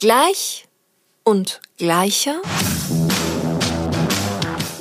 Gleich 0.00 0.66
und 1.24 1.60
gleicher. 1.76 2.40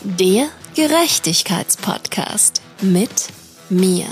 Der 0.06 0.48
Gerechtigkeitspodcast 0.76 2.62
mit 2.80 3.28
mir. 3.70 4.06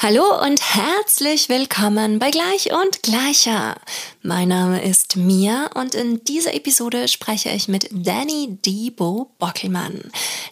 Hallo 0.00 0.22
und 0.44 0.60
herzlich 0.62 1.48
willkommen 1.48 2.20
bei 2.20 2.30
Gleich 2.30 2.72
und 2.72 3.02
Gleicher. 3.02 3.74
Mein 4.28 4.48
Name 4.48 4.82
ist 4.82 5.16
Mia 5.16 5.70
und 5.72 5.94
in 5.94 6.22
dieser 6.22 6.52
Episode 6.52 7.08
spreche 7.08 7.48
ich 7.48 7.66
mit 7.66 7.88
Danny 7.90 8.58
Debo 8.62 9.30
Bockelmann. 9.38 10.02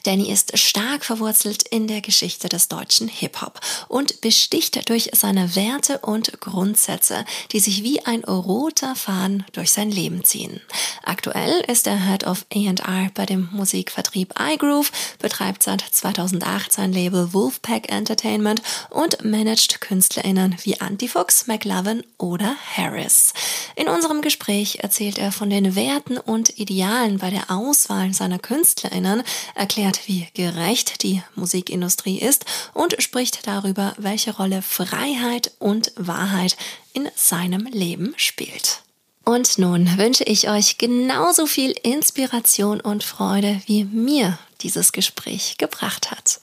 Danny 0.04 0.30
ist 0.30 0.58
stark 0.58 1.04
verwurzelt 1.04 1.64
in 1.68 1.86
der 1.86 2.00
Geschichte 2.00 2.48
des 2.48 2.68
deutschen 2.68 3.06
Hip-Hop 3.06 3.60
und 3.88 4.22
besticht 4.22 4.88
durch 4.88 5.10
seine 5.12 5.56
Werte 5.56 5.98
und 5.98 6.40
Grundsätze, 6.40 7.26
die 7.52 7.60
sich 7.60 7.82
wie 7.82 8.00
ein 8.00 8.24
roter 8.24 8.96
Faden 8.96 9.44
durch 9.52 9.72
sein 9.72 9.90
Leben 9.90 10.24
ziehen. 10.24 10.62
Aktuell 11.04 11.62
ist 11.68 11.86
er 11.86 12.02
Head 12.02 12.26
of 12.26 12.46
A&R 12.54 13.10
bei 13.12 13.26
dem 13.26 13.50
Musikvertrieb 13.52 14.32
iGroove, 14.40 14.90
betreibt 15.18 15.62
seit 15.62 15.82
2008 15.82 16.72
sein 16.72 16.94
Label 16.94 17.34
Wolfpack 17.34 17.92
Entertainment 17.92 18.62
und 18.88 19.22
managt 19.22 19.82
KünstlerInnen 19.82 20.56
wie 20.62 20.80
Antifuchs, 20.80 21.46
McLovin 21.46 22.02
oder 22.16 22.56
Harris. 22.74 23.34
In 23.74 23.88
unserem 23.88 24.22
Gespräch 24.22 24.78
erzählt 24.80 25.18
er 25.18 25.32
von 25.32 25.50
den 25.50 25.74
Werten 25.74 26.18
und 26.18 26.58
Idealen 26.58 27.18
bei 27.18 27.30
der 27.30 27.50
Auswahl 27.50 28.14
seiner 28.14 28.38
KünstlerInnen, 28.38 29.22
erklärt, 29.54 30.06
wie 30.06 30.28
gerecht 30.34 31.02
die 31.02 31.22
Musikindustrie 31.34 32.18
ist 32.18 32.44
und 32.74 33.02
spricht 33.02 33.46
darüber, 33.46 33.94
welche 33.98 34.36
Rolle 34.36 34.62
Freiheit 34.62 35.52
und 35.58 35.92
Wahrheit 35.96 36.56
in 36.92 37.08
seinem 37.14 37.66
Leben 37.66 38.14
spielt. 38.16 38.82
Und 39.24 39.58
nun 39.58 39.98
wünsche 39.98 40.22
ich 40.22 40.48
euch 40.48 40.78
genauso 40.78 41.46
viel 41.46 41.72
Inspiration 41.82 42.80
und 42.80 43.02
Freude, 43.02 43.60
wie 43.66 43.84
mir 43.84 44.38
dieses 44.60 44.92
Gespräch 44.92 45.58
gebracht 45.58 46.12
hat. 46.12 46.40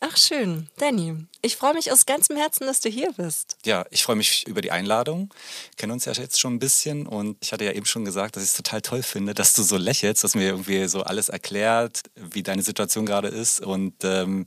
Ach 0.00 0.16
schön, 0.18 0.68
Danny. 0.76 1.14
Ich 1.42 1.56
freue 1.56 1.74
mich 1.74 1.92
aus 1.92 2.06
ganzem 2.06 2.36
Herzen, 2.36 2.66
dass 2.66 2.80
du 2.80 2.88
hier 2.88 3.12
bist. 3.12 3.56
Ja, 3.64 3.84
ich 3.90 4.02
freue 4.02 4.16
mich 4.16 4.46
über 4.46 4.60
die 4.60 4.70
Einladung. 4.70 5.32
Wir 5.70 5.76
kennen 5.76 5.92
uns 5.92 6.04
ja 6.04 6.12
jetzt 6.12 6.40
schon 6.40 6.54
ein 6.54 6.58
bisschen 6.58 7.06
und 7.06 7.36
ich 7.40 7.52
hatte 7.52 7.64
ja 7.64 7.72
eben 7.72 7.86
schon 7.86 8.04
gesagt, 8.04 8.36
dass 8.36 8.42
ich 8.42 8.50
es 8.50 8.56
total 8.56 8.80
toll 8.80 9.02
finde, 9.02 9.34
dass 9.34 9.52
du 9.52 9.62
so 9.62 9.76
lächelst, 9.76 10.24
dass 10.24 10.34
mir 10.34 10.48
irgendwie 10.48 10.88
so 10.88 11.02
alles 11.02 11.28
erklärt, 11.28 12.02
wie 12.14 12.42
deine 12.42 12.62
Situation 12.62 13.06
gerade 13.06 13.28
ist 13.28 13.60
und 13.60 13.94
ähm, 14.04 14.44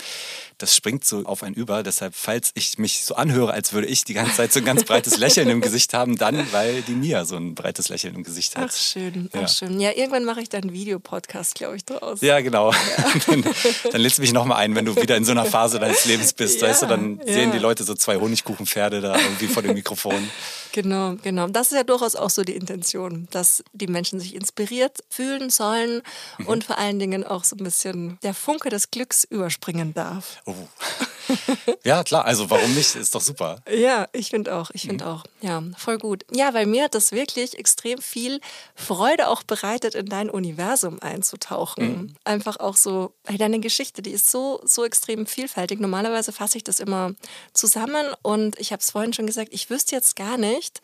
das 0.58 0.76
springt 0.76 1.06
so 1.06 1.24
auf 1.26 1.44
einen 1.44 1.56
über. 1.56 1.84
Deshalb, 1.84 2.14
falls 2.16 2.52
ich 2.54 2.78
mich 2.78 3.06
so 3.06 3.16
anhöre, 3.16 3.54
als 3.54 3.72
würde 3.74 3.88
ich 3.88 4.04
die 4.04 4.14
ganze 4.14 4.36
Zeit 4.36 4.52
so 4.52 4.60
ein 4.60 4.66
ganz 4.66 4.84
breites 4.84 5.18
Lächeln 5.18 5.50
im 5.50 5.62
Gesicht 5.62 5.94
haben, 5.94 6.18
dann, 6.18 6.52
weil 6.52 6.82
die 6.82 6.94
Mia 6.94 7.26
so 7.26 7.38
ein 7.38 7.56
breites 7.56 7.90
Lächeln 7.90 8.16
im 8.16 8.24
Gesicht 8.24 8.58
hat. 8.58 8.72
Ach 8.72 8.76
schön, 8.76 9.30
ach 9.34 9.48
schön. 9.48 9.80
Ja, 9.80 9.92
irgendwann 9.96 10.26
mache 10.26 10.42
ich 10.42 10.50
dann 10.50 10.64
einen 10.64 10.74
Videopodcast, 10.74 11.56
glaube 11.56 11.78
ich, 11.78 11.86
draus. 11.86 12.22
Ja, 12.22 12.42
genau. 12.42 12.72
Ja. 12.72 12.80
dann, 13.28 13.46
dann 13.92 14.02
lädst 14.02 14.18
du 14.18 14.22
mich 14.22 14.34
nochmal 14.34 14.58
ein, 14.58 14.76
wenn 14.76 14.86
du 14.86 14.96
wieder 14.96 15.16
in 15.16 15.24
so 15.24 15.32
einer 15.32 15.46
Phase 15.46 15.80
deines 15.80 16.06
Lebens 16.06 16.34
bist. 16.34 16.62
Ja, 16.62 16.68
weißt 16.82 16.92
du, 16.92 16.96
dann 16.96 17.20
ja. 17.26 17.34
sehen 17.34 17.52
die 17.52 17.60
Leute 17.60 17.84
so 17.84 17.94
zwei 17.94 18.18
Honigkuchenpferde 18.18 19.02
da 19.02 19.18
irgendwie 19.18 19.48
vor 19.48 19.64
dem 19.64 19.74
Mikrofon. 19.74 20.30
Genau, 20.72 21.16
genau. 21.24 21.48
Das 21.48 21.72
ist 21.72 21.78
ja 21.78 21.84
durchaus 21.84 22.16
auch 22.16 22.30
so 22.30 22.44
die 22.44 22.56
Intention, 22.56 23.28
dass 23.32 23.64
die 23.74 23.88
Menschen 23.88 24.20
sich 24.20 24.36
inspiriert 24.36 25.00
fühlen 25.10 25.50
sollen 25.50 26.04
mhm. 26.38 26.46
und 26.46 26.64
vor 26.64 26.78
allen 26.78 27.00
Dingen 27.00 27.24
auch 27.24 27.44
so 27.44 27.56
ein 27.56 27.64
bisschen 27.64 28.20
der 28.22 28.36
Funke 28.36 28.70
des 28.70 28.92
Glücks 28.92 29.24
überspringen 29.24 29.96
darf. 29.96 30.44
Oh. 30.46 30.54
ja, 31.84 32.04
klar, 32.04 32.26
also 32.26 32.50
warum 32.50 32.74
nicht? 32.76 32.96
Ist 32.96 33.16
doch 33.16 33.22
super. 33.22 33.62
Ja, 33.70 34.08
ich 34.12 34.30
finde 34.30 34.56
auch, 34.56 34.72
ich 34.74 34.84
finde 34.84 35.06
mhm. 35.06 35.12
auch. 35.12 35.24
Ja, 35.42 35.64
voll 35.78 35.98
gut. 35.98 36.26
Ja, 36.32 36.54
weil 36.54 36.66
mir 36.66 36.86
hat 36.86 36.96
das 36.96 37.12
wirklich 37.12 37.58
extrem 37.58 38.02
viel 38.02 38.40
Freude 38.76 39.28
auch 39.28 39.44
bereitet, 39.44 39.96
in 39.96 40.08
dein 40.08 40.30
Universum 40.30 41.00
einzutauchen. 41.02 41.88
Mhm. 41.88 42.16
Einfach 42.24 42.60
auch 42.60 42.76
so, 42.76 43.14
hey, 43.26 43.38
deine 43.38 43.60
Geschichte, 43.60 44.02
die 44.02 44.12
ist 44.12 44.30
so, 44.30 44.62
so 44.64 44.84
extrem 44.86 45.26
vielfältig. 45.26 45.80
Normalerweise 45.80 46.32
fasse 46.32 46.58
ich 46.58 46.64
das 46.64 46.80
immer 46.80 47.14
zusammen 47.54 48.08
und 48.22 48.60
ich 48.60 48.72
habe 48.72 48.82
es 48.82 48.92
vorhin 48.92 49.14
schon 49.14 49.28
gesagt, 49.28 49.50
ich 49.52 49.70
wüsste 49.70 49.96
jetzt 49.96 50.16
gar 50.16 50.38
nicht, 50.38 50.82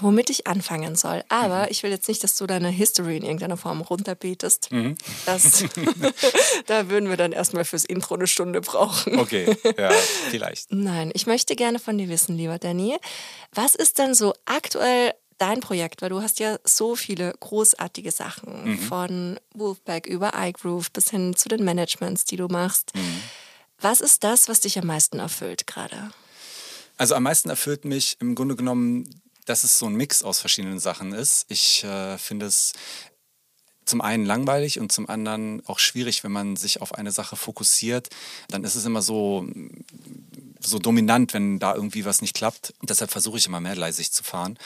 womit 0.00 0.28
ich 0.28 0.46
anfangen 0.46 0.96
soll. 0.96 1.24
Aber 1.28 1.62
mhm. 1.62 1.68
ich 1.70 1.82
will 1.82 1.90
jetzt 1.90 2.08
nicht, 2.08 2.22
dass 2.22 2.36
du 2.36 2.46
deine 2.46 2.68
History 2.68 3.16
in 3.16 3.22
irgendeiner 3.22 3.56
Form 3.56 3.80
runterbetest. 3.80 4.70
Mhm. 4.70 4.96
Das, 5.24 5.64
da 6.66 6.90
würden 6.90 7.08
wir 7.08 7.16
dann 7.16 7.32
erstmal 7.32 7.64
fürs 7.64 7.84
Intro 7.84 8.14
eine 8.14 8.26
Stunde 8.26 8.60
brauchen. 8.60 9.18
Okay, 9.18 9.56
ja, 9.78 9.90
vielleicht. 10.30 10.72
Nein, 10.72 11.10
ich 11.14 11.26
möchte 11.26 11.56
gerne 11.56 11.78
von 11.78 11.96
dir 11.96 12.08
wissen, 12.08 12.36
lieber 12.36 12.58
Danny, 12.58 12.98
was 13.52 13.74
ist 13.74 13.98
denn 13.98 14.14
so 14.14 14.34
aktuell 14.44 15.14
dein 15.38 15.60
Projekt? 15.60 16.02
Weil 16.02 16.10
du 16.10 16.20
hast 16.20 16.38
ja 16.38 16.58
so 16.64 16.94
viele 16.94 17.32
großartige 17.40 18.10
Sachen, 18.10 18.72
mhm. 18.72 18.78
von 18.78 19.40
Wolfpack 19.54 20.06
über 20.06 20.32
iGroove 20.34 20.90
bis 20.92 21.10
hin 21.10 21.34
zu 21.34 21.48
den 21.48 21.64
Managements, 21.64 22.24
die 22.24 22.36
du 22.36 22.48
machst. 22.48 22.94
Mhm. 22.94 23.22
Was 23.80 24.00
ist 24.00 24.24
das, 24.24 24.48
was 24.48 24.60
dich 24.60 24.78
am 24.78 24.86
meisten 24.86 25.18
erfüllt 25.18 25.66
gerade? 25.66 26.10
Also 26.98 27.14
am 27.14 27.24
meisten 27.24 27.50
erfüllt 27.50 27.84
mich 27.84 28.16
im 28.20 28.34
Grunde 28.34 28.56
genommen 28.56 29.22
dass 29.46 29.64
es 29.64 29.78
so 29.78 29.86
ein 29.86 29.94
Mix 29.94 30.22
aus 30.22 30.40
verschiedenen 30.40 30.78
Sachen 30.78 31.12
ist. 31.12 31.46
Ich 31.48 31.82
äh, 31.84 32.18
finde 32.18 32.46
es 32.46 32.74
zum 33.86 34.00
einen 34.00 34.26
langweilig 34.26 34.78
und 34.80 34.92
zum 34.92 35.08
anderen 35.08 35.64
auch 35.66 35.78
schwierig, 35.78 36.24
wenn 36.24 36.32
man 36.32 36.56
sich 36.56 36.82
auf 36.82 36.94
eine 36.94 37.12
Sache 37.12 37.36
fokussiert. 37.36 38.10
Dann 38.48 38.64
ist 38.64 38.74
es 38.74 38.84
immer 38.84 39.00
so, 39.00 39.46
so 40.66 40.78
dominant, 40.78 41.32
wenn 41.32 41.58
da 41.58 41.74
irgendwie 41.74 42.04
was 42.04 42.20
nicht 42.20 42.34
klappt. 42.34 42.74
Deshalb 42.82 43.10
versuche 43.10 43.38
ich 43.38 43.46
immer 43.46 43.60
mehrgleisig 43.60 44.12
zu 44.12 44.24
fahren. 44.24 44.58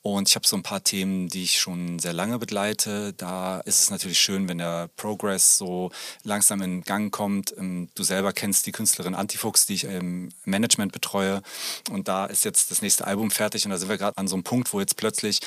Und 0.00 0.28
ich 0.28 0.34
habe 0.34 0.46
so 0.46 0.56
ein 0.56 0.62
paar 0.62 0.82
Themen, 0.82 1.28
die 1.28 1.44
ich 1.44 1.60
schon 1.60 1.98
sehr 1.98 2.12
lange 2.12 2.38
begleite. 2.38 3.12
Da 3.12 3.60
ist 3.60 3.80
es 3.80 3.90
natürlich 3.90 4.18
schön, 4.18 4.48
wenn 4.48 4.58
der 4.58 4.88
Progress 4.96 5.58
so 5.58 5.90
langsam 6.24 6.62
in 6.62 6.82
Gang 6.82 7.12
kommt. 7.12 7.54
Ähm, 7.56 7.88
du 7.94 8.02
selber 8.02 8.32
kennst 8.32 8.66
die 8.66 8.72
Künstlerin 8.72 9.14
Antifuchs, 9.14 9.66
die 9.66 9.74
ich 9.74 9.84
im 9.84 10.30
Management 10.44 10.92
betreue. 10.92 11.42
Und 11.90 12.08
da 12.08 12.26
ist 12.26 12.44
jetzt 12.44 12.70
das 12.70 12.82
nächste 12.82 13.06
Album 13.06 13.30
fertig. 13.30 13.64
Und 13.64 13.70
da 13.70 13.78
sind 13.78 13.88
wir 13.88 13.98
gerade 13.98 14.16
an 14.16 14.28
so 14.28 14.34
einem 14.34 14.44
Punkt, 14.44 14.72
wo 14.72 14.80
jetzt 14.80 14.96
plötzlich 14.96 15.40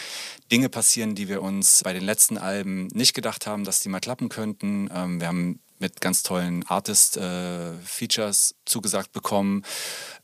Dinge 0.51 0.69
passieren, 0.69 1.15
die 1.15 1.27
wir 1.27 1.41
uns 1.41 1.81
bei 1.83 1.93
den 1.93 2.03
letzten 2.03 2.37
Alben 2.37 2.87
nicht 2.93 3.13
gedacht 3.13 3.47
haben, 3.47 3.65
dass 3.65 3.79
die 3.79 3.89
mal 3.89 3.99
klappen 3.99 4.29
könnten. 4.29 4.89
Ähm, 4.93 5.19
wir 5.19 5.27
haben 5.27 5.59
mit 5.85 6.01
ganz 6.01 6.23
tollen 6.23 6.65
Artist-Features 6.67 8.51
äh, 8.51 8.55
zugesagt 8.65 9.11
bekommen. 9.11 9.63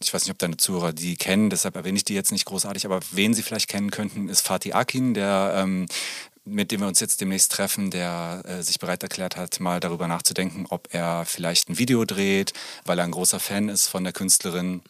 Ich 0.02 0.12
weiß 0.12 0.24
nicht, 0.24 0.32
ob 0.32 0.40
deine 0.40 0.58
Zuhörer 0.58 0.92
die 0.92 1.16
kennen, 1.16 1.52
deshalb 1.52 1.76
erwähne 1.76 1.98
ich 1.98 2.04
die 2.04 2.16
jetzt 2.16 2.32
nicht 2.32 2.46
großartig, 2.46 2.86
aber 2.86 3.00
wen 3.12 3.36
sie 3.36 3.44
vielleicht 3.44 3.70
kennen 3.70 3.92
könnten, 3.92 4.28
ist 4.28 4.42
Fatih 4.42 4.74
Akin, 4.74 5.14
der 5.14 5.54
ähm, 5.56 5.86
mit 6.44 6.72
dem 6.72 6.82
wir 6.82 6.88
uns 6.88 7.00
jetzt 7.00 7.22
demnächst 7.22 7.52
treffen, 7.52 7.92
der 7.92 8.42
äh, 8.46 8.64
sich 8.64 8.80
bereit 8.80 9.04
erklärt 9.04 9.38
hat, 9.38 9.60
mal 9.60 9.80
darüber 9.80 10.08
nachzudenken, 10.08 10.66
ob 10.70 10.88
er 10.92 11.26
vielleicht 11.26 11.70
ein 11.70 11.78
Video 11.78 12.04
dreht, 12.04 12.54
weil 12.86 12.98
er 12.98 13.06
ein 13.06 13.12
großer 13.12 13.40
Fan 13.40 13.70
ist 13.70 13.88
von 13.88 14.04
der 14.04 14.14
Künstlerin. 14.14 14.82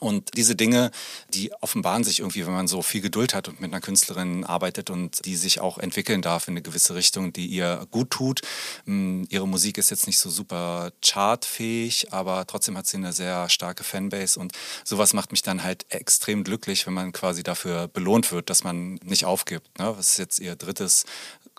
Und 0.00 0.36
diese 0.36 0.56
Dinge, 0.56 0.90
die 1.34 1.52
offenbaren 1.60 2.04
sich 2.04 2.20
irgendwie, 2.20 2.46
wenn 2.46 2.52
man 2.52 2.68
so 2.68 2.82
viel 2.82 3.00
Geduld 3.00 3.34
hat 3.34 3.48
und 3.48 3.60
mit 3.60 3.70
einer 3.72 3.80
Künstlerin 3.80 4.44
arbeitet 4.44 4.90
und 4.90 5.24
die 5.24 5.36
sich 5.36 5.60
auch 5.60 5.78
entwickeln 5.78 6.22
darf 6.22 6.48
in 6.48 6.54
eine 6.54 6.62
gewisse 6.62 6.94
Richtung, 6.94 7.32
die 7.32 7.46
ihr 7.46 7.86
gut 7.90 8.10
tut. 8.10 8.40
Hm, 8.86 9.26
ihre 9.28 9.46
Musik 9.46 9.78
ist 9.78 9.90
jetzt 9.90 10.06
nicht 10.06 10.18
so 10.18 10.30
super 10.30 10.92
chartfähig, 11.02 12.12
aber 12.12 12.46
trotzdem 12.46 12.76
hat 12.76 12.86
sie 12.86 12.96
eine 12.96 13.12
sehr 13.12 13.48
starke 13.48 13.84
Fanbase 13.84 14.40
und 14.40 14.52
sowas 14.84 15.12
macht 15.12 15.32
mich 15.32 15.42
dann 15.42 15.62
halt 15.62 15.86
extrem 15.90 16.44
glücklich, 16.44 16.86
wenn 16.86 16.94
man 16.94 17.12
quasi 17.12 17.42
dafür 17.42 17.88
belohnt 17.88 18.32
wird, 18.32 18.50
dass 18.50 18.64
man 18.64 18.94
nicht 19.04 19.24
aufgibt. 19.24 19.78
Ne? 19.78 19.92
Das 19.96 20.10
ist 20.10 20.18
jetzt 20.18 20.38
ihr 20.38 20.56
drittes 20.56 21.04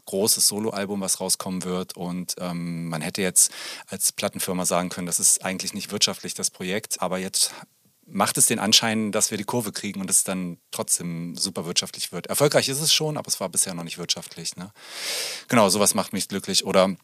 großes 0.06 0.48
Soloalbum, 0.48 1.02
was 1.02 1.20
rauskommen 1.20 1.64
wird. 1.64 1.96
Und 1.96 2.36
ähm, 2.40 2.90
man 2.90 3.02
hätte 3.02 3.22
jetzt 3.22 3.52
als 3.88 4.12
Plattenfirma 4.12 4.66
sagen 4.66 4.90
können, 4.90 5.08
das 5.08 5.20
ist 5.20 5.44
eigentlich 5.44 5.74
nicht 5.74 5.92
wirtschaftlich 5.92 6.34
das 6.34 6.50
Projekt, 6.50 7.02
aber 7.02 7.18
jetzt 7.18 7.54
macht 8.12 8.38
es 8.38 8.46
den 8.46 8.60
Anschein, 8.60 9.12
dass 9.12 9.32
wir 9.32 9.38
die 9.38 9.44
Kurve 9.44 9.72
kriegen 9.72 10.02
und 10.02 10.10
es 10.10 10.24
dann 10.24 10.58
trotzdem 10.72 11.36
super 11.36 11.66
wirtschaftlich 11.66 12.12
wird. 12.12 12.28
Erfolgreich 12.28 12.70
ist 12.70 12.82
es 12.82 12.94
schon, 12.94 13.18
aber 13.18 13.28
es 13.28 13.40
war 13.40 13.50
bisher 13.50 13.74
noch 13.74 13.84
nicht 13.84 13.98
wirtschaftlich. 13.98 14.56
Ne? 14.56 14.72
Genau, 15.48 15.70
sowas 15.70 15.94
macht 15.94 16.14
mich 16.14 16.28
glücklich. 16.28 16.66
Oder 16.66 16.96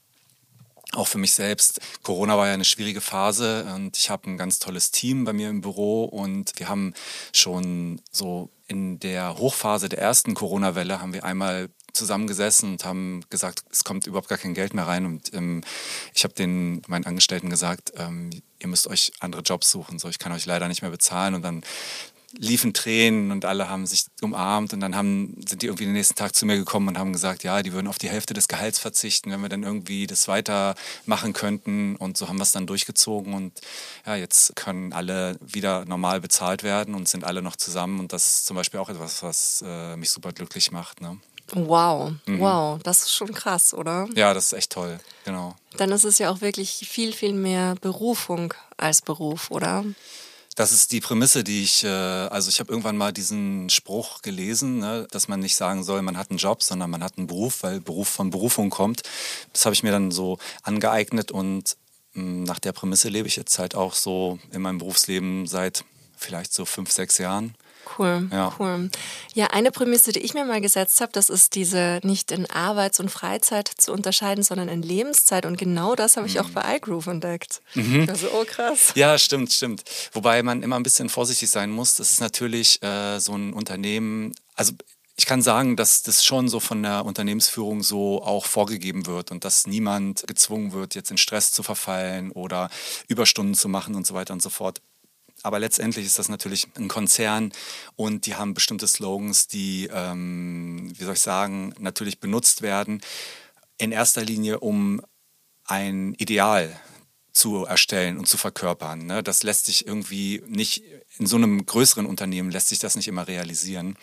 auch 0.93 1.07
für 1.07 1.17
mich 1.17 1.33
selbst. 1.33 1.81
Corona 2.03 2.37
war 2.37 2.47
ja 2.47 2.53
eine 2.53 2.65
schwierige 2.65 3.01
Phase 3.01 3.65
und 3.75 3.97
ich 3.97 4.09
habe 4.09 4.29
ein 4.29 4.37
ganz 4.37 4.59
tolles 4.59 4.91
Team 4.91 5.25
bei 5.25 5.33
mir 5.33 5.49
im 5.49 5.61
Büro 5.61 6.05
und 6.05 6.53
wir 6.57 6.69
haben 6.69 6.93
schon 7.33 8.01
so 8.11 8.49
in 8.67 8.99
der 8.99 9.37
Hochphase 9.37 9.89
der 9.89 9.99
ersten 9.99 10.33
Corona-Welle 10.33 11.01
haben 11.01 11.13
wir 11.13 11.23
einmal 11.23 11.69
zusammengesessen 11.93 12.71
und 12.73 12.85
haben 12.85 13.21
gesagt, 13.29 13.63
es 13.71 13.83
kommt 13.83 14.07
überhaupt 14.07 14.29
gar 14.29 14.37
kein 14.37 14.53
Geld 14.53 14.73
mehr 14.73 14.87
rein. 14.87 15.05
Und 15.05 15.33
ähm, 15.33 15.63
ich 16.13 16.23
habe 16.23 16.33
den 16.33 16.81
meinen 16.87 17.05
Angestellten 17.05 17.49
gesagt, 17.49 17.93
ähm, 17.97 18.29
ihr 18.59 18.67
müsst 18.67 18.87
euch 18.87 19.11
andere 19.19 19.41
Jobs 19.41 19.69
suchen. 19.69 19.99
So, 19.99 20.09
ich 20.09 20.19
kann 20.19 20.31
euch 20.31 20.45
leider 20.45 20.67
nicht 20.67 20.81
mehr 20.81 20.91
bezahlen. 20.91 21.35
Und 21.35 21.41
dann 21.41 21.63
liefen 22.33 22.73
Tränen 22.73 23.31
und 23.31 23.45
alle 23.45 23.69
haben 23.69 23.85
sich 23.87 24.05
umarmt 24.21 24.73
und 24.73 24.79
dann 24.79 24.95
haben, 24.95 25.35
sind 25.47 25.61
die 25.61 25.67
irgendwie 25.67 25.85
den 25.85 25.93
nächsten 25.93 26.15
Tag 26.15 26.35
zu 26.35 26.45
mir 26.45 26.57
gekommen 26.57 26.89
und 26.89 26.97
haben 26.97 27.13
gesagt, 27.13 27.43
ja, 27.43 27.63
die 27.63 27.71
würden 27.71 27.87
auf 27.87 27.97
die 27.97 28.09
Hälfte 28.09 28.33
des 28.33 28.47
Gehalts 28.47 28.79
verzichten, 28.79 29.31
wenn 29.31 29.41
wir 29.41 29.49
dann 29.49 29.63
irgendwie 29.63 30.07
das 30.07 30.27
weitermachen 30.27 31.33
könnten 31.33 31.95
und 31.95 32.17
so 32.17 32.27
haben 32.27 32.37
wir 32.37 32.43
es 32.43 32.51
dann 32.51 32.67
durchgezogen 32.67 33.33
und 33.33 33.59
ja, 34.05 34.15
jetzt 34.15 34.55
können 34.55 34.93
alle 34.93 35.37
wieder 35.39 35.85
normal 35.85 36.19
bezahlt 36.19 36.63
werden 36.63 36.95
und 36.95 37.07
sind 37.07 37.23
alle 37.23 37.41
noch 37.41 37.55
zusammen 37.55 37.99
und 37.99 38.11
das 38.13 38.39
ist 38.39 38.45
zum 38.45 38.55
Beispiel 38.55 38.79
auch 38.79 38.89
etwas, 38.89 39.23
was 39.23 39.63
äh, 39.65 39.95
mich 39.95 40.09
super 40.09 40.33
glücklich 40.33 40.71
macht. 40.71 41.01
Ne? 41.01 41.17
Wow, 41.53 42.13
mhm. 42.25 42.39
wow, 42.39 42.79
das 42.83 43.03
ist 43.03 43.13
schon 43.13 43.33
krass, 43.33 43.73
oder? 43.73 44.07
Ja, 44.15 44.33
das 44.33 44.47
ist 44.47 44.53
echt 44.53 44.71
toll, 44.71 44.99
genau. 45.23 45.55
Dann 45.77 45.91
ist 45.91 46.03
es 46.03 46.17
ja 46.17 46.29
auch 46.29 46.41
wirklich 46.41 46.87
viel, 46.89 47.13
viel 47.13 47.33
mehr 47.33 47.75
Berufung 47.81 48.53
als 48.75 49.01
Beruf, 49.01 49.49
oder? 49.51 49.85
Das 50.57 50.71
ist 50.71 50.91
die 50.91 51.01
Prämisse, 51.01 51.43
die 51.43 51.63
ich, 51.63 51.83
äh, 51.83 51.87
also 51.87 52.49
ich 52.49 52.59
habe 52.59 52.71
irgendwann 52.71 52.97
mal 52.97 53.13
diesen 53.13 53.69
Spruch 53.69 54.23
gelesen, 54.23 54.79
ne, 54.79 55.07
dass 55.11 55.27
man 55.27 55.39
nicht 55.39 55.55
sagen 55.55 55.83
soll, 55.83 56.01
man 56.01 56.17
hat 56.17 56.31
einen 56.31 56.39
Job, 56.39 56.63
sondern 56.63 56.89
man 56.89 57.03
hat 57.03 57.17
einen 57.17 57.27
Beruf, 57.27 57.61
weil 57.61 57.79
Beruf 57.79 58.07
von 58.09 58.31
Berufung 58.31 58.71
kommt. 58.71 59.03
Das 59.53 59.65
habe 59.65 59.75
ich 59.75 59.83
mir 59.83 59.91
dann 59.91 60.09
so 60.09 60.39
angeeignet 60.63 61.31
und 61.31 61.77
mm, 62.13 62.41
nach 62.41 62.57
der 62.57 62.71
Prämisse 62.71 63.07
lebe 63.07 63.27
ich 63.27 63.35
jetzt 63.35 63.59
halt 63.59 63.75
auch 63.75 63.93
so 63.93 64.39
in 64.51 64.63
meinem 64.63 64.79
Berufsleben 64.79 65.45
seit 65.45 65.85
vielleicht 66.17 66.51
so 66.51 66.65
fünf, 66.65 66.91
sechs 66.91 67.19
Jahren. 67.19 67.53
Cool, 67.97 68.27
ja. 68.31 68.53
cool. 68.59 68.89
Ja, 69.33 69.47
eine 69.47 69.71
Prämisse, 69.71 70.11
die 70.11 70.19
ich 70.19 70.33
mir 70.33 70.45
mal 70.45 70.61
gesetzt 70.61 71.01
habe, 71.01 71.11
das 71.11 71.29
ist 71.29 71.55
diese 71.55 71.99
nicht 72.03 72.31
in 72.31 72.49
Arbeits- 72.49 72.99
und 72.99 73.09
Freizeit 73.09 73.67
zu 73.67 73.93
unterscheiden, 73.93 74.43
sondern 74.43 74.69
in 74.69 74.81
Lebenszeit. 74.81 75.45
Und 75.45 75.57
genau 75.57 75.95
das 75.95 76.17
habe 76.17 76.27
ich 76.27 76.35
mhm. 76.35 76.41
auch 76.41 76.49
bei 76.49 76.77
iGroove 76.77 77.07
entdeckt. 77.07 77.61
Mhm. 77.75 78.07
Also, 78.09 78.27
oh 78.33 78.45
krass. 78.45 78.93
Ja, 78.95 79.17
stimmt, 79.17 79.51
stimmt. 79.51 79.83
Wobei 80.13 80.43
man 80.43 80.63
immer 80.63 80.75
ein 80.75 80.83
bisschen 80.83 81.09
vorsichtig 81.09 81.49
sein 81.49 81.71
muss. 81.71 81.95
Das 81.95 82.11
ist 82.11 82.19
natürlich 82.19 82.81
äh, 82.83 83.19
so 83.19 83.35
ein 83.35 83.53
Unternehmen, 83.53 84.33
also 84.55 84.73
ich 85.19 85.25
kann 85.25 85.41
sagen, 85.41 85.75
dass 85.75 86.03
das 86.03 86.23
schon 86.23 86.47
so 86.47 86.59
von 86.59 86.83
der 86.83 87.03
Unternehmensführung 87.03 87.81
so 87.81 88.21
auch 88.21 88.45
vorgegeben 88.45 89.07
wird 89.07 89.31
und 89.31 89.45
dass 89.45 89.65
niemand 89.65 90.25
gezwungen 90.27 90.73
wird, 90.73 90.93
jetzt 90.93 91.09
in 91.09 91.17
Stress 91.17 91.51
zu 91.51 91.63
verfallen 91.63 92.31
oder 92.31 92.69
Überstunden 93.07 93.55
zu 93.55 93.67
machen 93.67 93.95
und 93.95 94.05
so 94.05 94.13
weiter 94.13 94.33
und 94.33 94.43
so 94.43 94.51
fort. 94.51 94.79
Aber 95.47 95.59
letztendlich 95.59 96.05
ist 96.05 96.19
das 96.19 96.27
natürlich 96.27 96.67
ein 96.77 96.89
Konzern 96.89 97.53
und 97.95 98.25
die 98.25 98.35
haben 98.35 98.53
bestimmte 98.53 98.85
Slogans, 98.85 99.47
die, 99.47 99.89
ähm, 99.89 100.91
wie 100.93 101.05
soll 101.05 101.13
ich 101.13 101.21
sagen, 101.21 101.73
natürlich 101.79 102.19
benutzt 102.19 102.61
werden. 102.61 102.99
In 103.77 103.93
erster 103.93 104.25
Linie, 104.25 104.59
um 104.59 105.01
ein 105.63 106.15
Ideal 106.15 106.77
zu 107.37 107.65
erstellen 107.65 108.17
und 108.17 108.27
zu 108.27 108.35
verkörpern. 108.35 109.05
Ne? 109.05 109.21
Das 109.21 109.43
lässt 109.43 109.67
sich 109.67 109.85
irgendwie 109.85 110.41
nicht, 110.47 110.83
in 111.19 111.27
so 111.27 111.35
einem 111.35 111.63
größeren 111.65 112.07
Unternehmen 112.07 112.49
lässt 112.49 112.69
sich 112.69 112.79
das 112.79 112.95
nicht 112.95 113.07
immer 113.07 113.27
realisieren, 113.27 113.95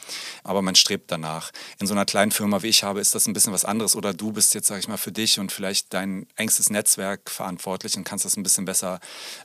aber 0.45 0.63
man 0.63 0.77
strebt 0.77 1.11
danach. 1.11 1.51
In 1.81 1.89
so 1.89 1.95
einer 1.95 2.05
kleinen 2.05 2.31
Firma 2.31 2.63
wie 2.63 2.69
ich 2.69 2.85
habe, 2.85 3.01
ist 3.01 3.15
das 3.15 3.27
ein 3.27 3.33
bisschen 3.33 3.53
was 3.53 3.65
anderes 3.65 3.97
oder 3.97 4.15
du 4.15 4.31
bist 4.31 4.55
jetzt, 4.55 4.69
sag 4.69 4.79
ich 4.79 4.87
mal, 4.87 4.99
für 4.99 5.11
dich 5.11 5.41
und 5.41 5.51
vielleicht 5.51 5.93
dein 5.93 6.29
engstes 6.37 6.71
Netzwerk 6.71 7.29
verantwortlich 7.29 7.97
und 7.97 8.05
kannst 8.05 8.25
das 8.25 8.37
ein 8.37 8.45
bisschen 8.45 8.67
besser, 8.67 9.01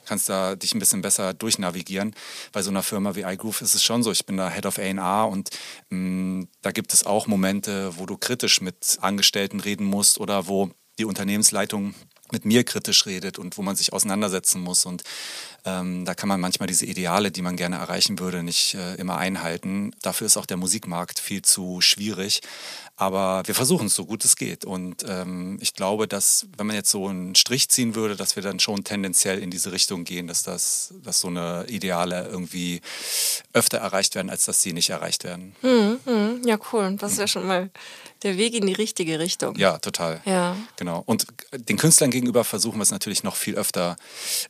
kannst 0.05 0.29
da 0.29 0.55
dich 0.55 0.75
ein 0.75 0.79
bisschen 0.79 1.01
besser 1.01 1.33
durchnavigieren. 1.33 2.13
Bei 2.51 2.61
so 2.61 2.69
einer 2.69 2.83
Firma 2.83 3.15
wie 3.15 3.23
iGroove 3.23 3.61
ist 3.61 3.73
es 3.73 3.83
schon 3.83 4.03
so, 4.03 4.11
ich 4.11 4.27
bin 4.27 4.37
da 4.37 4.51
Head 4.51 4.67
of 4.67 4.77
A&R 4.77 5.27
und 5.27 5.49
mh, 5.89 5.97
mm, 5.97 6.47
da 6.61 6.71
gibt 6.71 6.93
es 6.93 7.07
auch 7.07 7.25
Momente, 7.25 7.97
wo 7.97 8.05
du 8.05 8.17
kritisch 8.17 8.61
mit 8.61 8.99
Angestellten 9.01 9.59
reden 9.59 9.85
musst 9.85 10.19
oder 10.19 10.47
wo 10.47 10.69
die 10.99 11.05
Unternehmensleitung 11.05 11.95
mit 12.31 12.45
mir 12.45 12.63
kritisch 12.63 13.05
redet 13.05 13.39
und 13.39 13.57
wo 13.57 13.61
man 13.61 13.75
sich 13.75 13.93
auseinandersetzen 13.93 14.61
muss. 14.61 14.85
Und 14.85 15.03
ähm, 15.65 16.05
da 16.05 16.13
kann 16.15 16.29
man 16.29 16.39
manchmal 16.39 16.67
diese 16.67 16.85
Ideale, 16.85 17.31
die 17.31 17.41
man 17.41 17.55
gerne 17.55 17.77
erreichen 17.77 18.19
würde, 18.19 18.43
nicht 18.43 18.75
äh, 18.75 18.95
immer 18.95 19.17
einhalten. 19.17 19.91
Dafür 20.01 20.27
ist 20.27 20.37
auch 20.37 20.45
der 20.45 20.57
Musikmarkt 20.57 21.19
viel 21.19 21.41
zu 21.41 21.81
schwierig. 21.81 22.41
Aber 22.99 23.43
wir 23.45 23.55
versuchen 23.55 23.87
es 23.87 23.95
so 23.95 24.05
gut 24.05 24.25
es 24.25 24.35
geht. 24.35 24.65
Und 24.65 25.05
ähm, 25.07 25.57
ich 25.61 25.73
glaube, 25.73 26.05
dass 26.05 26.47
wenn 26.57 26.67
man 26.67 26.75
jetzt 26.75 26.91
so 26.91 27.07
einen 27.07 27.33
Strich 27.33 27.69
ziehen 27.69 27.95
würde, 27.95 28.17
dass 28.17 28.35
wir 28.35 28.43
dann 28.43 28.59
schon 28.59 28.83
tendenziell 28.83 29.39
in 29.39 29.49
diese 29.49 29.71
Richtung 29.71 30.03
gehen, 30.03 30.27
dass, 30.27 30.43
das, 30.43 30.93
dass 31.01 31.21
so 31.21 31.29
eine 31.29 31.65
Ideale 31.69 32.27
irgendwie 32.27 32.81
öfter 33.53 33.77
erreicht 33.77 34.15
werden, 34.15 34.29
als 34.29 34.43
dass 34.43 34.61
sie 34.61 34.73
nicht 34.73 34.89
erreicht 34.89 35.23
werden. 35.23 35.55
Hm, 35.61 35.99
hm, 36.03 36.41
ja, 36.45 36.57
cool. 36.73 36.97
Das 36.99 37.13
ist 37.13 37.19
ja 37.19 37.27
schon 37.27 37.47
mal 37.47 37.69
der 38.23 38.37
Weg 38.37 38.53
in 38.53 38.67
die 38.67 38.73
richtige 38.73 39.17
Richtung. 39.19 39.55
Ja, 39.55 39.77
total. 39.77 40.21
Ja. 40.25 40.57
Genau. 40.75 41.01
Und 41.05 41.25
den 41.53 41.77
Künstlern 41.77 42.11
gegenüber 42.11 42.43
versuchen 42.43 42.79
wir 42.79 42.83
es 42.83 42.91
natürlich 42.91 43.23
noch 43.23 43.37
viel 43.37 43.55
öfter 43.55 43.95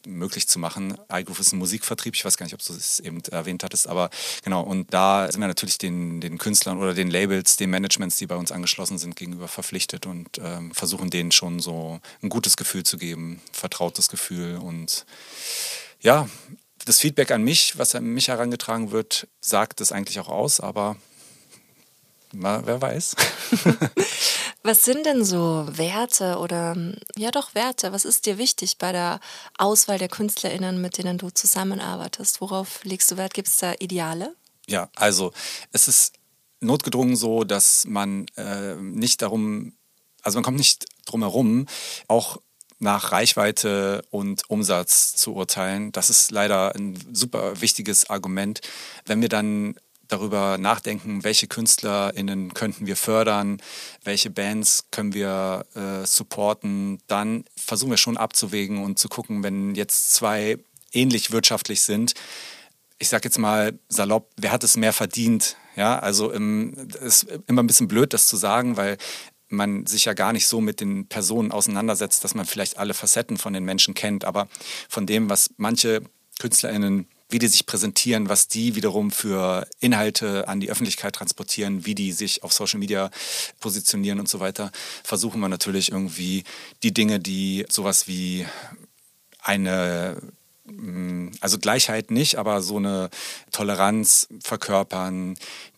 möglich 0.08 0.48
zu 0.48 0.58
machen. 0.58 0.98
iGroove 1.12 1.40
ist 1.40 1.54
ein 1.54 1.60
Musikvertrieb. 1.60 2.16
Ich 2.16 2.26
weiß 2.26 2.38
gar 2.38 2.46
nicht, 2.46 2.56
ob 2.56 2.64
du 2.64 2.74
es 2.74 3.00
eben 3.00 3.22
erwähnt 3.30 3.64
hattest, 3.64 3.88
aber 3.88 4.10
genau. 4.44 4.64
Und 4.64 4.92
da 4.92 5.32
sind 5.32 5.40
wir 5.40 5.48
natürlich 5.48 5.78
den, 5.78 6.20
den 6.20 6.40
Künstlern 6.40 6.80
oder 6.80 6.96
den 6.96 7.12
Labels, 7.12 7.58
den 7.58 7.70
Managements, 7.70 8.18
die 8.18 8.26
bei 8.26 8.39
uns 8.40 8.52
angeschlossen 8.52 8.98
sind, 8.98 9.16
gegenüber 9.16 9.48
verpflichtet 9.48 10.06
und 10.06 10.40
ähm, 10.40 10.74
versuchen 10.74 11.10
denen 11.10 11.32
schon 11.32 11.60
so 11.60 12.00
ein 12.24 12.30
gutes 12.30 12.58
Gefühl 12.58 12.84
zu 12.84 12.98
geben, 12.98 13.42
vertrautes 13.52 14.10
Gefühl 14.10 14.58
und 14.58 15.06
ja, 16.02 16.28
das 16.86 17.00
Feedback 17.00 17.32
an 17.32 17.44
mich, 17.44 17.78
was 17.78 17.94
an 17.96 18.06
mich 18.06 18.30
herangetragen 18.30 18.92
wird, 18.92 19.28
sagt 19.42 19.82
es 19.82 19.92
eigentlich 19.92 20.20
auch 20.20 20.30
aus, 20.30 20.60
aber 20.60 20.96
na, 22.32 22.66
wer 22.66 22.82
weiß. 22.82 23.16
was 24.64 24.86
sind 24.86 25.06
denn 25.06 25.26
so 25.26 25.68
Werte 25.72 26.38
oder 26.38 26.76
ja 27.18 27.32
doch 27.32 27.56
Werte? 27.56 27.92
Was 27.92 28.06
ist 28.06 28.28
dir 28.28 28.38
wichtig 28.38 28.78
bei 28.78 28.92
der 28.92 29.20
Auswahl 29.58 29.98
der 29.98 30.10
KünstlerInnen, 30.10 30.80
mit 30.80 30.98
denen 30.98 31.18
du 31.18 31.32
zusammenarbeitest? 31.32 32.40
Worauf 32.40 32.84
legst 32.84 33.10
du 33.10 33.18
Wert? 33.18 33.34
Gibt 33.34 33.48
es 33.48 33.58
da 33.58 33.74
Ideale? 33.80 34.36
Ja, 34.68 34.90
also 34.96 35.34
es 35.72 35.88
ist 35.88 36.19
notgedrungen 36.62 37.16
so, 37.16 37.44
dass 37.44 37.86
man 37.86 38.26
äh, 38.36 38.76
nicht 38.76 39.22
darum, 39.22 39.74
also 40.22 40.38
man 40.38 40.44
kommt 40.44 40.58
nicht 40.58 40.86
drum 41.06 41.22
herum, 41.22 41.66
auch 42.08 42.38
nach 42.80 43.12
Reichweite 43.12 44.04
und 44.10 44.50
Umsatz 44.50 45.16
zu 45.16 45.34
urteilen. 45.36 45.92
Das 45.92 46.10
ist 46.10 46.32
leider 46.32 46.74
ein 46.76 46.98
super 47.12 47.62
wichtiges 47.62 48.10
Argument. 48.10 48.62
Wenn 49.06 49.22
wir 49.22 49.30
dann 49.30 49.76
darüber 50.08 50.58
nachdenken, 50.58 51.24
welche 51.24 51.48
KünstlerInnen 51.48 52.54
könnten 52.54 52.88
wir 52.88 52.96
fördern, 52.96 53.62
welche 54.04 54.30
Bands 54.30 54.86
können 54.92 55.14
wir 55.14 55.66
äh, 55.76 56.06
supporten, 56.06 57.00
dann 57.08 57.46
versuchen 57.56 57.92
wir 57.92 57.98
schon 57.98 58.18
abzuwägen 58.18 58.84
und 58.84 58.98
zu 58.98 59.08
gucken, 59.08 59.44
wenn 59.44 59.76
jetzt 59.76 60.14
zwei 60.14 60.58
ähnlich 60.94 61.32
wirtschaftlich 61.32 61.82
sind, 61.82 62.16
ich 62.98 63.08
sag 63.08 63.24
jetzt 63.24 63.38
mal 63.38 63.80
salopp, 63.88 64.30
wer 64.36 64.52
hat 64.52 64.64
es 64.64 64.76
mehr 64.76 64.94
verdient? 64.94 65.56
Ja, 65.80 65.98
also 65.98 66.34
ähm, 66.34 66.74
ist 67.02 67.26
immer 67.48 67.64
ein 67.64 67.68
bisschen 67.68 67.88
blöd, 67.88 68.14
das 68.14 68.28
zu 68.28 68.36
sagen, 68.36 68.76
weil 68.76 68.98
man 69.48 69.86
sich 69.86 70.04
ja 70.04 70.14
gar 70.14 70.34
nicht 70.34 70.46
so 70.46 70.60
mit 70.60 70.82
den 70.82 71.08
Personen 71.08 71.54
auseinandersetzt, 71.54 72.22
dass 72.26 72.36
man 72.36 72.46
vielleicht 72.46 72.78
alle 72.78 72.94
Facetten 72.94 73.38
von 73.38 73.54
den 73.54 73.64
Menschen 73.64 73.94
kennt, 73.94 74.26
aber 74.26 74.50
von 74.90 75.06
dem, 75.06 75.30
was 75.30 75.52
manche 75.56 76.02
KünstlerInnen 76.38 77.08
wie 77.30 77.40
die 77.40 77.48
sich 77.48 77.66
präsentieren, 77.66 78.28
was 78.28 78.50
die 78.50 78.76
wiederum 78.76 79.10
für 79.12 79.68
Inhalte 79.80 80.50
an 80.50 80.60
die 80.60 80.70
Öffentlichkeit 80.70 81.16
transportieren, 81.16 81.86
wie 81.86 81.96
die 81.96 82.12
sich 82.12 82.44
auf 82.44 82.52
Social 82.52 82.80
Media 82.80 83.10
positionieren 83.62 84.20
und 84.20 84.28
so 84.28 84.42
weiter, 84.42 84.72
versuchen 85.04 85.40
wir 85.40 85.48
natürlich 85.48 85.92
irgendwie 85.92 86.44
die 86.84 86.94
Dinge, 86.94 87.20
die 87.20 87.66
sowas 87.70 88.08
wie 88.08 88.46
eine 89.42 90.18
also 91.42 91.58
Gleichheit 91.60 92.12
nicht, 92.12 92.38
aber 92.38 92.62
so 92.62 92.78
eine 92.78 93.10
Toleranz 93.52 94.28
verkörpern, 94.44 95.36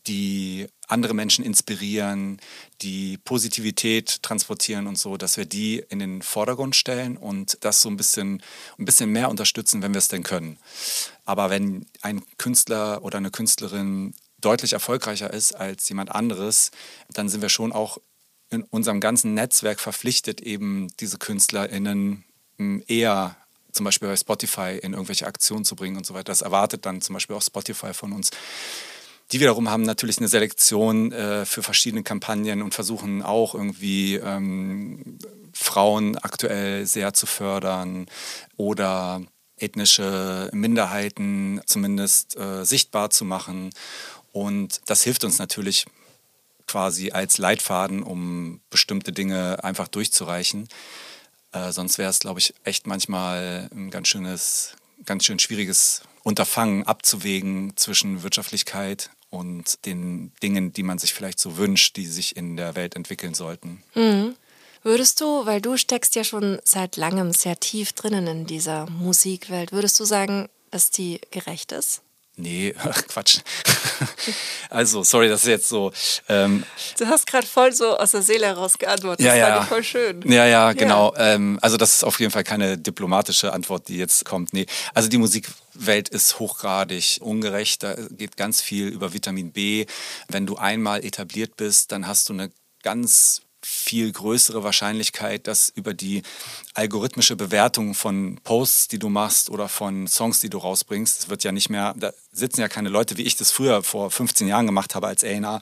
die 0.07 0.67
andere 0.87 1.13
Menschen 1.13 1.45
inspirieren, 1.45 2.39
die 2.81 3.17
Positivität 3.17 4.21
transportieren 4.23 4.87
und 4.87 4.97
so, 4.97 5.17
dass 5.17 5.37
wir 5.37 5.45
die 5.45 5.83
in 5.89 5.99
den 5.99 6.21
Vordergrund 6.21 6.75
stellen 6.75 7.17
und 7.17 7.57
das 7.61 7.81
so 7.81 7.89
ein 7.89 7.97
bisschen, 7.97 8.41
ein 8.77 8.85
bisschen 8.85 9.11
mehr 9.11 9.29
unterstützen, 9.29 9.81
wenn 9.81 9.93
wir 9.93 9.99
es 9.99 10.09
denn 10.09 10.23
können. 10.23 10.57
Aber 11.25 11.49
wenn 11.49 11.85
ein 12.01 12.23
Künstler 12.37 13.03
oder 13.03 13.17
eine 13.17 13.31
Künstlerin 13.31 14.13
deutlich 14.39 14.73
erfolgreicher 14.73 15.31
ist 15.31 15.53
als 15.53 15.87
jemand 15.87 16.11
anderes, 16.11 16.71
dann 17.13 17.29
sind 17.29 17.41
wir 17.41 17.49
schon 17.49 17.71
auch 17.71 17.99
in 18.49 18.63
unserem 18.63 18.99
ganzen 18.99 19.33
Netzwerk 19.33 19.79
verpflichtet, 19.79 20.41
eben 20.41 20.89
diese 20.99 21.17
KünstlerInnen 21.17 22.25
mm, 22.57 22.79
eher 22.87 23.37
zum 23.71 23.83
Beispiel 23.83 24.09
bei 24.09 24.15
Spotify 24.15 24.79
in 24.81 24.93
irgendwelche 24.93 25.27
Aktionen 25.27 25.65
zu 25.65 25.75
bringen 25.75 25.97
und 25.97 26.05
so 26.05 26.13
weiter. 26.13 26.25
Das 26.25 26.41
erwartet 26.41 26.85
dann 26.85 27.01
zum 27.01 27.13
Beispiel 27.13 27.35
auch 27.35 27.41
Spotify 27.41 27.93
von 27.93 28.13
uns. 28.13 28.31
Die 29.31 29.39
wiederum 29.39 29.69
haben 29.69 29.83
natürlich 29.83 30.17
eine 30.17 30.27
Selektion 30.27 31.11
äh, 31.13 31.45
für 31.45 31.63
verschiedene 31.63 32.03
Kampagnen 32.03 32.61
und 32.61 32.73
versuchen 32.73 33.21
auch 33.21 33.55
irgendwie 33.55 34.15
ähm, 34.15 35.19
Frauen 35.53 36.17
aktuell 36.17 36.85
sehr 36.85 37.13
zu 37.13 37.25
fördern 37.25 38.07
oder 38.57 39.21
ethnische 39.57 40.49
Minderheiten 40.53 41.61
zumindest 41.65 42.35
äh, 42.35 42.65
sichtbar 42.65 43.09
zu 43.09 43.23
machen. 43.23 43.69
Und 44.33 44.81
das 44.87 45.03
hilft 45.03 45.23
uns 45.23 45.39
natürlich 45.39 45.85
quasi 46.67 47.11
als 47.11 47.37
Leitfaden, 47.37 48.03
um 48.03 48.61
bestimmte 48.69 49.11
Dinge 49.11 49.63
einfach 49.63 49.87
durchzureichen. 49.87 50.67
Äh, 51.53 51.71
sonst 51.71 51.97
wäre 51.97 52.09
es, 52.09 52.19
glaube 52.19 52.39
ich, 52.39 52.53
echt 52.63 52.87
manchmal 52.87 53.69
ein 53.73 53.91
ganz 53.91 54.07
schönes 54.07 54.75
ganz 55.05 55.25
schön 55.25 55.39
schwieriges 55.39 56.01
Unterfangen 56.23 56.85
abzuwägen 56.85 57.75
zwischen 57.75 58.23
Wirtschaftlichkeit 58.23 59.09
und 59.29 59.85
den 59.85 60.31
Dingen, 60.43 60.73
die 60.73 60.83
man 60.83 60.99
sich 60.99 61.13
vielleicht 61.13 61.39
so 61.39 61.57
wünscht, 61.57 61.95
die 61.95 62.05
sich 62.05 62.35
in 62.35 62.57
der 62.57 62.75
Welt 62.75 62.95
entwickeln 62.95 63.33
sollten. 63.33 63.83
Mhm. 63.95 64.35
Würdest 64.83 65.21
du, 65.21 65.45
weil 65.45 65.61
du 65.61 65.77
steckst 65.77 66.15
ja 66.15 66.23
schon 66.23 66.59
seit 66.63 66.97
langem 66.97 67.33
sehr 67.33 67.59
tief 67.59 67.93
drinnen 67.93 68.27
in 68.27 68.45
dieser 68.45 68.89
Musikwelt, 68.89 69.71
würdest 69.71 69.99
du 69.99 70.05
sagen, 70.05 70.49
dass 70.71 70.89
die 70.89 71.21
gerecht 71.29 71.71
ist? 71.71 72.01
Nee, 72.41 72.73
Quatsch. 73.07 73.39
also, 74.69 75.03
sorry, 75.03 75.29
das 75.29 75.41
ist 75.41 75.47
jetzt 75.47 75.69
so. 75.69 75.91
Ähm, 76.27 76.63
du 76.97 77.05
hast 77.07 77.27
gerade 77.27 77.45
voll 77.45 77.71
so 77.73 77.97
aus 77.97 78.11
der 78.11 78.21
Seele 78.21 78.47
heraus 78.47 78.77
geantwortet. 78.77 79.25
Ja, 79.25 79.31
das 79.31 79.39
ja. 79.39 79.47
fand 79.47 79.63
ich 79.63 79.69
voll 79.69 79.83
schön. 79.83 80.31
Ja, 80.31 80.45
ja, 80.45 80.73
genau. 80.73 81.13
Ja. 81.15 81.35
Ähm, 81.35 81.59
also, 81.61 81.77
das 81.77 81.95
ist 81.95 82.03
auf 82.03 82.19
jeden 82.19 82.31
Fall 82.31 82.43
keine 82.43 82.77
diplomatische 82.77 83.53
Antwort, 83.53 83.87
die 83.87 83.97
jetzt 83.97 84.25
kommt. 84.25 84.53
Nee, 84.53 84.65
also 84.93 85.07
die 85.07 85.17
Musikwelt 85.17 86.09
ist 86.09 86.39
hochgradig 86.39 87.19
ungerecht. 87.21 87.83
Da 87.83 87.95
geht 88.09 88.37
ganz 88.37 88.61
viel 88.61 88.87
über 88.87 89.13
Vitamin 89.13 89.51
B. 89.51 89.85
Wenn 90.27 90.45
du 90.45 90.57
einmal 90.57 91.05
etabliert 91.05 91.55
bist, 91.57 91.91
dann 91.91 92.07
hast 92.07 92.29
du 92.29 92.33
eine 92.33 92.51
ganz 92.83 93.41
viel 93.63 94.11
größere 94.11 94.63
Wahrscheinlichkeit, 94.63 95.47
dass 95.47 95.69
über 95.69 95.93
die 95.93 96.23
algorithmische 96.73 97.35
Bewertung 97.35 97.93
von 97.93 98.39
Posts, 98.43 98.87
die 98.87 98.99
du 98.99 99.09
machst 99.09 99.49
oder 99.49 99.69
von 99.69 100.07
Songs, 100.07 100.39
die 100.39 100.49
du 100.49 100.57
rausbringst, 100.57 101.19
es 101.19 101.29
wird 101.29 101.43
ja 101.43 101.51
nicht 101.51 101.69
mehr, 101.69 101.93
sitzen 102.31 102.61
ja 102.61 102.69
keine 102.69 102.89
Leute, 102.89 103.17
wie 103.17 103.23
ich 103.23 103.35
das 103.35 103.51
früher 103.51 103.83
vor 103.83 104.09
15 104.09 104.47
Jahren 104.47 104.65
gemacht 104.65 104.95
habe 104.95 105.07
als 105.07 105.23
A&R, 105.23 105.61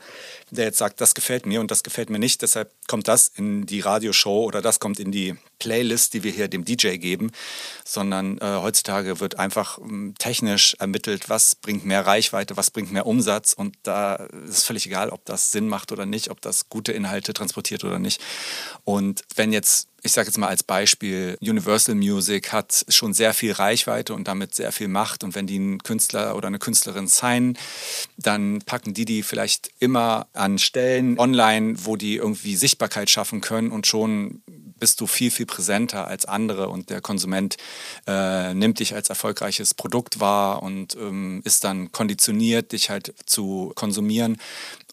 der 0.52 0.66
jetzt 0.66 0.78
sagt, 0.78 1.02
das 1.02 1.16
gefällt 1.16 1.46
mir 1.46 1.62
und 1.62 1.72
das 1.72 1.84
gefällt 1.84 2.10
mir 2.10 2.20
nicht, 2.20 2.42
deshalb 2.42 2.72
kommt 2.88 3.08
das 3.08 3.28
in 3.28 3.66
die 3.66 3.80
Radioshow 3.80 4.44
oder 4.46 4.62
das 4.62 4.80
kommt 4.80 5.00
in 5.00 5.12
die 5.12 5.36
Playlist, 5.58 6.14
die 6.14 6.24
wir 6.24 6.32
hier 6.32 6.48
dem 6.48 6.66
DJ 6.66 6.98
geben, 6.98 7.32
sondern 7.84 8.38
äh, 8.38 8.46
heutzutage 8.62 9.20
wird 9.20 9.38
einfach 9.38 9.78
ähm, 9.80 10.16
technisch 10.18 10.76
ermittelt, 10.80 11.30
was 11.30 11.56
bringt 11.56 11.86
mehr 11.86 12.06
Reichweite, 12.06 12.56
was 12.56 12.72
bringt 12.72 12.92
mehr 12.92 13.06
Umsatz. 13.06 13.54
Und 13.54 13.76
da 13.84 14.16
ist 14.48 14.64
völlig 14.66 14.86
egal, 14.86 15.10
ob 15.10 15.26
das 15.26 15.52
Sinn 15.52 15.68
macht 15.68 15.92
oder 15.92 16.06
nicht, 16.06 16.30
ob 16.30 16.42
das 16.42 16.70
gute 16.70 16.94
Inhalte 16.94 17.34
transportiert 17.34 17.84
oder 17.84 18.00
nicht. 18.00 18.22
Und 18.86 19.24
wenn 19.36 19.52
jetzt 19.52 19.89
ich 20.04 20.12
sage 20.12 20.28
jetzt 20.28 20.38
mal 20.38 20.48
als 20.48 20.64
Beispiel, 20.64 21.38
Universal 21.42 21.96
Music 21.96 22.52
hat 22.52 22.86
schon 22.90 23.14
sehr 23.14 23.34
viel 23.34 23.52
Reichweite 23.52 24.14
und 24.14 24.28
damit 24.28 24.56
sehr 24.56 24.72
viel 24.72 24.88
Macht. 24.88 25.24
Und 25.24 25.36
wenn 25.36 25.48
die 25.48 25.56
einen 25.56 25.84
Künstler 25.84 26.36
oder 26.36 26.48
eine 26.48 26.60
Künstlerin 26.60 27.08
signen, 27.08 27.58
dann 28.18 28.60
packen 28.66 28.94
die 28.94 29.06
die 29.06 29.24
vielleicht 29.24 29.70
immer 29.80 30.28
an 30.34 30.58
Stellen 30.58 31.18
online, 31.20 31.76
wo 31.78 31.96
die 31.96 32.16
irgendwie 32.16 32.56
Sichtbarkeit 32.56 33.10
schaffen 33.10 33.42
können 33.42 33.72
und 33.72 33.88
schon 33.88 34.42
bist 34.80 35.02
du 35.02 35.08
viel, 35.08 35.30
viel 35.32 35.46
präsenter 35.46 36.08
als 36.08 36.26
andere 36.26 36.70
und 36.70 36.90
der 36.90 37.02
Konsument 37.02 37.58
äh, 38.08 38.54
nimmt 38.54 38.80
dich 38.80 38.96
als 38.96 39.10
erfolgreiches 39.10 39.74
Produkt 39.74 40.20
wahr 40.20 40.64
und 40.64 40.96
ähm, 40.96 41.42
ist 41.44 41.64
dann 41.64 41.92
konditioniert, 41.92 42.72
dich 42.72 42.90
halt 42.90 43.14
zu 43.26 43.74
konsumieren. 43.76 44.38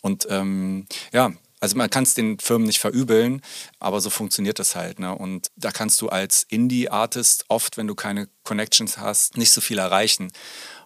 Und 0.03 0.27
ähm, 0.31 0.87
ja, 1.13 1.33
also 1.61 1.77
man 1.77 1.91
kann 1.91 2.05
es 2.05 2.15
den 2.15 2.39
Firmen 2.39 2.67
nicht 2.67 2.81
verübeln, 2.81 3.41
aber 3.79 4.01
so 4.01 4.11
funktioniert 4.11 4.59
das 4.59 4.77
halt. 4.77 4.99
Ne? 4.99 5.15
Und 5.15 5.49
da 5.57 5.71
kannst 5.71 6.01
du 6.01 6.09
als 6.09 6.45
Indie-Artist 6.49 7.47
oft, 7.49 7.77
wenn 7.77 7.87
du 7.87 7.95
keine 7.95 8.29
Connections 8.45 8.99
hast, 8.99 9.37
nicht 9.37 9.53
so 9.53 9.61
viel 9.61 9.79
erreichen. 9.79 10.33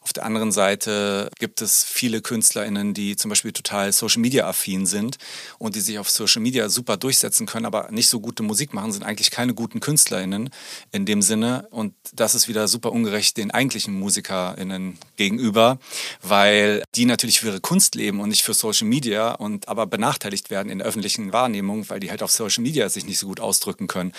Auf 0.02 0.14
der 0.14 0.25
anderen 0.25 0.50
Seite 0.50 1.30
gibt 1.38 1.61
es 1.61 1.85
viele 1.85 2.23
KünstlerInnen, 2.23 2.95
die 2.95 3.16
zum 3.16 3.28
Beispiel 3.28 3.52
total 3.52 3.92
Social 3.92 4.21
Media 4.21 4.49
affin 4.49 4.87
sind 4.87 5.19
und 5.59 5.75
die 5.75 5.80
sich 5.80 5.99
auf 5.99 6.09
Social 6.09 6.40
Media 6.40 6.71
super 6.71 6.97
durchsetzen 6.97 7.47
können, 7.47 7.66
aber 7.66 7.90
nicht 7.90 8.09
so 8.09 8.19
gute 8.19 8.42
Musik 8.42 8.73
machen, 8.73 8.92
sind 8.92 9.04
eigentlich 9.04 9.30
keine 9.30 9.52
guten 9.52 9.80
KünstlerInnen 9.80 10.50
in 10.90 11.04
dem 11.04 11.21
Sinne. 11.21 11.69
Und 11.71 11.95
das 12.14 12.35
ist 12.35 12.49
wieder 12.49 12.66
super 12.66 12.92
ungerecht 12.92 13.37
den 13.37 13.50
eigentlichen 13.50 13.99
MusikerInnen 13.99 14.99
gegenüber, 15.16 15.78
weil 16.23 16.83
die 16.95 17.04
natürlich 17.04 17.40
für 17.40 17.49
ihre 17.49 17.61
Kunst 17.61 17.95
leben 17.95 18.21
und 18.21 18.30
nicht 18.30 18.42
für 18.42 18.54
Social 18.54 18.88
Media 18.88 19.33
und 19.33 19.69
aber 19.69 19.87
benachteiligt 19.87 20.49
werden 20.49 20.71
in 20.71 20.78
der 20.78 20.87
öffentlichen 20.87 21.35
Wahrnehmung, 21.35 21.90
weil 21.90 22.00
die 22.00 22.11
halt 22.11 22.23
auf 22.23 22.30
Social 22.30 22.62
Media 22.62 22.88
sich 22.88 23.04
nicht 23.04 23.19
so 23.19 23.26
gut 23.26 23.40
ausdrücken 23.40 23.87
können. 23.87 24.12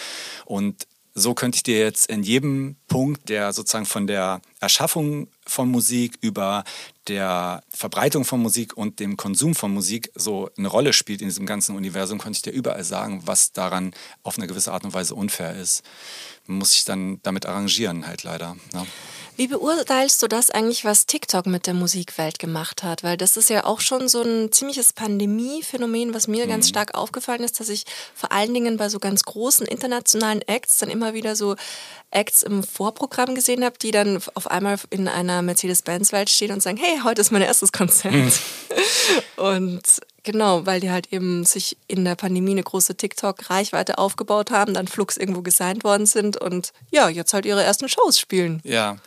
Und 0.45 0.85
so 1.13 1.33
könnte 1.33 1.57
ich 1.57 1.63
dir 1.63 1.79
jetzt 1.79 2.09
in 2.09 2.23
jedem 2.23 2.75
Punkt, 2.87 3.29
der 3.29 3.53
sozusagen 3.53 3.85
von 3.85 4.07
der 4.07 4.41
Erschaffung 4.59 5.27
von 5.45 5.69
Musik 5.69 6.17
über 6.21 6.63
der 7.11 7.61
Verbreitung 7.69 8.23
von 8.23 8.41
Musik 8.41 8.77
und 8.77 9.01
dem 9.01 9.17
Konsum 9.17 9.53
von 9.53 9.73
Musik 9.73 10.11
so 10.15 10.49
eine 10.57 10.69
Rolle 10.69 10.93
spielt 10.93 11.21
in 11.21 11.27
diesem 11.27 11.45
ganzen 11.45 11.75
Universum, 11.75 12.19
könnte 12.19 12.37
ich 12.37 12.41
dir 12.41 12.51
überall 12.51 12.85
sagen, 12.85 13.21
was 13.25 13.51
daran 13.51 13.93
auf 14.23 14.37
eine 14.37 14.47
gewisse 14.47 14.71
Art 14.71 14.85
und 14.85 14.93
Weise 14.93 15.13
unfair 15.13 15.57
ist. 15.57 15.83
Man 16.47 16.59
muss 16.59 16.71
sich 16.71 16.85
dann 16.85 17.19
damit 17.21 17.45
arrangieren, 17.45 18.07
halt 18.07 18.23
leider. 18.23 18.55
Ja. 18.73 18.87
Wie 19.35 19.47
beurteilst 19.47 20.21
du 20.23 20.27
das 20.27 20.51
eigentlich, 20.51 20.85
was 20.85 21.05
TikTok 21.05 21.47
mit 21.47 21.67
der 21.67 21.73
Musikwelt 21.73 22.39
gemacht 22.39 22.83
hat? 22.83 23.03
Weil 23.03 23.17
das 23.17 23.37
ist 23.37 23.49
ja 23.49 23.65
auch 23.65 23.81
schon 23.81 24.07
so 24.07 24.21
ein 24.21 24.51
ziemliches 24.51 24.93
Pandemie-Phänomen, 24.93 26.13
was 26.13 26.27
mir 26.27 26.45
mhm. 26.45 26.49
ganz 26.49 26.69
stark 26.69 26.93
aufgefallen 26.95 27.43
ist, 27.43 27.59
dass 27.59 27.69
ich 27.69 27.85
vor 28.13 28.31
allen 28.31 28.53
Dingen 28.53 28.77
bei 28.77 28.87
so 28.87 28.99
ganz 28.99 29.23
großen 29.23 29.65
internationalen 29.65 30.41
Acts 30.43 30.77
dann 30.77 30.89
immer 30.89 31.13
wieder 31.13 31.35
so 31.35 31.55
Acts 32.11 32.43
im 32.43 32.63
Vorprogramm 32.63 33.35
gesehen 33.35 33.63
habe, 33.63 33.77
die 33.81 33.91
dann 33.91 34.21
auf 34.35 34.49
einmal 34.51 34.77
in 34.89 35.07
einer 35.07 35.41
Mercedes-Benz-Welt 35.41 36.29
stehen 36.29 36.51
und 36.51 36.61
sagen, 36.61 36.77
hey, 36.77 36.99
heute 37.03 37.21
ist 37.21 37.31
mein 37.31 37.41
erstes 37.41 37.71
Konzert. 37.71 38.13
Mhm. 38.13 38.31
und 39.37 39.81
Genau, 40.23 40.67
weil 40.67 40.79
die 40.79 40.91
halt 40.91 41.11
eben 41.11 41.45
sich 41.45 41.77
in 41.87 42.05
der 42.05 42.15
Pandemie 42.15 42.51
eine 42.51 42.63
große 42.63 42.95
TikTok-Reichweite 42.95 43.97
aufgebaut 43.97 44.51
haben, 44.51 44.75
dann 44.75 44.87
flugs 44.87 45.17
irgendwo 45.17 45.41
gesigned 45.41 45.83
worden 45.83 46.05
sind 46.05 46.37
und 46.37 46.73
ja, 46.91 47.09
jetzt 47.09 47.33
halt 47.33 47.45
ihre 47.45 47.63
ersten 47.63 47.89
Shows 47.89 48.19
spielen. 48.19 48.61
Ja. 48.63 48.97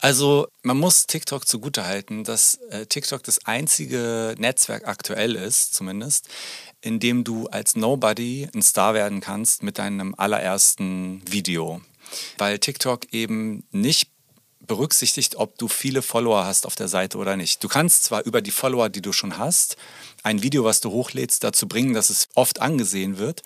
Also 0.00 0.48
man 0.62 0.76
muss 0.76 1.06
TikTok 1.06 1.48
zugutehalten, 1.48 2.24
dass 2.24 2.56
äh, 2.68 2.84
TikTok 2.84 3.22
das 3.22 3.46
einzige 3.46 4.34
Netzwerk 4.36 4.86
aktuell 4.86 5.34
ist, 5.34 5.72
zumindest, 5.72 6.28
in 6.82 7.00
dem 7.00 7.24
du 7.24 7.46
als 7.46 7.74
Nobody 7.74 8.46
ein 8.54 8.60
Star 8.60 8.92
werden 8.92 9.20
kannst 9.20 9.62
mit 9.62 9.78
deinem 9.78 10.14
allerersten 10.14 11.22
Video. 11.26 11.80
Weil 12.38 12.58
TikTok 12.58 13.12
eben 13.12 13.64
nicht 13.70 14.08
berücksichtigt, 14.66 15.36
ob 15.36 15.58
du 15.58 15.68
viele 15.68 16.02
Follower 16.02 16.44
hast 16.44 16.66
auf 16.66 16.74
der 16.74 16.88
Seite 16.88 17.18
oder 17.18 17.36
nicht. 17.36 17.62
Du 17.62 17.68
kannst 17.68 18.04
zwar 18.04 18.24
über 18.24 18.40
die 18.40 18.50
Follower, 18.50 18.88
die 18.88 19.02
du 19.02 19.12
schon 19.12 19.38
hast, 19.38 19.76
ein 20.22 20.42
Video, 20.42 20.64
was 20.64 20.80
du 20.80 20.90
hochlädst, 20.90 21.44
dazu 21.44 21.68
bringen, 21.68 21.94
dass 21.94 22.10
es 22.10 22.28
oft 22.34 22.60
angesehen 22.62 23.18
wird, 23.18 23.42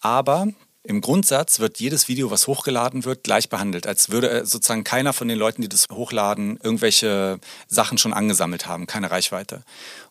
aber 0.00 0.48
im 0.84 1.02
Grundsatz 1.02 1.58
wird 1.58 1.80
jedes 1.80 2.08
Video, 2.08 2.30
was 2.30 2.46
hochgeladen 2.46 3.04
wird, 3.04 3.24
gleich 3.24 3.50
behandelt, 3.50 3.86
als 3.86 4.08
würde 4.08 4.30
äh, 4.30 4.46
sozusagen 4.46 4.84
keiner 4.84 5.12
von 5.12 5.28
den 5.28 5.38
Leuten, 5.38 5.60
die 5.60 5.68
das 5.68 5.86
hochladen, 5.92 6.58
irgendwelche 6.62 7.40
Sachen 7.66 7.98
schon 7.98 8.14
angesammelt 8.14 8.66
haben, 8.66 8.86
keine 8.86 9.10
Reichweite. 9.10 9.64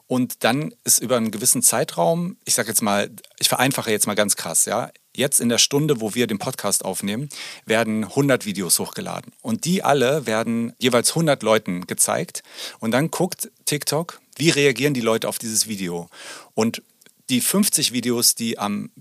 Und 0.05 0.43
dann 0.43 0.75
ist 0.83 0.99
über 0.99 1.17
einen 1.17 1.31
gewissen 1.31 1.63
Zeitraum, 1.63 2.37
ich 2.45 2.53
sage 2.53 2.69
jetzt 2.69 2.81
mal, 2.81 3.09
ich 3.39 3.49
vereinfache 3.49 3.89
jetzt 3.89 4.05
mal 4.05 4.15
ganz 4.15 4.35
krass, 4.35 4.65
ja, 4.65 4.91
Jetzt 5.17 5.39
in 5.39 5.49
der 5.49 5.57
Stunde, 5.57 5.99
wo 5.99 6.13
wir 6.13 6.27
den 6.27 6.37
Podcast 6.37 6.85
aufnehmen, 6.85 7.29
werden 7.65 8.03
100 8.03 8.45
Videos 8.45 8.77
hochgeladen. 8.77 9.33
Und 9.41 9.65
die 9.65 9.83
alle 9.83 10.27
werden 10.27 10.73
jeweils 10.77 11.09
100 11.09 11.41
Leuten 11.41 11.87
gezeigt. 11.87 12.43
Und 12.77 12.91
dann 12.91 13.09
guckt 13.09 13.49
TikTok, 13.65 14.21
wie 14.35 14.51
reagieren 14.51 14.93
die 14.93 15.01
Leute 15.01 15.27
auf 15.27 15.39
dieses 15.39 15.67
Video. 15.67 16.07
Und 16.53 16.83
die 17.31 17.41
50 17.41 17.93
Videos, 17.93 18.35
die 18.35 18.59
am 18.59 18.91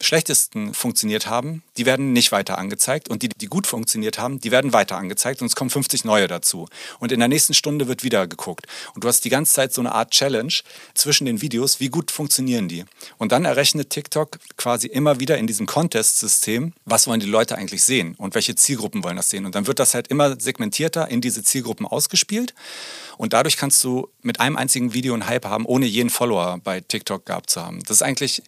schlechtesten 0.00 0.74
funktioniert 0.74 1.26
haben, 1.26 1.62
die 1.78 1.86
werden 1.86 2.12
nicht 2.12 2.30
weiter 2.32 2.58
angezeigt 2.58 3.08
und 3.08 3.22
die, 3.22 3.28
die 3.28 3.46
gut 3.46 3.66
funktioniert 3.66 4.18
haben, 4.18 4.40
die 4.40 4.50
werden 4.50 4.72
weiter 4.72 4.96
angezeigt 4.96 5.40
und 5.40 5.46
es 5.46 5.56
kommen 5.56 5.70
50 5.70 6.04
neue 6.04 6.28
dazu. 6.28 6.68
Und 6.98 7.12
in 7.12 7.18
der 7.18 7.28
nächsten 7.28 7.54
Stunde 7.54 7.88
wird 7.88 8.04
wieder 8.04 8.26
geguckt. 8.26 8.66
Und 8.94 9.04
du 9.04 9.08
hast 9.08 9.24
die 9.24 9.30
ganze 9.30 9.54
Zeit 9.54 9.72
so 9.72 9.80
eine 9.80 9.92
Art 9.92 10.10
Challenge 10.10 10.52
zwischen 10.94 11.24
den 11.24 11.40
Videos, 11.40 11.80
wie 11.80 11.88
gut 11.88 12.10
funktionieren 12.10 12.68
die. 12.68 12.84
Und 13.16 13.32
dann 13.32 13.44
errechnet 13.44 13.90
TikTok 13.90 14.38
quasi 14.56 14.86
immer 14.86 15.18
wieder 15.18 15.38
in 15.38 15.46
diesem 15.46 15.66
Contest-System, 15.66 16.74
was 16.84 17.06
wollen 17.06 17.20
die 17.20 17.26
Leute 17.26 17.56
eigentlich 17.56 17.82
sehen 17.82 18.14
und 18.18 18.34
welche 18.34 18.54
Zielgruppen 18.54 19.02
wollen 19.02 19.16
das 19.16 19.30
sehen. 19.30 19.46
Und 19.46 19.54
dann 19.54 19.66
wird 19.66 19.78
das 19.78 19.94
halt 19.94 20.08
immer 20.08 20.38
segmentierter 20.38 21.08
in 21.08 21.20
diese 21.20 21.42
Zielgruppen 21.42 21.86
ausgespielt. 21.86 22.54
Und 23.16 23.32
dadurch 23.32 23.56
kannst 23.56 23.82
du 23.82 24.08
mit 24.22 24.40
einem 24.40 24.56
einzigen 24.56 24.92
Video 24.92 25.14
einen 25.14 25.26
Hype 25.26 25.46
haben, 25.46 25.64
ohne 25.64 25.86
jeden 25.86 26.10
Follower 26.10 26.58
bei 26.62 26.80
TikTok 26.80 27.24
gehabt 27.24 27.48
zu 27.48 27.62
haben. 27.62 27.82
Das 27.84 27.98
ist 27.98 28.02
eigentlich 28.02 28.42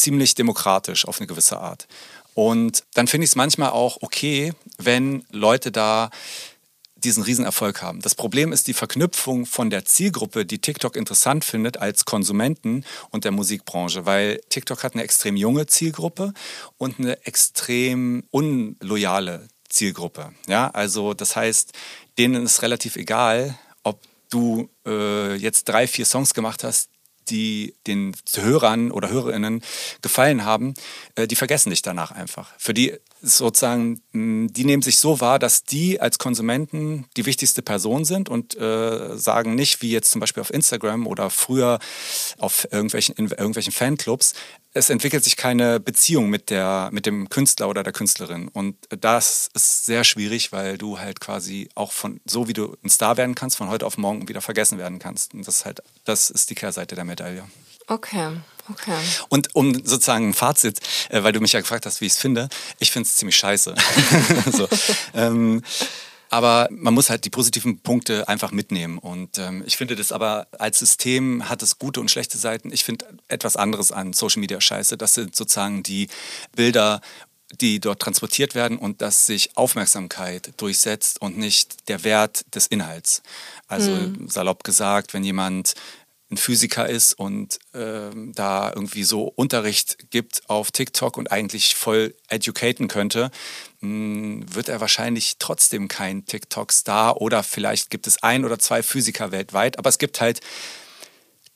ziemlich 0.00 0.34
demokratisch 0.34 1.06
auf 1.06 1.18
eine 1.18 1.26
gewisse 1.26 1.58
Art. 1.58 1.86
Und 2.34 2.84
dann 2.94 3.06
finde 3.06 3.24
ich 3.24 3.30
es 3.30 3.36
manchmal 3.36 3.70
auch 3.70 3.98
okay, 4.00 4.52
wenn 4.78 5.24
Leute 5.30 5.72
da 5.72 6.10
diesen 6.96 7.22
Riesenerfolg 7.22 7.82
haben. 7.82 8.00
Das 8.02 8.14
Problem 8.14 8.52
ist 8.52 8.66
die 8.66 8.74
Verknüpfung 8.74 9.46
von 9.46 9.70
der 9.70 9.84
Zielgruppe, 9.84 10.44
die 10.44 10.58
TikTok 10.58 10.96
interessant 10.96 11.44
findet 11.44 11.78
als 11.78 12.04
Konsumenten 12.04 12.84
und 13.10 13.24
der 13.24 13.32
Musikbranche, 13.32 14.06
weil 14.06 14.40
TikTok 14.50 14.84
hat 14.84 14.94
eine 14.94 15.02
extrem 15.02 15.36
junge 15.36 15.66
Zielgruppe 15.66 16.34
und 16.76 16.98
eine 16.98 17.24
extrem 17.24 18.24
unloyale 18.30 19.48
Zielgruppe. 19.68 20.32
Ja, 20.46 20.68
also 20.70 21.14
das 21.14 21.36
heißt, 21.36 21.72
denen 22.18 22.44
ist 22.44 22.62
relativ 22.62 22.96
egal, 22.96 23.56
ob 23.82 24.00
du 24.28 24.68
äh, 24.86 25.36
jetzt 25.36 25.68
drei, 25.68 25.86
vier 25.86 26.04
Songs 26.04 26.34
gemacht 26.34 26.64
hast, 26.64 26.90
die 27.30 27.74
den 27.86 28.14
Hörern 28.34 28.90
oder 28.90 29.10
Hörerinnen 29.10 29.62
gefallen 30.02 30.44
haben, 30.44 30.74
äh, 31.14 31.26
die 31.26 31.36
vergessen 31.36 31.70
dich 31.70 31.82
danach 31.82 32.10
einfach. 32.10 32.52
Für 32.58 32.74
die 32.74 32.94
sozusagen, 33.22 34.00
die 34.12 34.64
nehmen 34.64 34.82
sich 34.82 34.98
so 34.98 35.20
wahr, 35.20 35.38
dass 35.38 35.64
die 35.64 36.00
als 36.00 36.18
Konsumenten 36.18 37.06
die 37.16 37.26
wichtigste 37.26 37.62
Person 37.62 38.04
sind 38.04 38.28
und 38.28 38.56
äh, 38.56 39.16
sagen 39.16 39.54
nicht, 39.54 39.82
wie 39.82 39.90
jetzt 39.90 40.10
zum 40.10 40.20
Beispiel 40.20 40.40
auf 40.40 40.52
Instagram 40.52 41.06
oder 41.06 41.28
früher 41.28 41.78
auf 42.38 42.66
irgendwelchen, 42.70 43.14
in 43.16 43.26
irgendwelchen 43.26 43.72
Fanclubs, 43.72 44.34
es 44.72 44.90
entwickelt 44.90 45.24
sich 45.24 45.36
keine 45.36 45.80
Beziehung 45.80 46.30
mit, 46.30 46.50
der, 46.50 46.90
mit 46.92 47.06
dem 47.06 47.28
Künstler 47.28 47.68
oder 47.68 47.82
der 47.82 47.92
Künstlerin. 47.92 48.48
Und 48.48 48.76
das 48.88 49.50
ist 49.54 49.84
sehr 49.84 50.04
schwierig, 50.04 50.52
weil 50.52 50.78
du 50.78 50.98
halt 50.98 51.20
quasi 51.20 51.68
auch 51.74 51.92
von, 51.92 52.20
so 52.24 52.46
wie 52.46 52.52
du 52.52 52.76
ein 52.84 52.90
Star 52.90 53.16
werden 53.16 53.34
kannst, 53.34 53.56
von 53.56 53.68
heute 53.68 53.86
auf 53.86 53.98
morgen 53.98 54.28
wieder 54.28 54.40
vergessen 54.40 54.78
werden 54.78 54.98
kannst. 54.98 55.34
Und 55.34 55.46
das 55.46 55.56
ist 55.56 55.64
halt, 55.64 55.82
das 56.04 56.30
ist 56.30 56.50
die 56.50 56.54
Kehrseite 56.54 56.94
der 56.94 57.04
Medaille. 57.04 57.44
Okay. 57.88 58.36
Okay. 58.70 58.96
Und 59.28 59.54
um 59.56 59.74
sozusagen 59.74 60.28
ein 60.28 60.34
Fazit, 60.34 60.78
äh, 61.08 61.24
weil 61.24 61.32
du 61.32 61.40
mich 61.40 61.52
ja 61.52 61.60
gefragt 61.60 61.86
hast, 61.86 62.00
wie 62.00 62.06
ich 62.06 62.12
es 62.12 62.18
finde, 62.18 62.48
ich 62.78 62.92
finde 62.92 63.08
es 63.08 63.16
ziemlich 63.16 63.36
scheiße. 63.36 63.74
so, 64.52 64.68
ähm, 65.14 65.62
aber 66.30 66.68
man 66.70 66.94
muss 66.94 67.10
halt 67.10 67.24
die 67.24 67.30
positiven 67.30 67.80
Punkte 67.80 68.28
einfach 68.28 68.52
mitnehmen. 68.52 68.98
Und 68.98 69.38
ähm, 69.38 69.62
ich 69.66 69.76
finde 69.76 69.96
das 69.96 70.12
aber 70.12 70.46
als 70.58 70.78
System 70.78 71.48
hat 71.48 71.62
es 71.62 71.78
gute 71.78 72.00
und 72.00 72.10
schlechte 72.10 72.38
Seiten. 72.38 72.72
Ich 72.72 72.84
finde 72.84 73.04
etwas 73.28 73.56
anderes 73.56 73.90
an 73.90 74.12
Social 74.12 74.40
Media 74.40 74.60
scheiße. 74.60 74.96
Das 74.96 75.14
sind 75.14 75.34
sozusagen 75.34 75.82
die 75.82 76.08
Bilder 76.54 77.00
die 77.60 77.80
dort 77.80 78.00
transportiert 78.00 78.54
werden 78.54 78.78
und 78.78 79.02
dass 79.02 79.26
sich 79.26 79.56
Aufmerksamkeit 79.56 80.52
durchsetzt 80.56 81.20
und 81.20 81.36
nicht 81.36 81.88
der 81.88 82.04
Wert 82.04 82.44
des 82.54 82.68
Inhalts. 82.68 83.22
Also 83.66 83.90
mhm. 83.90 84.28
salopp 84.28 84.62
gesagt, 84.62 85.14
wenn 85.14 85.24
jemand 85.24 85.74
ein 86.30 86.36
Physiker 86.36 86.88
ist 86.88 87.12
und 87.12 87.58
ähm, 87.74 88.32
da 88.36 88.72
irgendwie 88.72 89.02
so 89.02 89.32
Unterricht 89.34 90.10
gibt 90.10 90.48
auf 90.48 90.70
TikTok 90.70 91.16
und 91.16 91.32
eigentlich 91.32 91.74
voll 91.74 92.14
educaten 92.28 92.86
könnte, 92.86 93.32
wird 93.82 94.68
er 94.68 94.80
wahrscheinlich 94.80 95.36
trotzdem 95.38 95.88
kein 95.88 96.26
TikTok-Star 96.26 97.20
oder 97.20 97.42
vielleicht 97.42 97.90
gibt 97.90 98.06
es 98.06 98.22
ein 98.22 98.44
oder 98.44 98.58
zwei 98.58 98.82
Physiker 98.82 99.32
weltweit, 99.32 99.78
aber 99.78 99.88
es 99.88 99.98
gibt 99.98 100.20
halt 100.20 100.40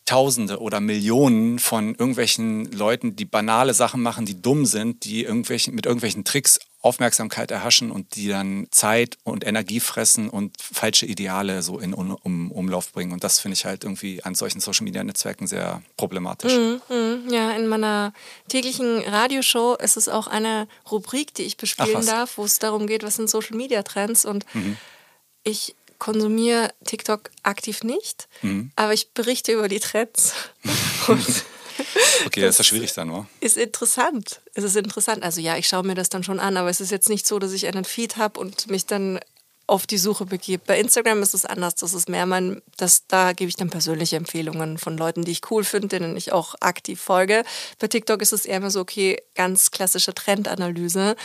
Tausende 0.05 0.61
oder 0.61 0.81
Millionen 0.81 1.59
von 1.59 1.95
irgendwelchen 1.95 2.71
Leuten, 2.73 3.17
die 3.17 3.25
banale 3.25 3.73
Sachen 3.73 4.03
machen, 4.03 4.27
die 4.27 4.41
dumm 4.41 4.67
sind, 4.67 5.05
die 5.05 5.25
irgendwelchen, 5.25 5.75
mit 5.75 5.87
irgendwelchen 5.87 6.25
Tricks 6.25 6.59
Aufmerksamkeit 6.85 7.51
erhaschen 7.51 7.91
und 7.91 8.15
die 8.15 8.29
dann 8.29 8.67
Zeit 8.71 9.17
und 9.25 9.47
Energie 9.47 9.81
fressen 9.81 10.29
und 10.29 10.61
falsche 10.61 11.07
Ideale 11.07 11.63
so 11.63 11.79
in 11.79 11.95
um, 11.95 12.15
um, 12.23 12.53
Umlauf 12.53 12.93
bringen. 12.93 13.13
Und 13.13 13.25
das 13.25 13.41
finde 13.41 13.55
ich 13.55 13.65
halt 13.65 13.85
irgendwie 13.85 14.23
an 14.23 14.35
solchen 14.35 14.61
Social-Media-Netzwerken 14.61 15.47
sehr 15.47 15.83
problematisch. 15.97 16.53
Mm, 16.53 16.95
mm, 16.95 17.33
ja, 17.33 17.53
in 17.53 17.69
meiner 17.69 18.13
täglichen 18.49 18.99
Radioshow 19.01 19.77
ist 19.77 19.97
es 19.97 20.11
auch 20.11 20.27
eine 20.27 20.69
Rubrik, 20.91 21.33
die 21.33 21.45
ich 21.45 21.57
bespielen 21.57 22.05
darf, 22.05 22.37
wo 22.37 22.45
es 22.45 22.59
darum 22.59 22.87
geht, 22.87 23.03
was 23.03 23.17
sind 23.17 23.31
Social-Media-Trends. 23.31 24.27
Und 24.27 24.45
mhm. 24.53 24.77
ich 25.43 25.75
konsumiere 25.99 26.73
TikTok 26.85 27.31
aktiv 27.43 27.83
nicht, 27.83 28.29
mhm. 28.43 28.71
aber 28.77 28.93
ich 28.93 29.11
berichte 29.11 29.53
über 29.53 29.69
die 29.69 29.81
Trends. 29.81 30.33
okay, 32.27 32.41
das 32.41 32.51
ist 32.51 32.59
ja 32.59 32.65
schwierig 32.65 32.93
dann, 32.93 33.11
oder? 33.11 33.27
Ist 33.41 33.57
interessant. 33.57 34.41
Es 34.55 34.65
ist 34.65 34.77
interessant. 34.77 35.23
Also 35.23 35.41
ja, 35.41 35.57
ich 35.57 35.69
schaue 35.69 35.85
mir 35.85 35.95
das 35.95 36.09
dann 36.09 36.25
schon 36.25 36.41
an, 36.41 36.57
aber 36.57 36.71
es 36.71 36.81
ist 36.81 36.91
jetzt 36.91 37.09
nicht 37.09 37.27
so, 37.27 37.39
dass 37.39 37.53
ich 37.53 37.67
einen 37.67 37.85
Feed 37.85 38.17
habe 38.17 38.41
und 38.41 38.71
mich 38.71 38.87
dann 38.87 39.21
auf 39.67 39.87
die 39.87 39.99
Suche 39.99 40.27
begebe. 40.27 40.63
Bei 40.67 40.79
Instagram 40.79 41.23
ist 41.23 41.35
es 41.35 41.45
anders. 41.45 41.75
Das 41.77 41.95
ist 41.95 42.09
mehr 42.09 42.27
mein, 42.27 42.61
das, 42.77 43.07
da 43.07 43.33
gebe 43.33 43.49
ich 43.49 43.57
dann 43.57 43.71
persönliche 43.71 44.17
Empfehlungen 44.17 44.79
von 44.79 44.97
Leuten, 44.97 45.25
die 45.25 45.33
ich 45.33 45.51
cool 45.51 45.65
finde, 45.65 45.89
denen 45.89 46.17
ich 46.17 46.33
auch 46.33 46.55
aktiv 46.61 47.01
folge. 47.01 47.45
Bei 47.79 47.89
TikTok 47.89 48.21
ist 48.21 48.33
es 48.33 48.45
eher 48.45 48.61
mehr 48.61 48.71
so, 48.71 48.81
okay, 48.81 49.23
ganz 49.35 49.71
klassische 49.71 50.15
Trendanalyse. 50.15 51.17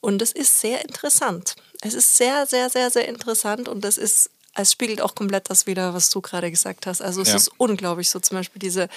Und 0.00 0.22
es 0.22 0.32
ist 0.32 0.60
sehr 0.60 0.82
interessant. 0.82 1.56
Es 1.80 1.94
ist 1.94 2.16
sehr, 2.16 2.46
sehr, 2.46 2.70
sehr, 2.70 2.90
sehr 2.90 3.08
interessant 3.08 3.68
und 3.68 3.82
das 3.82 3.98
ist, 3.98 4.30
es 4.54 4.72
spiegelt 4.72 5.00
auch 5.00 5.14
komplett 5.14 5.50
das 5.50 5.66
wieder, 5.66 5.94
was 5.94 6.10
du 6.10 6.20
gerade 6.20 6.50
gesagt 6.50 6.86
hast. 6.86 7.00
Also 7.00 7.22
es 7.22 7.28
ja. 7.28 7.36
ist 7.36 7.50
unglaublich, 7.56 8.10
so 8.10 8.20
zum 8.20 8.38
Beispiel 8.38 8.60
diese 8.60 8.88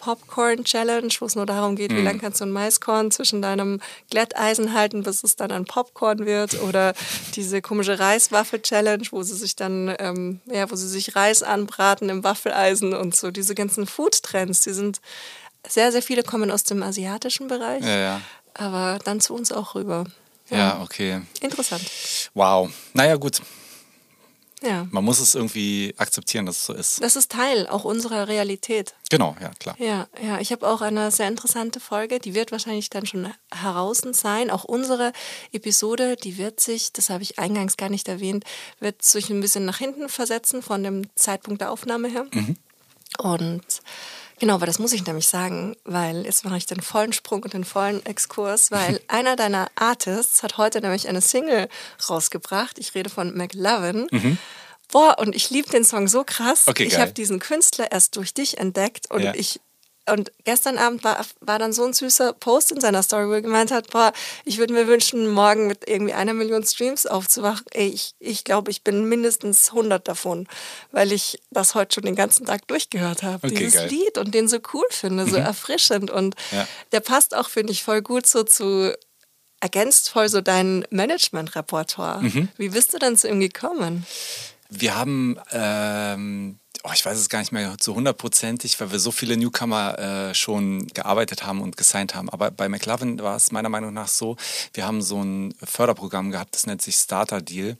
Popcorn 0.00 0.64
Challenge, 0.64 1.12
wo 1.20 1.26
es 1.26 1.36
nur 1.36 1.46
darum 1.46 1.76
geht, 1.76 1.92
mm. 1.92 1.94
wie 1.94 2.00
mhm. 2.00 2.06
lange 2.06 2.18
kannst 2.18 2.40
du 2.40 2.44
ein 2.44 2.50
Maiskorn 2.50 3.10
zwischen 3.10 3.42
deinem 3.42 3.80
Glätteisen 4.10 4.74
halten, 4.74 5.02
bis 5.02 5.22
es 5.22 5.36
dann 5.36 5.52
ein 5.52 5.66
Popcorn 5.66 6.26
wird. 6.26 6.60
Oder 6.62 6.94
diese 7.36 7.62
komische 7.62 7.98
Reiswaffel 7.98 8.60
Challenge, 8.60 9.04
wo 9.10 9.22
sie 9.22 9.36
sich 9.36 9.54
dann, 9.54 9.94
ähm, 9.98 10.40
ja, 10.46 10.70
wo 10.70 10.74
sie 10.74 10.88
sich 10.88 11.14
Reis 11.14 11.42
anbraten 11.42 12.08
im 12.08 12.24
Waffeleisen 12.24 12.94
und 12.94 13.14
so. 13.14 13.30
Diese 13.30 13.54
ganzen 13.54 13.86
Food 13.86 14.22
Trends, 14.22 14.62
die 14.62 14.72
sind 14.72 15.00
sehr, 15.68 15.92
sehr 15.92 16.02
viele 16.02 16.22
kommen 16.22 16.50
aus 16.50 16.64
dem 16.64 16.82
asiatischen 16.82 17.48
Bereich. 17.48 17.84
Ja, 17.84 17.96
ja. 17.96 18.20
Aber 18.54 18.98
dann 19.04 19.20
zu 19.20 19.34
uns 19.34 19.52
auch 19.52 19.74
rüber. 19.74 20.06
Ja, 20.48 20.56
ja 20.56 20.82
okay. 20.82 21.20
Interessant. 21.40 21.82
Wow. 22.34 22.70
Naja, 22.94 23.16
gut. 23.16 23.40
Ja. 24.62 24.86
Man 24.90 25.04
muss 25.04 25.20
es 25.20 25.34
irgendwie 25.34 25.94
akzeptieren, 25.96 26.46
dass 26.46 26.58
es 26.58 26.66
so 26.66 26.72
ist. 26.72 27.02
Das 27.02 27.16
ist 27.16 27.32
Teil 27.32 27.66
auch 27.66 27.84
unserer 27.84 28.28
Realität. 28.28 28.94
Genau, 29.10 29.34
ja, 29.40 29.50
klar. 29.58 29.74
Ja, 29.78 30.06
ja. 30.22 30.38
Ich 30.40 30.52
habe 30.52 30.68
auch 30.68 30.82
eine 30.82 31.10
sehr 31.10 31.28
interessante 31.28 31.80
Folge, 31.80 32.18
die 32.20 32.34
wird 32.34 32.52
wahrscheinlich 32.52 32.90
dann 32.90 33.06
schon 33.06 33.32
heraus 33.50 34.02
sein. 34.12 34.50
Auch 34.50 34.64
unsere 34.64 35.12
Episode, 35.52 36.16
die 36.16 36.36
wird 36.36 36.60
sich, 36.60 36.92
das 36.92 37.10
habe 37.10 37.22
ich 37.22 37.38
eingangs 37.38 37.76
gar 37.76 37.88
nicht 37.88 38.08
erwähnt, 38.08 38.44
wird 38.80 39.02
sich 39.02 39.30
ein 39.30 39.40
bisschen 39.40 39.64
nach 39.64 39.78
hinten 39.78 40.08
versetzen 40.08 40.62
von 40.62 40.82
dem 40.82 41.04
Zeitpunkt 41.16 41.60
der 41.62 41.70
Aufnahme 41.70 42.08
her. 42.08 42.26
Mhm. 42.32 42.56
Und 43.18 43.64
Genau, 44.40 44.54
aber 44.54 44.66
das 44.66 44.78
muss 44.78 44.94
ich 44.94 45.06
nämlich 45.06 45.28
sagen, 45.28 45.76
weil 45.84 46.24
jetzt 46.24 46.44
mache 46.44 46.56
ich 46.56 46.64
den 46.64 46.80
vollen 46.80 47.12
Sprung 47.12 47.42
und 47.42 47.52
den 47.52 47.64
vollen 47.64 48.04
Exkurs, 48.06 48.70
weil 48.70 49.00
einer 49.08 49.36
deiner 49.36 49.70
Artists 49.74 50.42
hat 50.42 50.56
heute 50.56 50.80
nämlich 50.80 51.08
eine 51.08 51.20
Single 51.20 51.68
rausgebracht. 52.08 52.78
Ich 52.78 52.94
rede 52.94 53.10
von 53.10 53.36
McLovin. 53.36 54.08
Mhm. 54.10 54.38
Boah, 54.90 55.18
und 55.18 55.36
ich 55.36 55.50
liebe 55.50 55.70
den 55.70 55.84
Song 55.84 56.08
so 56.08 56.24
krass. 56.24 56.66
Okay, 56.66 56.84
ich 56.84 56.98
habe 56.98 57.12
diesen 57.12 57.38
Künstler 57.38 57.92
erst 57.92 58.16
durch 58.16 58.34
dich 58.34 58.58
entdeckt 58.58 59.10
und 59.10 59.22
ja. 59.22 59.34
ich 59.34 59.60
und 60.12 60.32
gestern 60.44 60.78
Abend 60.78 61.04
war, 61.04 61.24
war 61.40 61.58
dann 61.58 61.72
so 61.72 61.84
ein 61.84 61.92
süßer 61.92 62.32
Post 62.32 62.72
in 62.72 62.80
seiner 62.80 63.02
Story, 63.02 63.28
wo 63.28 63.32
er 63.32 63.42
gemeint 63.42 63.70
hat, 63.70 63.90
boah, 63.90 64.12
ich 64.44 64.58
würde 64.58 64.72
mir 64.72 64.86
wünschen, 64.86 65.28
morgen 65.28 65.66
mit 65.66 65.88
irgendwie 65.88 66.12
einer 66.12 66.34
Million 66.34 66.64
Streams 66.64 67.06
aufzuwachen. 67.06 67.66
Ey, 67.72 67.88
ich, 67.88 68.14
ich 68.18 68.44
glaube, 68.44 68.70
ich 68.70 68.82
bin 68.82 69.08
mindestens 69.08 69.68
100 69.68 70.06
davon, 70.06 70.48
weil 70.92 71.12
ich 71.12 71.40
das 71.50 71.74
heute 71.74 71.94
schon 71.94 72.04
den 72.04 72.16
ganzen 72.16 72.46
Tag 72.46 72.66
durchgehört 72.68 73.22
habe. 73.22 73.46
Okay, 73.46 73.56
dieses 73.56 73.74
geil. 73.74 73.88
Lied 73.88 74.18
und 74.18 74.34
den 74.34 74.48
so 74.48 74.58
cool 74.72 74.86
finde, 74.90 75.26
so 75.26 75.38
mhm. 75.38 75.44
erfrischend. 75.44 76.10
Und 76.10 76.34
ja. 76.52 76.66
der 76.92 77.00
passt 77.00 77.34
auch, 77.34 77.48
finde 77.48 77.72
ich, 77.72 77.82
voll 77.82 78.02
gut 78.02 78.26
so 78.26 78.42
zu, 78.42 78.94
ergänzt 79.60 80.10
voll 80.10 80.28
so 80.28 80.40
dein 80.40 80.84
Management-Repertoire. 80.90 82.22
Mhm. 82.22 82.48
Wie 82.56 82.70
bist 82.70 82.94
du 82.94 82.98
denn 82.98 83.16
zu 83.16 83.28
ihm 83.28 83.40
gekommen? 83.40 84.06
Wir 84.70 84.96
haben 84.96 85.36
ähm, 85.52 86.58
oh, 86.84 86.90
ich 86.94 87.04
weiß 87.04 87.18
es 87.18 87.28
gar 87.28 87.40
nicht 87.40 87.52
mehr 87.52 87.76
so 87.80 87.94
hundertprozentig, 87.94 88.80
weil 88.80 88.92
wir 88.92 88.98
so 88.98 89.10
viele 89.10 89.36
Newcomer 89.36 89.98
äh, 89.98 90.34
schon 90.34 90.86
gearbeitet 90.88 91.44
haben 91.44 91.60
und 91.60 91.76
gesigned 91.76 92.14
haben. 92.14 92.30
Aber 92.30 92.50
bei 92.50 92.68
McLovin 92.68 93.18
war 93.20 93.36
es 93.36 93.52
meiner 93.52 93.68
Meinung 93.68 93.92
nach 93.92 94.08
so, 94.08 94.36
wir 94.74 94.86
haben 94.86 95.02
so 95.02 95.22
ein 95.22 95.54
Förderprogramm 95.62 96.30
gehabt, 96.30 96.54
das 96.54 96.66
nennt 96.66 96.82
sich 96.82 96.96
Starter 96.96 97.40
Deal. 97.40 97.76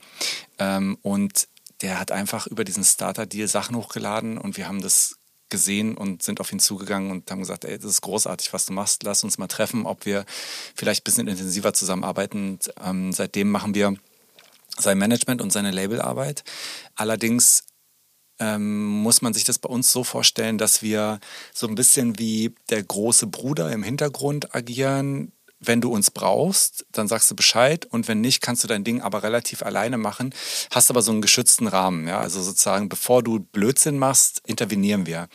Ähm, 0.58 0.98
und 1.02 1.48
der 1.82 1.98
hat 1.98 2.12
einfach 2.12 2.46
über 2.46 2.64
diesen 2.64 2.84
Starter 2.84 3.26
Deal 3.26 3.48
Sachen 3.48 3.76
hochgeladen 3.76 4.36
und 4.38 4.56
wir 4.56 4.68
haben 4.68 4.82
das 4.82 5.16
gesehen 5.48 5.96
und 5.96 6.22
sind 6.22 6.40
auf 6.40 6.52
ihn 6.52 6.60
zugegangen 6.60 7.10
und 7.10 7.30
haben 7.30 7.40
gesagt, 7.40 7.64
ey, 7.64 7.76
das 7.76 7.90
ist 7.90 8.00
großartig, 8.02 8.52
was 8.52 8.66
du 8.66 8.72
machst, 8.72 9.02
lass 9.02 9.24
uns 9.24 9.36
mal 9.36 9.48
treffen, 9.48 9.84
ob 9.84 10.06
wir 10.06 10.24
vielleicht 10.76 11.02
ein 11.02 11.04
bisschen 11.04 11.28
intensiver 11.28 11.72
zusammenarbeiten. 11.72 12.52
Und, 12.52 12.72
ähm, 12.84 13.12
seitdem 13.12 13.50
machen 13.50 13.74
wir 13.74 13.94
sein 14.78 14.98
Management 14.98 15.42
und 15.42 15.52
seine 15.52 15.72
Labelarbeit. 15.72 16.44
Allerdings 16.94 17.64
ähm, 18.40 18.86
muss 18.86 19.22
man 19.22 19.34
sich 19.34 19.44
das 19.44 19.58
bei 19.58 19.68
uns 19.68 19.92
so 19.92 20.02
vorstellen, 20.02 20.58
dass 20.58 20.82
wir 20.82 21.20
so 21.54 21.68
ein 21.68 21.74
bisschen 21.74 22.18
wie 22.18 22.54
der 22.70 22.82
große 22.82 23.26
Bruder 23.26 23.70
im 23.70 23.82
Hintergrund 23.82 24.54
agieren, 24.54 25.32
wenn 25.60 25.80
du 25.80 25.92
uns 25.92 26.10
brauchst, 26.10 26.86
dann 26.90 27.06
sagst 27.06 27.30
du 27.30 27.36
Bescheid 27.36 27.86
und 27.86 28.08
wenn 28.08 28.20
nicht, 28.20 28.40
kannst 28.40 28.64
du 28.64 28.68
dein 28.68 28.82
Ding 28.82 29.02
aber 29.02 29.22
relativ 29.22 29.62
alleine 29.62 29.98
machen, 29.98 30.34
hast 30.70 30.90
aber 30.90 31.02
so 31.02 31.12
einen 31.12 31.20
geschützten 31.20 31.66
Rahmen. 31.66 32.08
Ja? 32.08 32.20
Also 32.20 32.42
sozusagen, 32.42 32.88
bevor 32.88 33.22
du 33.22 33.40
Blödsinn 33.40 33.98
machst, 33.98 34.40
intervenieren 34.46 35.06
wir. 35.06 35.28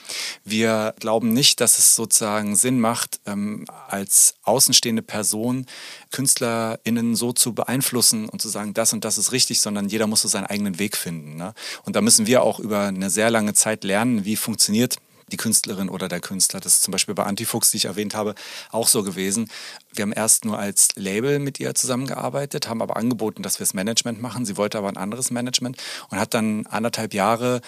Wir 0.44 0.96
glauben 1.00 1.32
nicht, 1.32 1.62
dass 1.62 1.78
es 1.78 1.96
sozusagen 1.96 2.56
Sinn 2.56 2.80
macht, 2.80 3.20
ähm, 3.26 3.66
als 3.88 4.36
außenstehende 4.44 5.04
Person 5.04 5.68
KünstlerInnen 6.12 7.16
so 7.16 7.32
zu 7.32 7.54
beeinflussen 7.54 8.28
und 8.28 8.42
zu 8.42 8.50
sagen, 8.50 8.74
das 8.74 8.94
und 8.94 9.06
das 9.06 9.18
ist 9.18 9.32
richtig, 9.32 9.62
sondern 9.62 9.90
jeder 9.90 10.08
muss 10.08 10.22
so 10.22 10.28
seinen 10.28 10.48
eigenen 10.48 10.80
Weg 10.80 10.98
finden. 10.98 11.36
Ne? 11.36 11.54
Und 11.84 11.96
da 11.96 12.02
müssen 12.02 12.26
wir 12.26 12.42
auch 12.42 12.60
über 12.60 12.82
eine 12.88 13.10
sehr 13.12 13.30
lange 13.30 13.54
Zeit 13.54 13.84
lernen, 13.84 14.26
wie 14.26 14.36
funktioniert 14.36 14.98
die 15.32 15.38
Künstlerin 15.38 15.90
oder 15.90 16.08
der 16.08 16.20
Künstler. 16.20 16.60
Das 16.60 16.74
ist 16.74 16.84
zum 16.84 16.92
Beispiel 16.92 17.16
bei 17.16 17.24
Antifuchs, 17.24 17.72
die 17.72 17.78
ich 17.78 17.86
erwähnt 17.86 18.16
habe, 18.16 18.36
auch 18.72 18.88
so 18.88 19.04
gewesen. 19.04 19.50
Wir 19.94 20.04
haben 20.04 20.14
erst 20.14 20.46
nur 20.46 20.60
als 20.60 20.90
Label 20.96 21.40
mit 21.40 21.60
ihr 21.60 21.74
zusammengearbeitet, 21.76 22.68
haben 22.68 22.82
aber 22.82 22.98
angeboten, 22.98 23.44
dass 23.44 23.60
wir 23.60 23.66
das 23.66 23.74
Management 23.74 24.22
machen. 24.22 24.46
Sie 24.46 24.58
wollte 24.58 24.78
aber 24.78 24.88
ein 24.88 24.98
anderes 24.98 25.32
Management 25.32 25.78
und 26.10 26.20
hat 26.20 26.34
dann 26.34 26.66
anderthalb 26.68 27.14
Jahre 27.14 27.62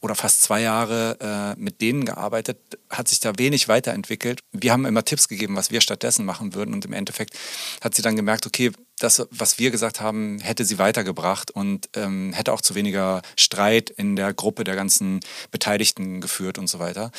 oder 0.00 0.14
fast 0.14 0.42
zwei 0.42 0.62
Jahre 0.62 1.18
äh, 1.56 1.60
mit 1.60 1.80
denen 1.80 2.04
gearbeitet, 2.04 2.58
hat 2.90 3.08
sich 3.08 3.20
da 3.20 3.32
wenig 3.38 3.68
weiterentwickelt. 3.68 4.40
Wir 4.52 4.72
haben 4.72 4.86
immer 4.86 5.04
Tipps 5.04 5.28
gegeben, 5.28 5.56
was 5.56 5.70
wir 5.70 5.80
stattdessen 5.80 6.24
machen 6.24 6.54
würden 6.54 6.74
und 6.74 6.84
im 6.84 6.92
Endeffekt 6.92 7.36
hat 7.82 7.94
sie 7.94 8.02
dann 8.02 8.16
gemerkt, 8.16 8.46
okay, 8.46 8.72
das, 8.98 9.26
was 9.30 9.58
wir 9.58 9.70
gesagt 9.70 10.00
haben, 10.00 10.38
hätte 10.40 10.64
sie 10.64 10.78
weitergebracht 10.78 11.50
und 11.50 11.88
ähm, 11.94 12.32
hätte 12.32 12.52
auch 12.52 12.60
zu 12.60 12.74
weniger 12.74 13.22
Streit 13.36 13.90
in 13.90 14.16
der 14.16 14.32
Gruppe 14.32 14.64
der 14.64 14.74
ganzen 14.74 15.20
Beteiligten 15.50 16.20
geführt 16.20 16.58
und 16.58 16.68
so 16.68 16.78
weiter. 16.78 17.10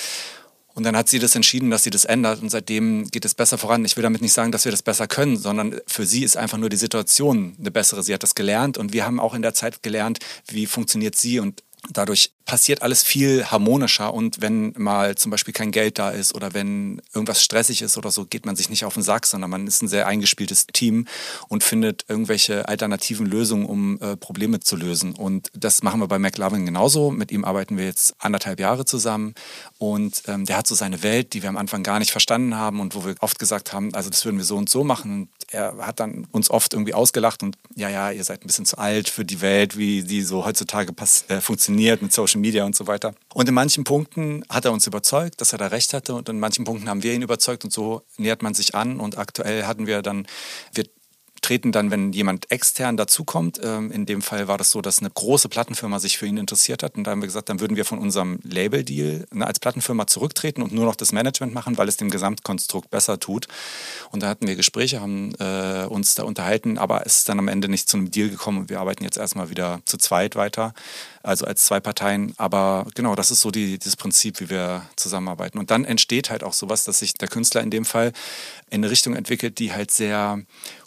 Und 0.78 0.84
dann 0.84 0.96
hat 0.96 1.10
sie 1.10 1.18
das 1.18 1.34
entschieden, 1.34 1.72
dass 1.72 1.82
sie 1.82 1.90
das 1.90 2.06
ändert 2.06 2.40
und 2.44 2.52
seitdem 2.52 3.10
geht 3.10 3.26
es 3.26 3.34
besser 3.34 3.58
voran. 3.58 3.84
Ich 3.84 3.98
will 3.98 4.04
damit 4.04 4.22
nicht 4.22 4.34
sagen, 4.34 4.52
dass 4.52 4.64
wir 4.64 4.72
das 4.72 4.84
besser 4.84 5.08
können, 5.08 5.36
sondern 5.36 5.82
für 5.88 6.06
sie 6.06 6.24
ist 6.24 6.38
einfach 6.38 6.60
nur 6.60 6.70
die 6.70 6.78
Situation 6.78 7.56
eine 7.60 7.72
bessere. 7.72 8.04
Sie 8.04 8.14
hat 8.14 8.22
das 8.22 8.36
gelernt 8.36 8.78
und 8.78 8.94
wir 8.94 9.04
haben 9.04 9.20
auch 9.20 9.34
in 9.34 9.42
der 9.42 9.56
Zeit 9.56 9.82
gelernt, 9.82 10.20
wie 10.46 10.68
funktioniert 10.68 11.16
sie 11.16 11.40
und 11.40 11.64
dadurch 11.92 12.32
passiert 12.46 12.82
alles 12.82 13.04
viel 13.04 13.46
harmonischer 13.46 14.14
und 14.14 14.42
wenn 14.42 14.74
mal 14.78 15.16
zum 15.16 15.32
Beispiel 15.32 15.54
kein 15.54 15.72
Geld 15.72 16.00
da 16.00 16.10
ist 16.10 16.34
oder 16.34 16.54
wenn 16.54 17.02
irgendwas 17.14 17.44
stressig 17.44 17.82
ist 17.82 17.98
oder 17.98 18.10
so, 18.10 18.26
geht 18.26 18.46
man 18.46 18.56
sich 18.56 18.70
nicht 18.70 18.86
auf 18.86 18.94
den 18.94 19.04
Sack, 19.04 19.26
sondern 19.26 19.50
man 19.50 19.68
ist 19.68 19.82
ein 19.82 19.88
sehr 19.88 20.08
eingespieltes 20.08 20.68
Team 20.68 21.08
und 21.50 21.64
findet 21.64 22.06
irgendwelche 22.08 22.68
alternativen 22.68 23.26
Lösungen, 23.26 23.66
um 23.66 24.00
äh, 24.00 24.16
Probleme 24.16 24.62
zu 24.62 24.78
lösen. 24.78 25.14
Und 25.14 25.50
das 25.54 25.84
machen 25.84 26.00
wir 26.00 26.08
bei 26.08 26.20
McLovin 26.20 26.66
genauso. 26.66 27.12
Mit 27.12 27.32
ihm 27.32 27.44
arbeiten 27.44 27.78
wir 27.78 27.86
jetzt 27.86 28.16
anderthalb 28.20 28.60
Jahre 28.62 28.86
zusammen 28.86 29.34
und 29.78 30.24
ähm, 30.28 30.46
der 30.46 30.58
hat 30.58 30.68
so 30.68 30.76
seine 30.76 31.04
Welt, 31.04 31.34
die 31.34 31.44
wir 31.44 31.50
am 31.50 31.58
Anfang 31.58 31.84
gar 31.84 32.00
nicht 32.00 32.12
verstanden 32.12 32.56
haben 32.56 32.80
und 32.80 32.96
wo 32.96 33.06
wir 33.06 33.16
oft 33.20 33.40
gesagt 33.40 33.74
haben, 33.74 33.94
also 33.94 34.10
das 34.10 34.24
würden 34.24 34.38
wir 34.38 34.46
so 34.46 34.56
und 34.56 34.70
so 34.70 34.86
machen. 34.86 35.12
Und 35.12 35.30
er 35.52 35.76
hat 35.80 36.00
dann 36.00 36.28
uns 36.32 36.50
oft 36.50 36.74
irgendwie 36.74 36.94
ausgelacht 36.94 37.44
und 37.44 37.58
ja, 37.76 37.90
ja, 37.90 38.12
ihr 38.12 38.24
seid 38.24 38.44
ein 38.44 38.48
bisschen 38.48 38.66
zu 38.66 38.78
alt 38.78 39.10
für 39.10 39.26
die 39.26 39.42
Welt, 39.42 39.78
wie 39.78 40.04
die 40.04 40.22
so 40.22 40.46
heutzutage 40.46 40.94
äh, 41.28 41.42
funktioniert 41.42 41.67
mit 42.02 42.14
Social 42.14 42.38
Social 42.38 42.42
Media 42.42 42.66
und 42.66 42.76
so 42.76 42.88
weiter. 42.88 43.14
Und 43.34 43.48
in 43.48 43.56
manchen 43.56 43.84
Punkten 43.84 44.44
hat 44.50 44.66
er 44.66 44.72
uns 44.72 44.86
überzeugt, 44.86 45.42
dass 45.42 45.54
er 45.54 45.58
da 45.58 45.68
recht 45.68 45.94
hatte 45.94 46.14
und 46.14 46.30
in 46.30 46.40
manchen 46.40 46.66
Punkten 46.66 46.90
haben 46.90 47.04
wir 47.04 47.14
ihn 47.14 47.22
überzeugt 47.22 47.64
und 47.64 47.72
so 47.72 48.04
nähert 48.18 48.42
man 48.42 48.54
sich 48.54 48.76
an 48.76 49.00
und 49.00 49.18
aktuell 49.18 49.66
hatten 49.66 49.88
wir 49.88 50.02
dann, 50.02 50.28
wir 50.74 50.86
treten 51.42 51.72
dann, 51.72 51.92
wenn 51.92 52.12
jemand 52.12 52.52
extern 52.52 52.98
dazukommt. 52.98 53.62
Ähm, 53.64 53.92
in 53.92 54.06
dem 54.06 54.22
Fall 54.22 54.48
war 54.48 54.58
das 54.58 54.72
so, 54.72 54.82
dass 54.82 55.00
eine 55.00 55.10
große 55.10 55.48
Plattenfirma 55.48 56.00
sich 56.00 56.18
für 56.18 56.26
ihn 56.26 56.36
interessiert 56.36 56.84
hat. 56.84 56.96
Und 56.96 57.06
da 57.06 57.12
haben 57.12 57.22
wir 57.22 57.28
gesagt, 57.28 57.48
dann 57.48 57.62
würden 57.62 57.78
wir 57.78 57.86
von 57.86 58.00
unserem 58.00 58.40
Label-Deal 58.44 59.28
ne, 59.32 59.48
als 59.48 59.60
Plattenfirma 59.60 60.08
zurücktreten 60.08 60.62
und 60.62 60.74
nur 60.74 60.86
noch 60.86 60.96
das 60.96 61.12
Management 61.12 61.54
machen, 61.54 61.78
weil 61.78 61.88
es 61.88 61.96
dem 61.96 62.10
Gesamtkonstrukt 62.10 62.90
besser 62.90 63.20
tut. 63.20 63.48
Und 64.12 64.24
da 64.24 64.28
hatten 64.28 64.48
wir 64.48 64.56
Gespräche, 64.56 65.00
haben 65.00 65.34
äh, 65.40 65.86
uns 65.88 66.16
da 66.16 66.24
unterhalten, 66.24 66.78
aber 66.78 67.06
es 67.06 67.20
ist 67.20 67.30
dann 67.30 67.40
am 67.40 67.48
Ende 67.48 67.70
nicht 67.70 67.88
zu 67.88 67.98
einem 67.98 68.12
Deal 68.12 68.30
gekommen 68.30 68.58
und 68.58 68.70
wir 68.70 68.80
arbeiten 68.80 69.04
jetzt 69.04 69.18
erstmal 69.18 69.50
wieder 69.50 69.80
zu 69.86 69.98
zweit 69.98 70.36
weiter, 70.36 70.74
also 71.28 71.46
als 71.46 71.66
zwei 71.66 71.80
Parteien. 71.80 72.34
Aber 72.38 72.88
genau, 72.96 73.14
das 73.14 73.32
ist 73.32 73.42
so 73.42 73.52
die, 73.52 73.78
dieses 73.78 73.98
Prinzip, 73.98 74.40
wie 74.40 74.50
wir 74.50 74.84
zusammenarbeiten. 74.96 75.60
Und 75.60 75.72
dann 75.72 75.84
entsteht 75.84 76.30
halt 76.30 76.44
auch 76.44 76.54
sowas, 76.54 76.86
dass 76.86 77.00
sich 77.00 77.14
der 77.14 77.28
Künstler 77.28 77.62
in 77.62 77.70
dem 77.70 77.84
Fall 77.84 78.14
in 78.70 78.84
eine 78.84 78.90
Richtung 78.90 79.14
entwickelt, 79.14 79.60
die 79.60 79.74
halt 79.74 79.92
sehr 79.92 80.42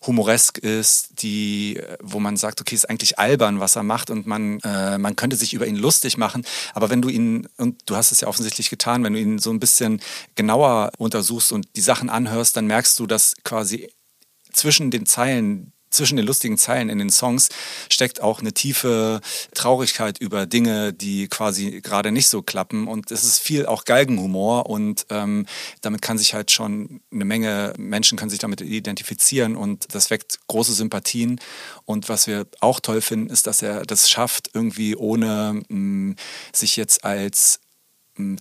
humoresk 0.07 0.57
ist, 0.59 1.23
die, 1.23 1.81
wo 2.03 2.21
man 2.21 2.39
sagt, 2.39 2.61
okay, 2.61 2.75
ist 2.75 2.89
eigentlich 2.89 3.19
albern, 3.19 3.61
was 3.61 3.77
er 3.77 3.83
macht 3.83 4.09
und 4.09 4.27
man, 4.27 4.61
äh, 4.61 4.97
man 4.97 5.15
könnte 5.15 5.37
sich 5.37 5.53
über 5.53 5.67
ihn 5.67 5.77
lustig 5.77 6.17
machen. 6.17 6.45
Aber 6.73 6.89
wenn 6.89 7.03
du 7.03 7.11
ihn, 7.11 7.47
und 7.59 7.83
du 7.85 7.97
hast 7.97 8.11
es 8.11 8.23
ja 8.23 8.29
offensichtlich 8.29 8.71
getan, 8.71 9.05
wenn 9.05 9.13
du 9.13 9.21
ihn 9.21 9.39
so 9.39 9.51
ein 9.51 9.61
bisschen 9.61 10.01
genauer 10.37 10.91
untersuchst 10.97 11.53
und 11.53 11.69
die 11.77 11.83
Sachen 11.83 12.09
anhörst, 12.09 12.57
dann 12.57 12.67
merkst 12.67 12.99
du, 12.99 13.07
dass 13.07 13.37
quasi 13.45 13.93
zwischen 14.53 14.91
den 14.91 15.05
Zeilen 15.05 15.73
zwischen 15.91 16.17
den 16.17 16.27
lustigen 16.27 16.57
Zeilen 16.59 16.89
in 16.89 16.99
den 16.99 17.11
Songs 17.11 17.49
steckt 17.91 18.23
auch 18.23 18.41
eine 18.41 18.53
tiefe 18.53 19.21
Traurigkeit 19.55 20.19
über 20.19 20.47
Dinge, 20.47 20.93
die 20.93 21.29
quasi 21.29 21.81
gerade 21.81 22.13
nicht 22.13 22.29
so 22.29 22.43
klappen. 22.43 22.89
Und 22.89 23.11
es 23.11 23.25
ist 23.25 23.39
viel 23.41 23.67
auch 23.67 23.85
Galgenhumor 23.85 24.67
und 24.67 25.07
ähm, 25.11 25.47
damit 25.81 26.03
kann 26.03 26.19
sich 26.19 26.35
halt 26.35 26.51
schon 26.51 27.01
eine 27.13 27.25
Menge 27.25 27.75
Menschen 27.77 28.17
können 28.17 28.31
sich 28.31 28.39
damit 28.39 28.61
identifizieren 28.61 29.57
und 29.57 29.95
das 29.95 30.11
weckt 30.11 30.39
große 30.47 30.73
Sympathien. 30.73 31.41
Und 31.85 32.09
was 32.09 32.27
wir 32.27 32.47
auch 32.61 32.81
toll 32.81 33.01
finden, 33.01 33.31
ist, 33.31 33.47
dass 33.47 33.63
er 33.63 33.83
das 33.83 34.09
schafft, 34.09 34.51
irgendwie 34.55 34.97
ohne 34.97 35.63
mh, 35.69 35.77
mm, 35.77 36.17
sich 36.53 36.77
jetzt 36.77 37.05
als 37.05 37.61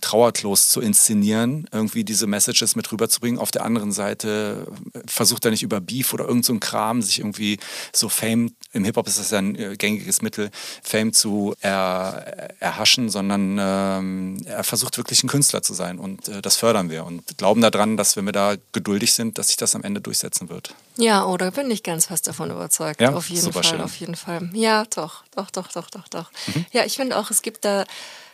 Trauerklos 0.00 0.68
zu 0.68 0.80
inszenieren, 0.80 1.66
irgendwie 1.72 2.04
diese 2.04 2.26
Messages 2.26 2.76
mit 2.76 2.90
rüberzubringen. 2.90 3.40
Auf 3.40 3.50
der 3.50 3.64
anderen 3.64 3.92
Seite 3.92 4.66
versucht 5.06 5.44
er 5.44 5.50
nicht 5.50 5.62
über 5.62 5.80
Beef 5.80 6.12
oder 6.14 6.26
irgend 6.26 6.44
so 6.44 6.60
Kram 6.60 7.02
sich 7.02 7.18
irgendwie 7.18 7.58
so 7.92 8.08
Fame, 8.08 8.54
im 8.72 8.84
Hip-Hop 8.84 9.06
ist 9.06 9.18
das 9.18 9.30
ja 9.30 9.38
ein 9.38 9.56
äh, 9.56 9.76
gängiges 9.76 10.22
Mittel, 10.22 10.50
Fame 10.82 11.12
zu 11.12 11.54
er, 11.60 12.50
erhaschen, 12.60 13.08
sondern 13.08 13.56
ähm, 13.58 14.42
er 14.44 14.64
versucht 14.64 14.96
wirklich 14.98 15.22
ein 15.24 15.28
Künstler 15.28 15.62
zu 15.62 15.74
sein 15.74 15.98
und 15.98 16.28
äh, 16.28 16.42
das 16.42 16.56
fördern 16.56 16.90
wir 16.90 17.04
und 17.04 17.38
glauben 17.38 17.60
daran, 17.60 17.96
dass 17.96 18.16
wenn 18.16 18.26
wir 18.26 18.32
da 18.32 18.54
geduldig 18.72 19.14
sind, 19.14 19.38
dass 19.38 19.48
sich 19.48 19.56
das 19.56 19.74
am 19.74 19.82
Ende 19.82 20.00
durchsetzen 20.00 20.48
wird. 20.48 20.74
Ja, 20.96 21.24
oder 21.24 21.50
bin 21.50 21.70
ich 21.70 21.82
ganz 21.82 22.06
fest 22.06 22.26
davon 22.26 22.50
überzeugt. 22.50 23.00
Ja, 23.00 23.14
auf 23.14 23.28
jeden 23.28 23.42
super 23.42 23.62
Fall, 23.62 23.72
schön. 23.72 23.80
auf 23.80 23.96
jeden 23.96 24.16
Fall. 24.16 24.50
Ja, 24.52 24.84
doch, 24.94 25.24
doch, 25.34 25.50
doch, 25.50 25.68
doch, 25.68 25.90
doch, 25.90 26.08
doch. 26.08 26.30
Mhm. 26.48 26.66
Ja, 26.72 26.84
ich 26.84 26.96
finde 26.96 27.16
auch, 27.16 27.30
es 27.30 27.42
gibt 27.42 27.64
da 27.64 27.84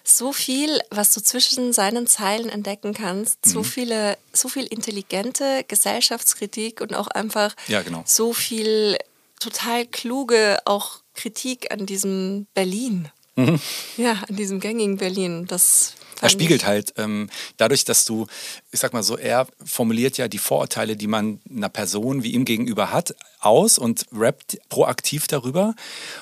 so 0.07 0.33
viel, 0.33 0.81
was 0.91 1.13
du 1.13 1.21
zwischen 1.21 1.73
seinen 1.73 2.07
Zeilen 2.07 2.49
entdecken 2.49 2.95
kannst, 2.95 3.45
mhm. 3.45 3.51
so 3.51 3.63
viele, 3.63 4.17
so 4.33 4.49
viel 4.49 4.65
intelligente 4.65 5.65
Gesellschaftskritik 5.67 6.81
und 6.81 6.95
auch 6.95 7.09
einfach 7.09 7.55
ja, 7.67 7.83
genau. 7.83 8.03
so 8.07 8.33
viel 8.33 8.97
total 9.41 9.85
kluge 9.85 10.59
auch 10.65 11.01
Kritik 11.15 11.73
an 11.73 11.87
diesem 11.87 12.47
Berlin. 12.55 13.11
Mhm. 13.35 13.61
Ja, 13.97 14.23
an 14.29 14.37
diesem 14.37 14.61
gängigen 14.61 14.97
Berlin. 14.97 15.47
Das 15.47 15.95
er 16.21 16.29
spiegelt 16.29 16.67
halt 16.67 16.95
ähm, 16.97 17.29
dadurch, 17.57 17.85
dass 17.85 18.05
du, 18.05 18.27
ich 18.71 18.81
sag 18.81 18.93
mal 18.93 19.03
so, 19.03 19.17
er 19.17 19.47
formuliert 19.65 20.17
ja 20.19 20.29
die 20.29 20.39
Vorurteile, 20.39 20.97
die 20.97 21.07
man 21.07 21.41
einer 21.51 21.69
Person 21.69 22.23
wie 22.23 22.33
ihm 22.33 22.45
gegenüber 22.45 22.93
hat, 22.93 23.15
aus 23.41 23.79
und 23.79 24.07
rappt 24.13 24.59
proaktiv 24.69 25.27
darüber. 25.27 25.75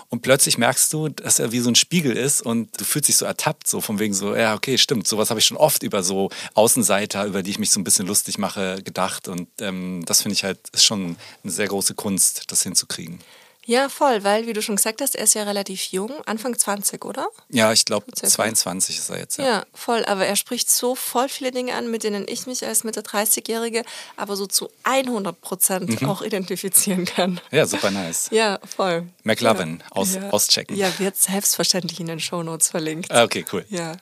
Und 0.09 0.23
plötzlich 0.23 0.59
merkst 0.59 0.93
du, 0.93 1.09
dass 1.09 1.39
er 1.39 1.53
wie 1.53 1.61
so 1.61 1.71
ein 1.71 1.75
Spiegel 1.75 2.17
ist 2.17 2.43
und 2.43 2.69
du 2.79 2.85
fühlst 2.85 3.09
dich 3.09 3.17
so 3.17 3.25
ertappt, 3.25 3.69
so 3.69 3.81
von 3.81 3.99
wegen 3.99 4.15
so, 4.15 4.35
ja, 4.35 4.55
okay, 4.55 4.79
stimmt, 4.79 5.07
sowas 5.07 5.31
habe 5.31 5.41
ich 5.41 5.47
schon 5.47 5.57
oft 5.57 5.83
über 5.83 6.03
so 6.03 6.31
Außenseiter, 6.55 7.25
über 7.25 7.43
die 7.43 7.51
ich 7.51 7.59
mich 7.59 7.71
so 7.71 7.81
ein 7.81 7.85
bisschen 7.85 8.07
lustig 8.07 8.39
mache, 8.39 8.83
gedacht. 8.83 9.29
Und 9.29 9.49
ähm, 9.61 10.03
das 10.07 10.23
finde 10.23 10.35
ich 10.35 10.45
halt, 10.45 10.59
ist 10.73 10.85
schon 10.85 11.17
eine 11.43 11.53
sehr 11.53 11.69
große 11.69 11.95
Kunst, 11.95 12.45
das 12.49 12.63
hinzukriegen. 12.63 13.21
Ja, 13.67 13.89
voll, 13.89 14.25
weil, 14.25 14.47
wie 14.47 14.53
du 14.53 14.63
schon 14.63 14.77
gesagt 14.77 15.01
hast, 15.01 15.15
er 15.17 15.25
ist 15.25 15.35
ja 15.35 15.43
relativ 15.45 15.85
jung, 15.93 16.13
Anfang 16.27 16.59
20, 16.59 17.05
oder? 17.05 17.29
Ja, 17.49 17.73
ich 17.73 17.85
glaube, 17.85 18.13
22 18.13 18.99
ist 18.99 19.11
er 19.11 19.19
jetzt. 19.19 19.39
Ja. 19.39 19.45
ja. 19.45 19.65
voll, 19.73 20.05
aber 20.05 20.27
er 20.27 20.37
spricht 20.37 20.71
so 20.71 20.95
voll 20.95 21.29
viele 21.29 21.51
Dinge 21.51 21.75
an, 21.75 21.91
mit 21.91 22.05
denen 22.05 22.27
ich 22.29 22.47
mich 22.47 22.67
als 22.67 22.85
Mitte 22.85 23.01
30-Jährige 23.01 23.85
aber 24.17 24.37
so 24.37 24.47
zu 24.47 24.69
100 24.85 25.41
Prozent 25.41 26.03
mhm. 26.03 26.09
auch 26.09 26.23
identifizieren 26.23 27.05
kann. 27.05 27.41
Ja, 27.51 27.67
super 27.67 27.91
nice. 27.91 28.29
Ja, 28.35 28.59
voll. 28.65 29.09
McLovin, 29.23 29.81
ja. 29.81 29.93
aus, 29.93 30.15
ja. 30.15 30.31
auschecken. 30.31 30.77
Ja, 30.77 30.99
wird 30.99 31.17
selbstverständlich 31.17 32.01
in 32.01 32.07
den 32.07 32.19
Shownotes 32.19 32.69
verlinkt. 32.69 33.13
Ah, 33.13 33.23
okay, 33.23 33.45
cool. 33.53 33.65
Ja 33.69 33.93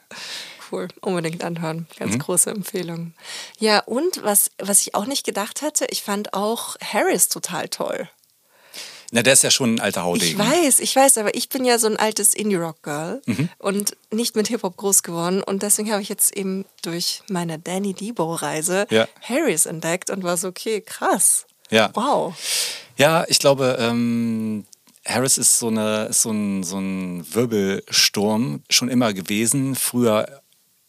cool. 0.72 0.88
Unbedingt 1.00 1.44
anhören. 1.44 1.86
Ganz 1.98 2.14
mhm. 2.14 2.18
große 2.18 2.50
Empfehlung. 2.50 3.12
Ja, 3.58 3.80
und 3.80 4.24
was, 4.24 4.50
was 4.58 4.80
ich 4.80 4.94
auch 4.94 5.06
nicht 5.06 5.24
gedacht 5.24 5.62
hatte, 5.62 5.86
ich 5.90 6.02
fand 6.02 6.34
auch 6.34 6.76
Harris 6.80 7.28
total 7.28 7.68
toll. 7.68 8.08
Na, 9.14 9.22
der 9.22 9.34
ist 9.34 9.42
ja 9.42 9.50
schon 9.50 9.74
ein 9.74 9.80
alter 9.80 10.04
Haudegen. 10.04 10.32
Ich 10.32 10.38
weiß, 10.38 10.80
ich 10.80 10.96
weiß, 10.96 11.18
aber 11.18 11.34
ich 11.34 11.50
bin 11.50 11.66
ja 11.66 11.78
so 11.78 11.86
ein 11.86 11.98
altes 11.98 12.32
Indie-Rock-Girl 12.32 13.20
mhm. 13.26 13.50
und 13.58 13.94
nicht 14.10 14.36
mit 14.36 14.48
Hip-Hop 14.48 14.78
groß 14.78 15.02
geworden. 15.02 15.42
Und 15.42 15.62
deswegen 15.62 15.92
habe 15.92 16.00
ich 16.00 16.08
jetzt 16.08 16.34
eben 16.34 16.64
durch 16.80 17.22
meine 17.28 17.58
Danny 17.58 17.92
Debo-Reise 17.92 18.86
ja. 18.88 19.06
Harris 19.20 19.66
entdeckt 19.66 20.08
und 20.08 20.24
war 20.24 20.38
so, 20.38 20.48
okay, 20.48 20.80
krass. 20.80 21.44
Ja. 21.68 21.90
Wow. 21.92 22.34
Ja, 22.96 23.26
ich 23.28 23.38
glaube, 23.38 23.76
ähm, 23.78 24.64
Harris 25.06 25.36
ist 25.36 25.58
so, 25.58 25.68
eine, 25.68 26.06
ist 26.06 26.22
so, 26.22 26.30
ein, 26.30 26.62
so 26.62 26.78
ein 26.78 27.26
Wirbelsturm 27.34 28.62
schon 28.70 28.88
immer 28.88 29.12
gewesen. 29.12 29.74
Früher 29.74 30.41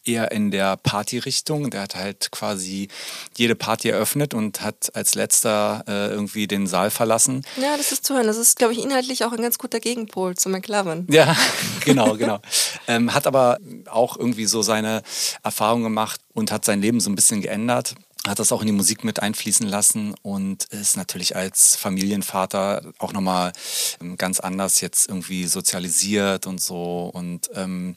eher 0.04 0.32
in 0.32 0.50
der 0.50 0.76
Party-Richtung. 0.76 1.70
Der 1.70 1.82
hat 1.82 1.94
halt 1.94 2.30
quasi 2.30 2.88
jede 3.36 3.54
Party 3.54 3.88
eröffnet 3.88 4.34
und 4.34 4.60
hat 4.60 4.94
als 4.94 5.14
letzter 5.14 5.84
äh, 5.86 6.08
irgendwie 6.08 6.46
den 6.46 6.66
Saal 6.66 6.90
verlassen. 6.90 7.42
Ja, 7.60 7.76
das 7.76 7.92
ist 7.92 8.06
zu 8.06 8.14
hören. 8.14 8.26
Das 8.26 8.36
ist, 8.36 8.56
glaube 8.56 8.72
ich, 8.72 8.82
inhaltlich 8.82 9.24
auch 9.24 9.32
ein 9.32 9.42
ganz 9.42 9.58
guter 9.58 9.80
Gegenpol 9.80 10.36
zu 10.36 10.48
McLovin. 10.48 11.06
Ja, 11.10 11.36
genau, 11.84 12.16
genau. 12.16 12.40
ähm, 12.88 13.14
hat 13.14 13.26
aber 13.26 13.58
auch 13.90 14.16
irgendwie 14.16 14.46
so 14.46 14.62
seine 14.62 15.02
Erfahrung 15.42 15.82
gemacht 15.82 16.20
und 16.32 16.52
hat 16.52 16.64
sein 16.64 16.80
Leben 16.80 17.00
so 17.00 17.10
ein 17.10 17.14
bisschen 17.14 17.40
geändert 17.40 17.94
hat 18.26 18.38
das 18.38 18.52
auch 18.52 18.60
in 18.60 18.66
die 18.66 18.72
Musik 18.72 19.04
mit 19.04 19.20
einfließen 19.20 19.66
lassen 19.66 20.14
und 20.22 20.64
ist 20.64 20.96
natürlich 20.96 21.36
als 21.36 21.76
Familienvater 21.76 22.82
auch 22.98 23.12
nochmal 23.12 23.52
ähm, 24.00 24.16
ganz 24.16 24.40
anders 24.40 24.80
jetzt 24.80 25.08
irgendwie 25.08 25.46
sozialisiert 25.46 26.46
und 26.46 26.60
so 26.60 27.10
und 27.12 27.50
ähm, 27.54 27.94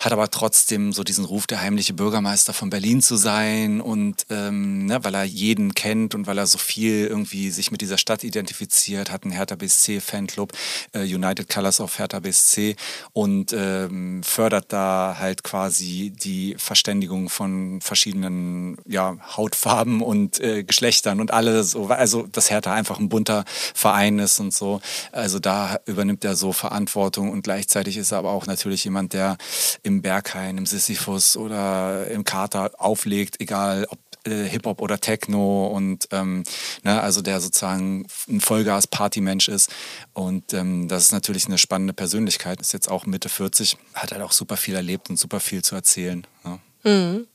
hat 0.00 0.12
aber 0.12 0.30
trotzdem 0.30 0.92
so 0.92 1.04
diesen 1.04 1.24
Ruf, 1.24 1.46
der 1.46 1.60
heimliche 1.60 1.92
Bürgermeister 1.94 2.52
von 2.52 2.70
Berlin 2.70 3.00
zu 3.02 3.16
sein 3.16 3.80
und 3.80 4.26
ähm, 4.30 4.86
ne, 4.86 5.04
weil 5.04 5.14
er 5.14 5.24
jeden 5.24 5.74
kennt 5.74 6.14
und 6.14 6.26
weil 6.26 6.38
er 6.38 6.46
so 6.46 6.58
viel 6.58 7.06
irgendwie 7.06 7.50
sich 7.50 7.70
mit 7.70 7.80
dieser 7.80 7.98
Stadt 7.98 8.24
identifiziert, 8.24 9.12
hat 9.12 9.22
einen 9.22 9.32
Hertha 9.32 9.54
BSC 9.54 10.00
Fanclub, 10.00 10.52
äh, 10.92 11.02
United 11.02 11.48
Colors 11.48 11.80
of 11.80 11.98
Hertha 11.98 12.18
BSC 12.18 12.74
und 13.12 13.52
ähm, 13.52 14.22
fördert 14.24 14.72
da 14.72 15.16
halt 15.20 15.44
quasi 15.44 16.10
die 16.10 16.56
Verständigung 16.58 17.28
von 17.28 17.80
verschiedenen 17.80 18.76
ja, 18.86 19.16
Hautfarben 19.52 20.02
und 20.02 20.40
äh, 20.40 20.64
Geschlechtern 20.64 21.20
und 21.20 21.30
alle 21.30 21.62
so, 21.64 21.86
also 21.86 22.26
dass 22.26 22.50
Hertha 22.50 22.72
einfach 22.72 22.98
ein 22.98 23.08
bunter 23.08 23.44
Verein 23.74 24.18
ist 24.18 24.40
und 24.40 24.52
so. 24.52 24.80
Also 25.12 25.38
da 25.38 25.78
übernimmt 25.86 26.24
er 26.24 26.36
so 26.36 26.52
Verantwortung 26.52 27.30
und 27.30 27.42
gleichzeitig 27.42 27.96
ist 27.96 28.12
er 28.12 28.18
aber 28.18 28.30
auch 28.30 28.46
natürlich 28.46 28.84
jemand, 28.84 29.12
der 29.12 29.36
im 29.82 30.02
Berghain, 30.02 30.58
im 30.58 30.66
Sisyphus 30.66 31.36
oder 31.36 32.06
im 32.08 32.24
Kater 32.24 32.70
auflegt, 32.78 33.40
egal 33.40 33.86
ob 33.90 33.98
äh, 34.24 34.44
Hip-Hop 34.44 34.80
oder 34.80 34.98
Techno 34.98 35.66
und 35.66 36.08
ähm, 36.12 36.44
ne, 36.82 37.02
also 37.02 37.22
der 37.22 37.40
sozusagen 37.40 38.06
ein 38.28 38.40
Vollgas-Party-Mensch 38.40 39.48
ist. 39.48 39.70
Und 40.12 40.54
ähm, 40.54 40.88
das 40.88 41.04
ist 41.04 41.12
natürlich 41.12 41.46
eine 41.46 41.58
spannende 41.58 41.92
Persönlichkeit, 41.92 42.60
ist 42.60 42.72
jetzt 42.72 42.90
auch 42.90 43.04
Mitte 43.04 43.28
40, 43.28 43.76
hat 43.94 44.12
halt 44.12 44.22
auch 44.22 44.32
super 44.32 44.56
viel 44.56 44.76
erlebt 44.76 45.10
und 45.10 45.18
super 45.18 45.40
viel 45.40 45.62
zu 45.62 45.74
erzählen. 45.74 46.26
Ja. 46.44 46.58
Mhm. 46.84 47.26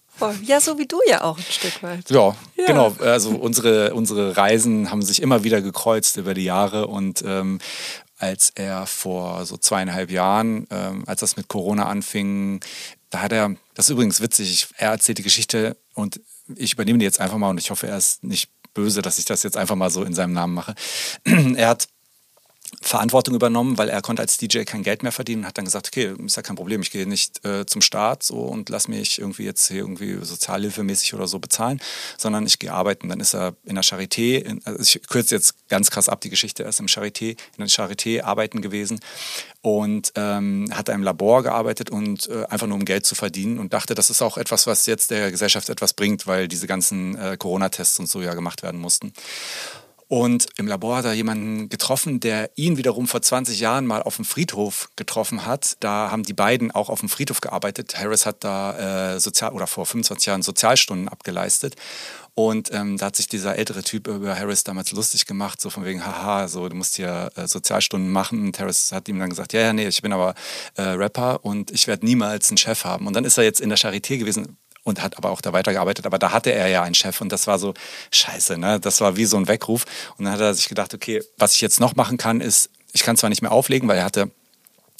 Ja, 0.43 0.60
so 0.60 0.77
wie 0.77 0.88
du 0.88 0.99
ja 1.08 1.23
auch 1.23 1.38
ein 1.38 1.43
Stück 1.43 1.84
weit. 1.84 2.10
Ja, 2.10 2.36
ja. 2.56 2.65
genau. 2.65 2.95
Also 2.99 3.32
unsere, 3.32 3.93
unsere 3.93 4.38
Reisen 4.38 4.91
haben 4.91 5.01
sich 5.01 5.21
immer 5.21 5.43
wieder 5.43 5.62
gekreuzt 5.62 6.17
über 6.17 6.34
die 6.34 6.43
Jahre 6.43 6.88
und 6.88 7.23
ähm, 7.25 7.60
als 8.17 8.51
er 8.56 8.88
vor 8.88 9.45
so 9.45 9.58
zweieinhalb 9.58 10.10
Jahren, 10.10 10.67
ähm, 10.71 11.03
als 11.06 11.21
das 11.21 11.38
mit 11.38 11.47
Corona 11.47 11.86
anfing, 11.88 12.62
da 13.10 13.21
hat 13.21 13.32
er, 13.32 13.56
das 13.75 13.86
ist 13.86 13.91
übrigens 13.91 14.21
witzig, 14.21 14.67
er 14.77 14.91
erzählt 14.91 15.19
die 15.19 15.23
Geschichte 15.23 15.77
und 15.93 16.19
ich 16.56 16.73
übernehme 16.73 16.99
die 16.99 17.06
jetzt 17.06 17.19
einfach 17.19 17.38
mal 17.38 17.49
und 17.49 17.60
ich 17.60 17.69
hoffe, 17.69 17.88
er 17.88 17.97
ist 17.97 18.23
nicht 18.23 18.49
böse, 18.73 19.01
dass 19.01 19.19
ich 19.19 19.25
das 19.25 19.43
jetzt 19.43 19.58
einfach 19.58 19.75
mal 19.75 19.89
so 19.89 20.03
in 20.03 20.13
seinem 20.13 20.34
Namen 20.34 20.53
mache. 20.53 20.75
er 21.25 21.69
hat 21.69 21.88
Verantwortung 22.82 23.34
übernommen, 23.36 23.77
weil 23.77 23.89
er 23.89 24.01
konnte 24.01 24.21
als 24.21 24.38
DJ 24.38 24.63
kein 24.63 24.84
Geld 24.84 25.03
mehr 25.03 25.12
verdienen 25.12 25.41
und 25.41 25.47
hat 25.47 25.58
dann 25.58 25.65
gesagt, 25.65 25.88
okay, 25.88 26.13
ist 26.25 26.36
ja 26.36 26.41
kein 26.41 26.56
Problem, 26.56 26.82
ich 26.82 26.91
gehe 26.91 27.08
nicht 27.08 27.43
äh, 27.45 27.65
zum 27.65 27.82
Staat 27.82 28.23
so 28.23 28.39
und 28.39 28.69
lass 28.69 28.88
mich 28.88 29.19
irgendwie 29.19 29.43
jetzt 29.43 29.67
hier 29.67 29.77
irgendwie 29.77 30.17
sozialhilfemäßig 30.21 31.13
oder 31.13 31.27
so 31.27 31.39
bezahlen, 31.39 31.80
sondern 32.17 32.45
ich 32.45 32.60
gehe 32.60 32.71
arbeiten. 32.71 33.10
Dann 33.10 33.19
ist 33.19 33.34
er 33.34 33.56
in 33.65 33.75
der 33.75 33.84
Charité, 33.84 34.38
in, 34.38 34.62
also 34.65 34.82
ich 34.82 35.01
kürze 35.08 35.36
jetzt 35.36 35.56
ganz 35.69 35.89
krass 35.91 36.10
ab 36.10 36.21
die 36.21 36.30
Geschichte, 36.30 36.63
er 36.63 36.69
ist 36.69 36.80
im 36.80 36.88
Charité, 36.88 37.32
in 37.32 37.38
der 37.58 37.67
Charité 37.67 38.23
arbeiten 38.23 38.62
gewesen 38.62 38.99
und 39.62 40.12
ähm, 40.15 40.69
hat 40.73 40.89
im 40.89 41.03
Labor 41.03 41.43
gearbeitet 41.43 41.89
und 41.89 42.27
äh, 42.30 42.45
einfach 42.45 42.67
nur 42.67 42.77
um 42.77 42.86
Geld 42.86 43.06
zu 43.06 43.15
verdienen 43.15 43.60
und 43.60 43.73
dachte, 43.73 43.95
das 43.95 44.10
ist 44.10 44.21
auch 44.21 44.38
etwas, 44.38 44.67
was 44.67 44.86
jetzt 44.86 45.12
der 45.12 45.32
Gesellschaft 45.32 45.69
etwas 45.69 45.93
bringt, 45.93 46.27
weil 46.27 46.47
diese 46.47 46.67
ganzen 46.67 47.17
äh, 47.17 47.38
Corona-Tests 47.38 47.99
und 47.99 48.08
so 48.08 48.21
ja 48.21 48.34
gemacht 48.34 48.63
werden 48.63 48.80
mussten. 48.80 49.13
Und 50.10 50.48
im 50.58 50.67
Labor 50.67 50.98
hat 50.98 51.06
er 51.06 51.13
jemanden 51.13 51.67
getroffen, 51.67 52.22
der 52.22 52.50
ihn 52.56 52.78
wiederum 52.78 53.08
vor 53.08 53.22
20 53.22 53.60
Jahren 53.60 53.86
mal 53.86 54.02
auf 54.02 54.15
dem 54.15 54.24
Friedhof 54.24 54.89
getroffen 54.96 55.46
hat. 55.46 55.76
Da 55.82 56.12
haben 56.12 56.24
die 56.24 56.34
beiden 56.34 56.72
auch 56.72 56.89
auf 56.89 57.02
dem 57.02 57.10
Friedhof 57.10 57.41
gearbeitet. 57.41 58.00
Harris 58.00 58.26
hat 58.26 58.43
da 58.46 59.15
äh, 59.15 59.20
sozial 59.20 59.52
oder 59.52 59.67
vor 59.67 59.86
25 59.86 60.26
Jahren 60.28 60.43
Sozialstunden 60.43 61.10
abgeleistet. 61.10 61.76
Und 62.36 62.72
ähm, 62.72 62.98
da 62.98 63.08
hat 63.08 63.15
sich 63.15 63.28
dieser 63.28 63.58
ältere 63.58 63.84
Typ 63.84 64.08
über 64.08 64.38
Harris 64.38 64.63
damals 64.63 64.91
lustig 64.91 65.26
gemacht, 65.26 65.60
so 65.60 65.72
von 65.72 65.84
wegen, 65.84 66.06
haha, 66.06 66.48
so 66.48 66.70
du 66.70 66.76
musst 66.76 66.96
hier 66.96 67.32
äh, 67.36 67.48
Sozialstunden 67.48 68.12
machen. 68.12 68.46
Und 68.46 68.60
Harris 68.60 68.91
hat 68.93 69.10
ihm 69.10 69.20
dann 69.20 69.32
gesagt, 69.32 69.54
ja, 69.54 69.62
ja, 69.62 69.74
nee, 69.74 69.88
ich 69.88 70.02
bin 70.02 70.13
aber 70.13 70.36
äh, 70.76 70.84
Rapper 70.84 71.43
und 71.43 71.72
ich 71.72 71.88
werde 71.88 72.06
niemals 72.06 72.50
einen 72.50 72.58
Chef 72.58 72.86
haben. 72.86 73.08
Und 73.08 73.13
dann 73.15 73.26
ist 73.26 73.38
er 73.38 73.43
jetzt 73.43 73.60
in 73.60 73.70
der 73.70 73.78
Charité 73.78 74.17
gewesen, 74.20 74.56
und 74.88 75.02
hat 75.02 75.17
aber 75.17 75.30
auch 75.32 75.41
da 75.41 75.54
weitergearbeitet. 75.54 76.06
Aber 76.06 76.17
da 76.17 76.32
hatte 76.32 76.52
er 76.52 76.67
ja 76.69 76.82
einen 76.82 76.95
Chef 76.95 77.19
und 77.19 77.32
das 77.32 77.45
war 77.45 77.60
so 77.60 77.73
scheiße, 78.12 78.58
ne? 78.58 78.80
Das 78.80 79.02
war 79.02 79.17
wie 79.17 79.26
so 79.26 79.38
ein 79.38 79.47
Weckruf. 79.47 79.86
Und 80.17 80.26
dann 80.26 80.34
hat 80.34 80.39
er 80.39 80.54
sich 80.54 80.69
gedacht, 80.69 80.93
okay, 80.93 81.21
was 81.38 81.54
ich 81.54 81.62
jetzt 81.62 81.80
noch 81.80 81.95
machen 81.95 82.17
kann, 82.17 82.39
ist, 82.39 82.69
ich 82.93 83.04
kann 83.04 83.17
zwar 83.17 83.30
nicht 83.30 83.41
mehr 83.41 83.52
auflegen, 83.52 83.88
weil 83.89 83.97
er 83.97 84.06
hatte 84.06 84.32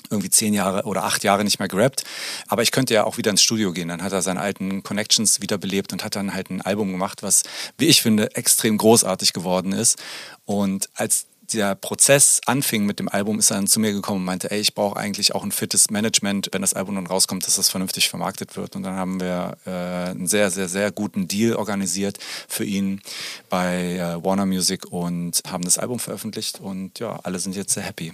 irgendwie 0.10 0.30
zehn 0.30 0.54
Jahre 0.54 0.84
oder 0.84 1.06
acht 1.06 1.24
Jahre 1.24 1.44
nicht 1.44 1.60
mehr 1.60 1.70
gerappt. 1.70 2.04
Aber 2.48 2.64
ich 2.64 2.72
könnte 2.72 2.94
ja 2.94 3.06
auch 3.06 3.18
wieder 3.18 3.32
ins 3.32 3.42
Studio 3.42 3.72
gehen. 3.72 3.88
Dann 3.88 4.04
hat 4.04 4.12
er 4.12 4.22
seine 4.22 4.42
alten 4.42 4.84
Connections 4.84 5.42
wiederbelebt 5.42 5.94
und 5.94 6.04
hat 6.04 6.16
dann 6.16 6.34
halt 6.34 6.50
ein 6.50 6.62
Album 6.62 6.92
gemacht, 6.92 7.24
was, 7.24 7.44
wie 7.78 7.88
ich 7.88 8.02
finde, 8.02 8.36
extrem 8.36 8.78
großartig 8.78 9.32
geworden 9.34 9.72
ist. 9.72 9.98
Und 10.46 10.90
als 10.96 11.28
der 11.54 11.76
Prozess 11.76 12.42
anfing 12.46 12.86
mit 12.86 13.00
dem 13.00 13.10
Album, 13.10 13.40
ist 13.40 13.52
er 13.52 13.56
dann 13.56 13.68
zu 13.68 13.80
mir 13.80 13.94
gekommen 13.94 14.20
und 14.20 14.26
meinte, 14.26 14.52
ey, 14.52 14.60
ich 14.60 14.74
brauche 14.74 14.98
eigentlich 14.98 15.34
auch 15.34 15.44
ein 15.44 15.52
fittes 15.52 15.90
Management, 15.90 16.50
wenn 16.52 16.62
das 16.62 16.74
Album 16.74 16.96
dann 16.96 17.08
rauskommt, 17.08 17.46
dass 17.46 17.56
das 17.56 17.70
vernünftig 17.70 18.10
vermarktet 18.10 18.58
wird. 18.58 18.76
Und 18.76 18.84
dann 18.84 18.96
haben 18.96 19.20
wir 19.20 19.58
äh, 19.66 20.12
einen 20.12 20.28
sehr, 20.28 20.52
sehr, 20.52 20.68
sehr 20.68 20.92
guten 20.92 21.28
Deal 21.28 21.56
organisiert 21.56 22.18
für 22.48 22.66
ihn 22.66 23.02
bei 23.50 23.96
äh, 23.96 24.24
Warner 24.24 24.46
Music 24.46 24.86
und 24.92 25.42
haben 25.50 25.64
das 25.64 25.78
Album 25.78 26.00
veröffentlicht 26.00 26.60
und 26.60 27.00
ja, 27.00 27.20
alle 27.24 27.40
sind 27.40 27.56
jetzt 27.56 27.74
sehr 27.74 27.84
happy. 27.84 28.12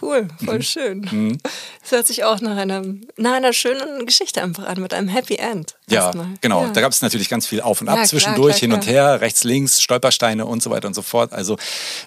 Cool, 0.00 0.28
voll 0.44 0.56
mhm. 0.56 0.62
schön. 0.62 1.08
Mhm. 1.10 1.38
Das 1.82 1.92
hört 1.92 2.06
sich 2.06 2.24
auch 2.24 2.40
nach 2.40 2.56
einer, 2.56 2.82
nach 3.16 3.32
einer 3.32 3.52
schönen 3.52 4.06
Geschichte 4.06 4.42
einfach 4.42 4.66
an, 4.66 4.80
mit 4.80 4.94
einem 4.94 5.08
Happy 5.08 5.36
End. 5.36 5.74
Ja, 5.88 6.12
genau. 6.40 6.64
Ja. 6.64 6.70
Da 6.70 6.80
gab 6.80 6.92
es 6.92 7.02
natürlich 7.02 7.28
ganz 7.28 7.46
viel 7.46 7.60
Auf 7.60 7.80
und 7.80 7.88
Ab 7.88 7.98
ja, 7.98 8.04
zwischendurch, 8.04 8.58
klar, 8.58 8.68
klar, 8.68 8.70
hin 8.70 8.72
und 8.72 8.86
her, 8.86 9.20
rechts, 9.20 9.44
links, 9.44 9.80
Stolpersteine 9.82 10.46
und 10.46 10.62
so 10.62 10.70
weiter 10.70 10.86
und 10.86 10.94
so 10.94 11.02
fort. 11.02 11.32
Also 11.32 11.56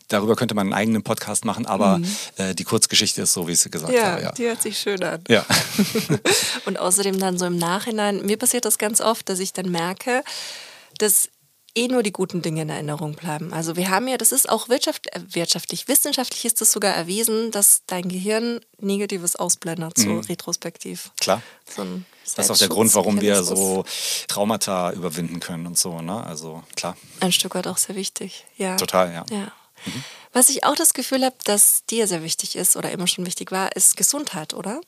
darüber 0.08 0.36
könnte 0.36 0.56
man 0.56 0.63
einen 0.68 0.74
eigenen 0.74 1.04
Podcast 1.04 1.46
machen, 1.46 1.66
aber 1.66 2.00
mhm. 2.00 2.08
äh, 2.38 2.54
die 2.56 2.64
Kurzgeschichte 2.64 3.22
ist 3.22 3.34
so, 3.34 3.48
wie 3.48 3.54
ich 3.54 3.60
sie 3.60 3.70
gesagt 3.70 3.94
ja, 3.94 4.04
habe. 4.04 4.22
Ja, 4.22 4.32
die 4.32 4.46
hört 4.46 4.62
sich 4.62 4.78
schön 4.78 5.04
an. 5.04 5.24
Ja. 5.28 5.46
und 6.66 6.80
außerdem 6.80 7.20
dann 7.20 7.38
so 7.38 7.46
im 7.46 7.58
Nachhinein, 7.58 8.26
mir 8.26 8.38
passiert 8.38 8.66
das 8.66 8.78
ganz 8.78 9.02
oft, 9.02 9.30
dass 9.30 9.40
ich 9.40 9.54
dann 9.54 9.70
merke, 9.70 10.24
dass 10.98 11.30
eh 11.76 11.88
nur 11.88 12.04
die 12.04 12.12
guten 12.12 12.42
Dinge 12.42 12.62
in 12.62 12.70
Erinnerung 12.70 13.16
bleiben. 13.16 13.52
Also 13.54 13.76
wir 13.76 13.90
haben 13.90 14.08
ja, 14.08 14.18
das 14.18 14.32
ist 14.32 14.48
auch 14.50 14.70
wirtschaft, 14.70 15.08
äh, 15.08 15.20
wirtschaftlich, 15.30 15.88
wissenschaftlich 15.88 16.46
ist 16.46 16.62
das 16.62 16.72
sogar 16.72 16.94
erwiesen, 16.94 17.52
dass 17.52 17.82
dein 17.88 18.08
Gehirn 18.10 18.60
Negatives 18.80 19.36
ausblendet, 19.36 19.98
so 19.98 20.10
mhm. 20.10 20.20
retrospektiv. 20.20 21.12
Klar. 21.20 21.42
So 21.68 21.84
das 22.24 22.46
ist 22.46 22.52
auch 22.52 22.58
der 22.58 22.70
Grund, 22.70 22.94
warum 22.96 23.20
wir 23.20 23.44
so 23.44 23.84
Traumata 24.28 24.92
überwinden 24.92 25.40
können 25.40 25.68
und 25.68 25.78
so, 25.78 26.02
ne? 26.02 26.24
Also 26.24 26.64
klar. 26.76 26.96
Ein 27.20 27.34
Stück 27.34 27.56
weit 27.56 27.68
auch 27.68 27.78
sehr 27.78 27.96
wichtig, 27.96 28.46
ja. 28.56 28.78
Total, 28.78 29.12
ja. 29.12 29.26
Ja. 29.30 29.52
Mhm. 29.86 30.04
Was 30.34 30.50
ich 30.50 30.64
auch 30.64 30.76
das 30.76 30.94
Gefühl 30.94 31.24
habe, 31.24 31.36
dass 31.46 31.86
dir 31.86 32.08
sehr 32.08 32.24
wichtig 32.24 32.56
ist 32.56 32.76
oder 32.76 32.92
immer 32.92 33.08
schon 33.08 33.26
wichtig 33.26 33.52
war, 33.52 33.76
ist 33.76 33.96
Gesundheit, 33.96 34.54
oder? 34.54 34.82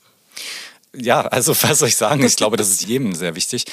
Ja, 0.96 1.22
also 1.22 1.56
was 1.62 1.80
soll 1.80 1.90
ich 1.90 1.96
sagen? 1.96 2.24
Ich 2.24 2.36
glaube, 2.36 2.58
das 2.58 2.70
ist 2.70 2.82
jedem 2.88 3.14
sehr 3.14 3.36
wichtig. 3.36 3.66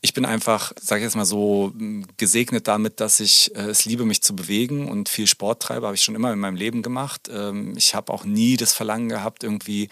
Ich 0.00 0.12
bin 0.12 0.24
einfach, 0.24 0.72
sage 0.80 1.00
ich 1.00 1.04
jetzt 1.04 1.16
mal 1.16 1.24
so, 1.24 1.72
gesegnet 2.16 2.68
damit, 2.68 3.00
dass 3.00 3.20
ich 3.20 3.54
äh, 3.54 3.70
es 3.70 3.84
liebe, 3.84 4.04
mich 4.04 4.22
zu 4.22 4.34
bewegen 4.34 4.88
und 4.88 5.08
viel 5.08 5.26
Sport 5.26 5.62
treibe. 5.62 5.86
Habe 5.86 5.96
ich 5.96 6.02
schon 6.02 6.14
immer 6.14 6.32
in 6.32 6.38
meinem 6.38 6.56
Leben 6.56 6.82
gemacht. 6.82 7.28
Ähm, 7.32 7.76
ich 7.76 7.94
habe 7.94 8.12
auch 8.12 8.24
nie 8.24 8.56
das 8.56 8.72
Verlangen 8.72 9.08
gehabt, 9.08 9.44
irgendwie 9.44 9.88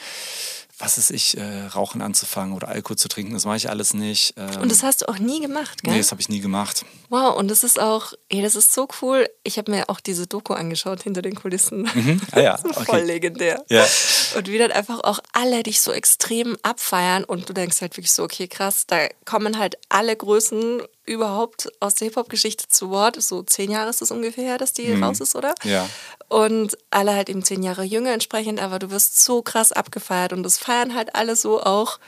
was 0.79 0.97
ist 0.97 1.11
ich, 1.11 1.37
äh, 1.37 1.67
Rauchen 1.67 2.03
anzufangen 2.03 2.55
oder 2.55 2.69
Alkohol 2.69 2.97
zu 2.97 3.09
trinken. 3.09 3.35
Das 3.35 3.45
mache 3.45 3.57
ich 3.57 3.69
alles 3.69 3.95
nicht. 3.95 4.35
Ähm, 4.37 4.63
und 4.63 4.71
das 4.71 4.83
hast 4.83 5.03
du 5.03 5.09
auch 5.09 5.19
nie 5.19 5.41
gemacht, 5.41 5.83
gell? 5.83 5.93
Nee, 5.93 5.99
das 5.99 6.13
habe 6.13 6.21
ich 6.21 6.29
nie 6.29 6.41
gemacht. 6.41 6.85
Wow, 7.09 7.37
und 7.37 7.49
das 7.49 7.65
ist 7.65 7.81
auch, 7.81 8.13
ey, 8.29 8.43
das 8.43 8.55
ist 8.55 8.73
so 8.73 8.87
cool. 9.03 9.29
Ich 9.43 9.59
habe 9.59 9.71
mir 9.71 9.89
auch 9.89 9.99
diese 9.99 10.27
Doku 10.27 10.55
angeschaut 10.55 11.03
hinter 11.03 11.23
den 11.23 11.35
Kulissen. 11.35 11.89
Mhm. 11.93 12.21
Ah, 12.33 12.41
ja. 12.41 12.59
okay. 12.65 12.85
Voll 12.85 13.01
legendär. 13.01 13.65
Ja. 13.69 13.85
Und 14.37 14.49
wie 14.49 14.59
dann 14.59 14.71
einfach 14.71 15.01
auch 15.03 15.19
alle 15.33 15.63
dich 15.63 15.81
so 15.81 15.91
extrem 15.91 16.57
abfeiern 16.63 17.25
und 17.25 17.49
du 17.49 17.53
denkst 17.53 17.81
halt 17.81 17.97
wirklich 17.97 18.13
so, 18.13 18.23
okay, 18.23 18.47
krass, 18.47 18.87
da 18.87 19.09
kommen 19.25 19.59
halt 19.59 19.79
alle 19.89 20.15
Größen 20.15 20.83
überhaupt 21.09 21.71
aus 21.81 21.95
der 21.95 22.07
Hip-Hop-Geschichte 22.07 22.69
zu 22.69 22.91
Wort. 22.91 23.21
So 23.21 23.43
zehn 23.43 23.71
Jahre 23.71 23.91
ist 23.91 24.03
es 24.03 24.11
ungefähr 24.11 24.45
her, 24.45 24.59
dass 24.59 24.73
die 24.73 24.87
mhm. 24.87 25.03
raus 25.03 25.21
ist, 25.21 25.35
oder? 25.35 25.55
Ja. 25.65 25.89
Und 26.29 26.77
alle 26.91 27.15
halt 27.15 27.29
eben 27.29 27.43
zehn 27.43 27.63
Jahre 27.63 27.83
jünger 27.83 28.13
entsprechend, 28.13 28.61
aber 28.61 28.79
du 28.79 28.91
wirst 28.91 29.23
so 29.23 29.43
krass 29.43 29.73
abgefeiert 29.73 30.33
und 30.33 30.43
das 30.43 30.59
feiern 30.59 30.95
halt 30.95 31.15
alle 31.15 31.35
so 31.37 31.63
auch, 31.63 31.99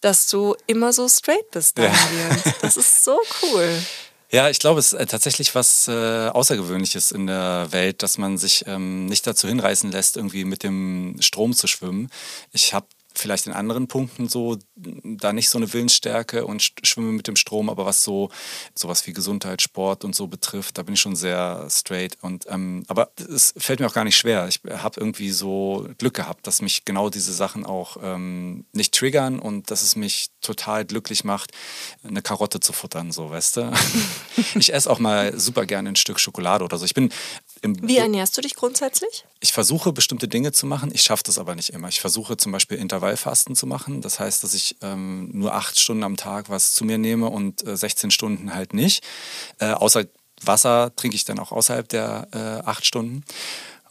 dass 0.00 0.28
du 0.28 0.54
immer 0.66 0.92
so 0.92 1.08
straight 1.08 1.50
bist. 1.50 1.78
Ja. 1.78 1.92
Das 2.60 2.76
ist 2.76 3.04
so 3.04 3.18
cool. 3.42 3.82
Ja, 4.30 4.50
ich 4.50 4.58
glaube, 4.58 4.78
es 4.78 4.92
ist 4.92 5.00
äh, 5.00 5.06
tatsächlich 5.06 5.54
was 5.54 5.88
äh, 5.88 6.28
Außergewöhnliches 6.28 7.12
in 7.12 7.26
der 7.26 7.68
Welt, 7.70 8.02
dass 8.02 8.18
man 8.18 8.36
sich 8.36 8.64
ähm, 8.66 9.06
nicht 9.06 9.26
dazu 9.26 9.48
hinreißen 9.48 9.90
lässt, 9.90 10.18
irgendwie 10.18 10.44
mit 10.44 10.62
dem 10.62 11.16
Strom 11.20 11.54
zu 11.54 11.66
schwimmen. 11.66 12.10
Ich 12.52 12.74
habe 12.74 12.86
vielleicht 13.18 13.46
in 13.46 13.52
anderen 13.52 13.88
Punkten 13.88 14.28
so 14.28 14.58
da 14.76 15.32
nicht 15.32 15.48
so 15.48 15.58
eine 15.58 15.72
Willensstärke 15.72 16.46
und 16.46 16.62
schwimme 16.82 17.12
mit 17.12 17.26
dem 17.26 17.36
Strom, 17.36 17.68
aber 17.68 17.84
was 17.84 18.04
so 18.04 18.30
sowas 18.74 19.06
wie 19.06 19.12
Gesundheit, 19.12 19.62
Sport 19.62 20.04
und 20.04 20.14
so 20.14 20.26
betrifft, 20.26 20.78
da 20.78 20.82
bin 20.82 20.94
ich 20.94 21.00
schon 21.00 21.16
sehr 21.16 21.66
straight. 21.70 22.16
Und 22.22 22.46
ähm, 22.48 22.84
aber 22.88 23.10
es 23.16 23.54
fällt 23.56 23.80
mir 23.80 23.86
auch 23.86 23.94
gar 23.94 24.04
nicht 24.04 24.16
schwer. 24.16 24.48
Ich 24.48 24.60
habe 24.70 25.00
irgendwie 25.00 25.30
so 25.30 25.88
Glück 25.98 26.14
gehabt, 26.14 26.46
dass 26.46 26.62
mich 26.62 26.84
genau 26.84 27.10
diese 27.10 27.32
Sachen 27.32 27.66
auch 27.66 27.96
ähm, 28.02 28.64
nicht 28.72 28.94
triggern 28.94 29.38
und 29.38 29.70
dass 29.70 29.82
es 29.82 29.96
mich 29.96 30.30
total 30.40 30.84
glücklich 30.84 31.24
macht, 31.24 31.52
eine 32.02 32.22
Karotte 32.22 32.60
zu 32.60 32.72
futtern, 32.72 33.12
so 33.12 33.30
weißt 33.30 33.58
du. 33.58 33.72
ich 34.54 34.72
esse 34.72 34.90
auch 34.90 34.98
mal 34.98 35.38
super 35.38 35.66
gerne 35.66 35.88
ein 35.88 35.96
Stück 35.96 36.20
Schokolade 36.20 36.64
oder 36.64 36.78
so. 36.78 36.84
Ich 36.84 36.94
bin 36.94 37.10
wie 37.62 37.96
ernährst 37.96 38.36
du 38.36 38.40
dich 38.40 38.54
grundsätzlich? 38.54 39.24
Ich 39.40 39.52
versuche 39.52 39.92
bestimmte 39.92 40.28
Dinge 40.28 40.52
zu 40.52 40.66
machen, 40.66 40.90
ich 40.92 41.02
schaffe 41.02 41.22
das 41.24 41.38
aber 41.38 41.54
nicht 41.54 41.70
immer. 41.70 41.88
Ich 41.88 42.00
versuche 42.00 42.36
zum 42.36 42.52
Beispiel 42.52 42.78
Intervallfasten 42.78 43.54
zu 43.56 43.66
machen. 43.66 44.00
Das 44.00 44.20
heißt, 44.20 44.42
dass 44.42 44.54
ich 44.54 44.76
ähm, 44.82 45.30
nur 45.32 45.54
acht 45.54 45.78
Stunden 45.78 46.04
am 46.04 46.16
Tag 46.16 46.48
was 46.48 46.72
zu 46.72 46.84
mir 46.84 46.98
nehme 46.98 47.28
und 47.28 47.66
äh, 47.66 47.76
16 47.76 48.10
Stunden 48.10 48.54
halt 48.54 48.74
nicht. 48.74 49.04
Äh, 49.58 49.72
außer 49.72 50.04
Wasser 50.42 50.92
trinke 50.96 51.16
ich 51.16 51.24
dann 51.24 51.38
auch 51.38 51.52
außerhalb 51.52 51.88
der 51.88 52.28
äh, 52.32 52.68
acht 52.68 52.86
Stunden. 52.86 53.24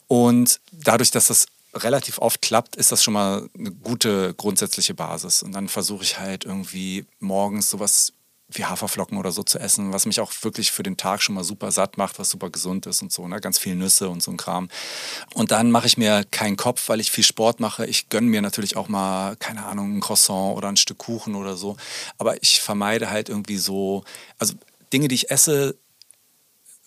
Und 0.08 0.60
dadurch, 0.72 1.12
dass 1.12 1.28
das 1.28 1.48
relativ 1.74 2.20
oft 2.20 2.42
klappt, 2.42 2.76
ist 2.76 2.92
das 2.92 3.04
schon 3.04 3.14
mal 3.14 3.50
eine 3.58 3.72
gute 3.72 4.34
grundsätzliche 4.34 4.94
Basis. 4.94 5.44
Und 5.44 5.52
dann 5.52 5.68
versuche 5.68 6.04
ich 6.04 6.20
halt 6.20 6.46
irgendwie 6.46 7.06
morgens 7.20 7.70
sowas 7.70 8.14
wie 8.50 8.66
Haferflocken 8.66 9.18
oder 9.18 9.32
so 9.32 9.44
zu 9.44 9.60
essen, 9.60 9.92
was 9.92 10.06
mich 10.06 10.22
auch 10.22 10.32
wirklich 10.42 10.72
für 10.72 10.84
den 10.84 10.96
Tag 10.96 11.22
schon 11.22 11.36
mal 11.36 11.44
super 11.44 11.72
satt 11.72 11.98
macht, 11.98 12.18
was 12.18 12.30
super 12.30 12.50
gesund 12.50 12.86
ist 12.86 13.02
und 13.02 13.12
so, 13.12 13.28
ne? 13.28 13.42
ganz 13.42 13.60
viel 13.60 13.76
Nüsse 13.76 14.10
und 14.10 14.24
so 14.24 14.32
ein 14.32 14.38
Kram. 14.38 14.70
Und 15.34 15.52
dann 15.52 15.70
mache 15.70 15.88
ich 15.88 15.98
mir 15.98 16.24
keinen 16.32 16.56
Kopf, 16.56 16.88
weil 16.88 17.02
ich 17.02 17.12
viel 17.12 17.26
Sport 17.26 17.60
mache. 17.60 17.86
Ich 17.86 18.10
gönne 18.10 18.28
mir 18.28 18.42
natürlich 18.42 18.78
auch 18.78 18.88
mal, 18.88 19.36
keine 19.36 19.66
Ahnung, 19.66 19.98
ein 19.98 20.02
Croissant 20.02 20.56
oder 20.56 20.70
ein 20.70 20.78
Stück 20.78 20.98
Kuchen 20.98 21.36
oder 21.36 21.58
so. 21.58 21.76
Aber 22.18 22.42
ich 22.42 22.62
vermeide 22.62 23.10
halt 23.10 23.28
irgendwie 23.28 23.58
so, 23.58 24.04
also 24.40 24.54
Dinge, 24.94 25.10
die 25.10 25.16
ich 25.16 25.30
esse, 25.30 25.76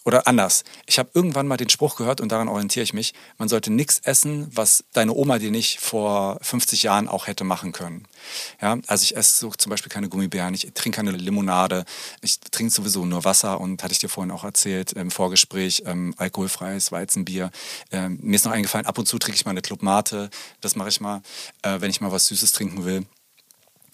oder 0.04 0.26
anders. 0.26 0.64
Ich 0.86 0.98
habe 0.98 1.10
irgendwann 1.14 1.46
mal 1.46 1.56
den 1.56 1.68
Spruch 1.68 1.96
gehört 1.96 2.20
und 2.20 2.32
daran 2.32 2.48
orientiere 2.48 2.84
ich 2.84 2.94
mich. 2.94 3.12
Man 3.38 3.48
sollte 3.48 3.70
nichts 3.70 4.00
essen, 4.00 4.48
was 4.54 4.84
deine 4.92 5.12
Oma 5.12 5.38
dir 5.38 5.50
nicht 5.50 5.80
vor 5.80 6.38
50 6.42 6.82
Jahren 6.82 7.08
auch 7.08 7.26
hätte 7.26 7.44
machen 7.44 7.72
können. 7.72 8.06
Ja, 8.60 8.78
also 8.86 9.02
ich 9.02 9.16
esse 9.16 9.38
so 9.38 9.50
zum 9.50 9.70
Beispiel 9.70 9.90
keine 9.90 10.08
Gummibären, 10.08 10.54
ich 10.54 10.70
trinke 10.74 10.96
keine 10.96 11.12
Limonade, 11.12 11.84
ich 12.22 12.40
trinke 12.40 12.72
sowieso 12.72 13.04
nur 13.04 13.24
Wasser 13.24 13.60
und 13.60 13.82
hatte 13.82 13.92
ich 13.92 13.98
dir 13.98 14.08
vorhin 14.08 14.30
auch 14.30 14.44
erzählt 14.44 14.92
im 14.92 15.10
Vorgespräch, 15.10 15.82
ähm, 15.86 16.14
alkoholfreies 16.16 16.92
Weizenbier. 16.92 17.50
Ähm, 17.90 18.18
mir 18.22 18.36
ist 18.36 18.44
noch 18.44 18.52
eingefallen, 18.52 18.86
ab 18.86 18.98
und 18.98 19.06
zu 19.06 19.18
trinke 19.18 19.36
ich 19.36 19.44
mal 19.44 19.52
eine 19.52 19.62
Club 19.62 19.82
Mate, 19.82 20.30
das 20.60 20.76
mache 20.76 20.88
ich 20.88 21.00
mal, 21.00 21.22
äh, 21.62 21.80
wenn 21.80 21.90
ich 21.90 22.00
mal 22.00 22.12
was 22.12 22.26
Süßes 22.28 22.52
trinken 22.52 22.84
will. 22.84 23.04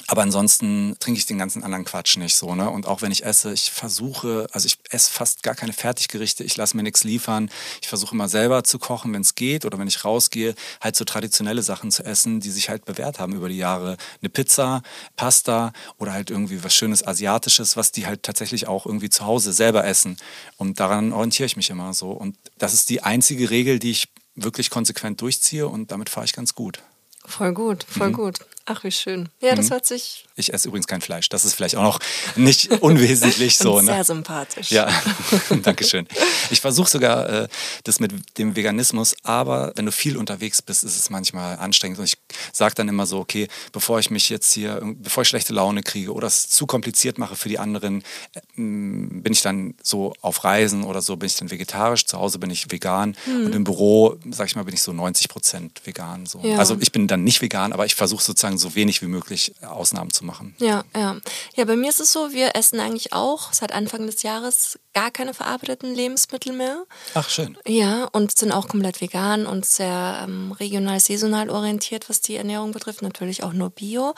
Aber 0.08 0.22
ansonsten 0.22 0.96
trinke 1.00 1.18
ich 1.18 1.26
den 1.26 1.38
ganzen 1.38 1.64
anderen 1.64 1.84
Quatsch 1.84 2.16
nicht 2.16 2.36
so. 2.36 2.54
Ne? 2.54 2.70
Und 2.70 2.86
auch 2.86 3.02
wenn 3.02 3.10
ich 3.10 3.24
esse, 3.24 3.52
ich 3.52 3.70
versuche, 3.72 4.46
also 4.52 4.66
ich 4.66 4.78
esse 4.90 5.10
fast 5.10 5.42
gar 5.42 5.54
keine 5.54 5.72
Fertiggerichte, 5.72 6.44
ich 6.44 6.56
lasse 6.56 6.76
mir 6.76 6.84
nichts 6.84 7.02
liefern. 7.02 7.50
Ich 7.82 7.88
versuche 7.88 8.14
immer 8.14 8.28
selber 8.28 8.62
zu 8.62 8.78
kochen, 8.78 9.12
wenn 9.12 9.22
es 9.22 9.34
geht. 9.34 9.64
Oder 9.64 9.78
wenn 9.78 9.88
ich 9.88 10.04
rausgehe, 10.04 10.54
halt 10.80 10.94
so 10.94 11.04
traditionelle 11.04 11.62
Sachen 11.62 11.90
zu 11.90 12.04
essen, 12.04 12.40
die 12.40 12.50
sich 12.50 12.68
halt 12.68 12.84
bewährt 12.84 13.18
haben 13.18 13.34
über 13.34 13.48
die 13.48 13.56
Jahre. 13.56 13.96
Eine 14.22 14.28
Pizza, 14.28 14.82
Pasta 15.16 15.72
oder 15.98 16.12
halt 16.12 16.30
irgendwie 16.30 16.62
was 16.62 16.74
Schönes 16.74 17.06
Asiatisches, 17.06 17.76
was 17.76 17.90
die 17.90 18.06
halt 18.06 18.22
tatsächlich 18.22 18.68
auch 18.68 18.86
irgendwie 18.86 19.10
zu 19.10 19.24
Hause 19.26 19.52
selber 19.52 19.84
essen. 19.84 20.16
Und 20.56 20.78
daran 20.78 21.12
orientiere 21.12 21.46
ich 21.46 21.56
mich 21.56 21.70
immer 21.70 21.94
so. 21.94 22.10
Und 22.10 22.36
das 22.58 22.74
ist 22.74 22.90
die 22.90 23.02
einzige 23.02 23.50
Regel, 23.50 23.80
die 23.80 23.90
ich 23.90 24.08
wirklich 24.36 24.70
konsequent 24.70 25.20
durchziehe 25.20 25.66
und 25.66 25.90
damit 25.90 26.10
fahre 26.10 26.26
ich 26.26 26.32
ganz 26.32 26.54
gut. 26.54 26.82
Voll 27.24 27.52
gut, 27.52 27.84
voll 27.88 28.10
mhm. 28.10 28.12
gut. 28.12 28.38
Ach, 28.68 28.82
wie 28.82 28.90
schön. 28.90 29.28
Ja, 29.40 29.54
das 29.54 29.66
mhm. 29.66 29.74
hört 29.74 29.86
sich. 29.86 30.26
Ich 30.34 30.52
esse 30.52 30.66
übrigens 30.66 30.88
kein 30.88 31.00
Fleisch. 31.00 31.28
Das 31.28 31.44
ist 31.44 31.54
vielleicht 31.54 31.76
auch 31.76 31.84
noch 31.84 32.00
nicht 32.34 32.70
unwesentlich 32.82 33.56
so. 33.56 33.80
Ne? 33.80 33.92
Sehr 33.92 34.04
sympathisch. 34.04 34.72
Ja, 34.72 34.88
Dankeschön. 35.62 36.08
Ich 36.50 36.60
versuche 36.60 36.90
sogar 36.90 37.28
äh, 37.28 37.48
das 37.84 38.00
mit 38.00 38.12
dem 38.38 38.56
Veganismus, 38.56 39.14
aber 39.22 39.72
wenn 39.76 39.86
du 39.86 39.92
viel 39.92 40.16
unterwegs 40.16 40.62
bist, 40.62 40.82
ist 40.82 40.98
es 40.98 41.10
manchmal 41.10 41.58
anstrengend. 41.58 42.00
Und 42.00 42.06
ich 42.06 42.18
sage 42.52 42.74
dann 42.74 42.88
immer 42.88 43.06
so, 43.06 43.20
okay, 43.20 43.46
bevor 43.70 44.00
ich 44.00 44.10
mich 44.10 44.30
jetzt 44.30 44.52
hier, 44.52 44.80
bevor 44.96 45.22
ich 45.22 45.28
schlechte 45.28 45.52
Laune 45.52 45.84
kriege 45.84 46.12
oder 46.12 46.26
es 46.26 46.48
zu 46.48 46.66
kompliziert 46.66 47.18
mache 47.18 47.36
für 47.36 47.48
die 47.48 47.60
anderen, 47.60 48.02
äh, 48.34 48.40
bin 48.56 49.32
ich 49.32 49.42
dann 49.42 49.74
so 49.80 50.12
auf 50.22 50.42
Reisen 50.42 50.82
oder 50.82 51.02
so, 51.02 51.16
bin 51.16 51.28
ich 51.28 51.36
dann 51.36 51.52
vegetarisch. 51.52 52.04
Zu 52.06 52.18
Hause 52.18 52.40
bin 52.40 52.50
ich 52.50 52.68
vegan 52.68 53.16
mhm. 53.26 53.46
und 53.46 53.54
im 53.54 53.62
Büro, 53.62 54.16
sag 54.30 54.48
ich 54.48 54.56
mal, 54.56 54.64
bin 54.64 54.74
ich 54.74 54.82
so 54.82 54.92
90 54.92 55.28
Prozent 55.28 55.82
vegan. 55.84 56.26
So. 56.26 56.40
Ja. 56.40 56.58
Also 56.58 56.76
ich 56.80 56.90
bin 56.90 57.06
dann 57.06 57.22
nicht 57.22 57.40
vegan, 57.40 57.72
aber 57.72 57.86
ich 57.86 57.94
versuche 57.94 58.24
sozusagen 58.24 58.55
sozusagen 58.56 58.74
so 58.74 58.74
wenig 58.74 59.02
wie 59.02 59.06
möglich 59.06 59.54
Ausnahmen 59.62 60.10
zu 60.10 60.24
machen. 60.24 60.54
Ja, 60.58 60.84
ja. 60.94 61.16
Ja, 61.54 61.64
bei 61.64 61.76
mir 61.76 61.88
ist 61.88 62.00
es 62.00 62.12
so, 62.12 62.32
wir 62.32 62.54
essen 62.54 62.80
eigentlich 62.80 63.12
auch 63.12 63.52
seit 63.52 63.72
Anfang 63.72 64.06
des 64.06 64.22
Jahres 64.22 64.78
gar 64.94 65.10
keine 65.10 65.34
verarbeiteten 65.34 65.94
Lebensmittel 65.94 66.52
mehr. 66.52 66.84
Ach, 67.14 67.28
schön. 67.28 67.58
Ja, 67.66 68.04
und 68.12 68.36
sind 68.36 68.52
auch 68.52 68.68
komplett 68.68 69.00
vegan 69.00 69.46
und 69.46 69.66
sehr 69.66 70.20
ähm, 70.24 70.52
regional, 70.52 71.00
saisonal 71.00 71.50
orientiert, 71.50 72.08
was 72.08 72.20
die 72.20 72.36
Ernährung 72.36 72.72
betrifft. 72.72 73.02
Natürlich 73.02 73.42
auch 73.42 73.52
nur 73.52 73.70
Bio. 73.70 74.14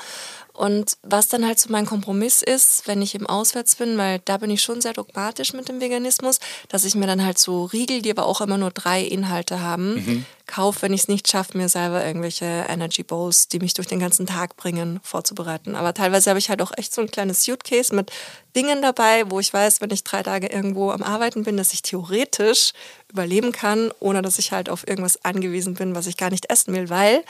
Und 0.59 0.97
was 1.05 1.29
dann 1.29 1.47
halt 1.47 1.61
so 1.61 1.71
mein 1.71 1.87
Kompromiss 1.87 2.43
ist, 2.43 2.89
wenn 2.89 3.01
ich 3.01 3.15
im 3.15 3.29
Auswärts 3.29 3.77
bin, 3.77 3.97
weil 3.97 4.19
da 4.25 4.39
bin 4.39 4.51
ich 4.51 4.61
schon 4.61 4.81
sehr 4.81 4.93
dogmatisch 4.93 5.53
mit 5.53 5.69
dem 5.69 5.81
Veganismus, 5.81 6.41
dass 6.69 6.83
ich 6.83 6.97
mir 6.97 7.07
dann 7.07 7.25
halt 7.25 7.39
so 7.39 7.67
Riegel, 7.67 8.03
die 8.03 8.11
aber 8.11 8.27
auch 8.27 8.41
immer 8.41 8.59
nur 8.59 8.73
drei 8.73 9.05
Inhalte 9.05 9.61
haben, 9.61 9.95
mhm. 9.95 10.27
kaufe, 10.49 10.83
wenn 10.83 10.93
ich 10.93 11.03
es 11.03 11.09
nicht 11.09 11.29
schaffe, 11.29 11.57
mir 11.57 11.69
selber 11.69 12.05
irgendwelche 12.05 12.45
Energy 12.69 13.05
Bowls, 13.05 13.47
die 13.47 13.61
mich 13.61 13.75
durch 13.75 13.87
den 13.87 14.01
ganzen 14.01 14.27
Tag 14.27 14.57
bringen, 14.57 14.99
vorzubereiten. 15.05 15.77
Aber 15.77 15.95
teilweise 15.95 16.31
habe 16.31 16.41
ich 16.41 16.51
halt 16.51 16.61
auch 16.61 16.73
echt 16.77 16.93
so 16.93 17.03
ein 17.03 17.11
kleines 17.13 17.45
Suitcase 17.45 17.95
mit 17.95 18.11
Dingen 18.57 18.83
dabei, 18.83 19.31
wo 19.31 19.39
ich 19.39 19.53
weiß, 19.53 19.81
wenn 19.81 19.91
ich 19.91 20.03
drei 20.03 20.25
Tage 20.25 20.49
irgendwo 20.49 20.91
am 20.91 21.05
Arbeiten 21.05 21.45
bin, 21.45 21.57
dass 21.57 21.73
ich 21.73 21.83
theoretisch 21.83 22.73
überleben 23.13 23.53
kann, 23.53 23.93
ohne 24.01 24.23
dass 24.23 24.41
ich 24.41 24.51
halt 24.51 24.71
auf 24.71 24.89
irgendwas 24.89 25.25
angewiesen 25.25 25.75
bin, 25.75 25.95
was 25.95 26.09
ich 26.09 26.17
gar 26.17 26.31
nicht 26.31 26.51
essen 26.51 26.75
will, 26.75 26.91
weil 26.91 27.23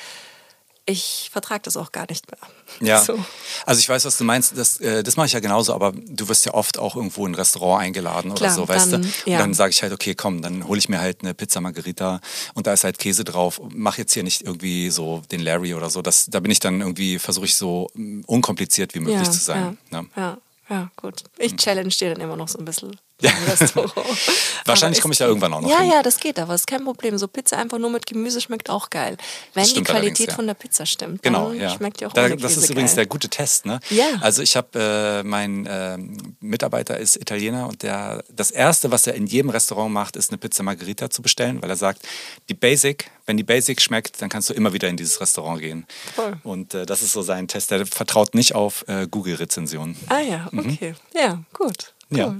ich 0.88 1.28
vertrage 1.30 1.62
das 1.62 1.76
auch 1.76 1.92
gar 1.92 2.06
nicht 2.08 2.24
mehr. 2.30 2.88
Ja, 2.88 3.02
so. 3.04 3.18
also 3.66 3.78
ich 3.78 3.88
weiß, 3.88 4.04
was 4.06 4.16
du 4.16 4.24
meinst. 4.24 4.56
Das, 4.56 4.80
äh, 4.80 5.02
das 5.02 5.16
mache 5.16 5.26
ich 5.26 5.32
ja 5.32 5.40
genauso, 5.40 5.74
aber 5.74 5.92
du 5.92 6.28
wirst 6.28 6.46
ja 6.46 6.54
oft 6.54 6.78
auch 6.78 6.96
irgendwo 6.96 7.26
in 7.26 7.32
ein 7.32 7.34
Restaurant 7.34 7.82
eingeladen 7.82 8.34
Klar, 8.34 8.50
oder 8.50 8.54
so, 8.54 8.68
weißt 8.68 8.92
dann, 8.92 9.02
du? 9.02 9.08
Und 9.08 9.26
ja. 9.26 9.38
dann 9.38 9.54
sage 9.54 9.70
ich 9.70 9.82
halt, 9.82 9.92
okay, 9.92 10.14
komm, 10.14 10.40
dann 10.40 10.66
hole 10.66 10.78
ich 10.78 10.88
mir 10.88 10.98
halt 10.98 11.22
eine 11.22 11.34
Pizza 11.34 11.60
Margherita 11.60 12.20
und 12.54 12.66
da 12.66 12.72
ist 12.72 12.84
halt 12.84 12.98
Käse 12.98 13.24
drauf. 13.24 13.60
Mach 13.74 13.98
jetzt 13.98 14.14
hier 14.14 14.22
nicht 14.22 14.42
irgendwie 14.42 14.90
so 14.90 15.22
den 15.30 15.40
Larry 15.40 15.74
oder 15.74 15.90
so. 15.90 16.00
Das, 16.00 16.26
da 16.26 16.40
bin 16.40 16.50
ich 16.50 16.60
dann 16.60 16.80
irgendwie, 16.80 17.18
versuche 17.18 17.44
ich 17.44 17.54
so 17.54 17.90
mm, 17.94 18.22
unkompliziert 18.26 18.94
wie 18.94 19.00
möglich 19.00 19.26
ja, 19.26 19.30
zu 19.30 19.44
sein. 19.44 19.78
Ja, 19.90 20.02
ne? 20.02 20.08
ja, 20.16 20.38
ja, 20.70 20.90
gut. 20.96 21.24
Ich 21.36 21.52
hm. 21.52 21.58
challenge 21.58 21.88
dir 21.90 22.14
dann 22.14 22.22
immer 22.22 22.36
noch 22.36 22.48
so 22.48 22.58
ein 22.58 22.64
bisschen. 22.64 22.98
Ja. 23.20 23.32
Wahrscheinlich 24.64 25.00
komme 25.00 25.12
ich 25.12 25.18
da 25.18 25.26
irgendwann 25.26 25.52
auch 25.52 25.60
noch 25.60 25.68
Ja, 25.68 25.80
hin. 25.80 25.90
ja, 25.90 26.02
das 26.02 26.18
geht 26.18 26.38
aber. 26.38 26.54
Ist 26.54 26.66
kein 26.68 26.84
Problem. 26.84 27.18
So 27.18 27.26
Pizza 27.26 27.58
einfach 27.58 27.78
nur 27.78 27.90
mit 27.90 28.06
Gemüse 28.06 28.40
schmeckt 28.40 28.70
auch 28.70 28.90
geil. 28.90 29.16
Wenn 29.54 29.64
die 29.64 29.82
Qualität 29.82 30.28
ja. 30.28 30.34
von 30.34 30.46
der 30.46 30.54
Pizza 30.54 30.86
stimmt, 30.86 31.22
genau, 31.22 31.52
ja. 31.52 31.70
schmeckt 31.70 32.00
die 32.00 32.06
auch 32.06 32.12
da, 32.12 32.28
Das 32.28 32.56
ist 32.56 32.70
übrigens 32.70 32.94
der 32.94 33.06
gute 33.06 33.28
Test. 33.28 33.66
Ne? 33.66 33.80
Ja. 33.90 34.04
Also 34.20 34.42
ich 34.42 34.56
habe, 34.56 35.22
äh, 35.22 35.22
mein 35.24 35.66
äh, 35.66 35.98
Mitarbeiter 36.40 36.98
ist 36.98 37.16
Italiener 37.16 37.68
und 37.68 37.82
der, 37.82 38.22
das 38.30 38.50
Erste, 38.52 38.90
was 38.92 39.06
er 39.06 39.14
in 39.14 39.26
jedem 39.26 39.50
Restaurant 39.50 39.92
macht, 39.92 40.14
ist 40.14 40.30
eine 40.30 40.38
Pizza 40.38 40.62
Margherita 40.62 41.10
zu 41.10 41.20
bestellen, 41.22 41.60
weil 41.60 41.70
er 41.70 41.76
sagt, 41.76 42.06
die 42.48 42.54
Basic, 42.54 43.10
wenn 43.26 43.36
die 43.36 43.42
Basic 43.42 43.80
schmeckt, 43.80 44.22
dann 44.22 44.28
kannst 44.28 44.48
du 44.48 44.54
immer 44.54 44.72
wieder 44.72 44.88
in 44.88 44.96
dieses 44.96 45.20
Restaurant 45.20 45.60
gehen. 45.60 45.86
Voll. 46.14 46.36
Und 46.44 46.74
äh, 46.74 46.86
das 46.86 47.02
ist 47.02 47.12
so 47.12 47.22
sein 47.22 47.48
Test. 47.48 47.70
Der 47.72 47.84
vertraut 47.86 48.34
nicht 48.34 48.54
auf 48.54 48.84
äh, 48.86 49.08
Google-Rezensionen. 49.10 49.96
Ah 50.08 50.20
ja, 50.20 50.48
mhm. 50.52 50.60
okay. 50.60 50.90
Mhm. 50.92 51.20
Ja, 51.20 51.42
gut. 51.52 51.94
Ja. 52.10 52.34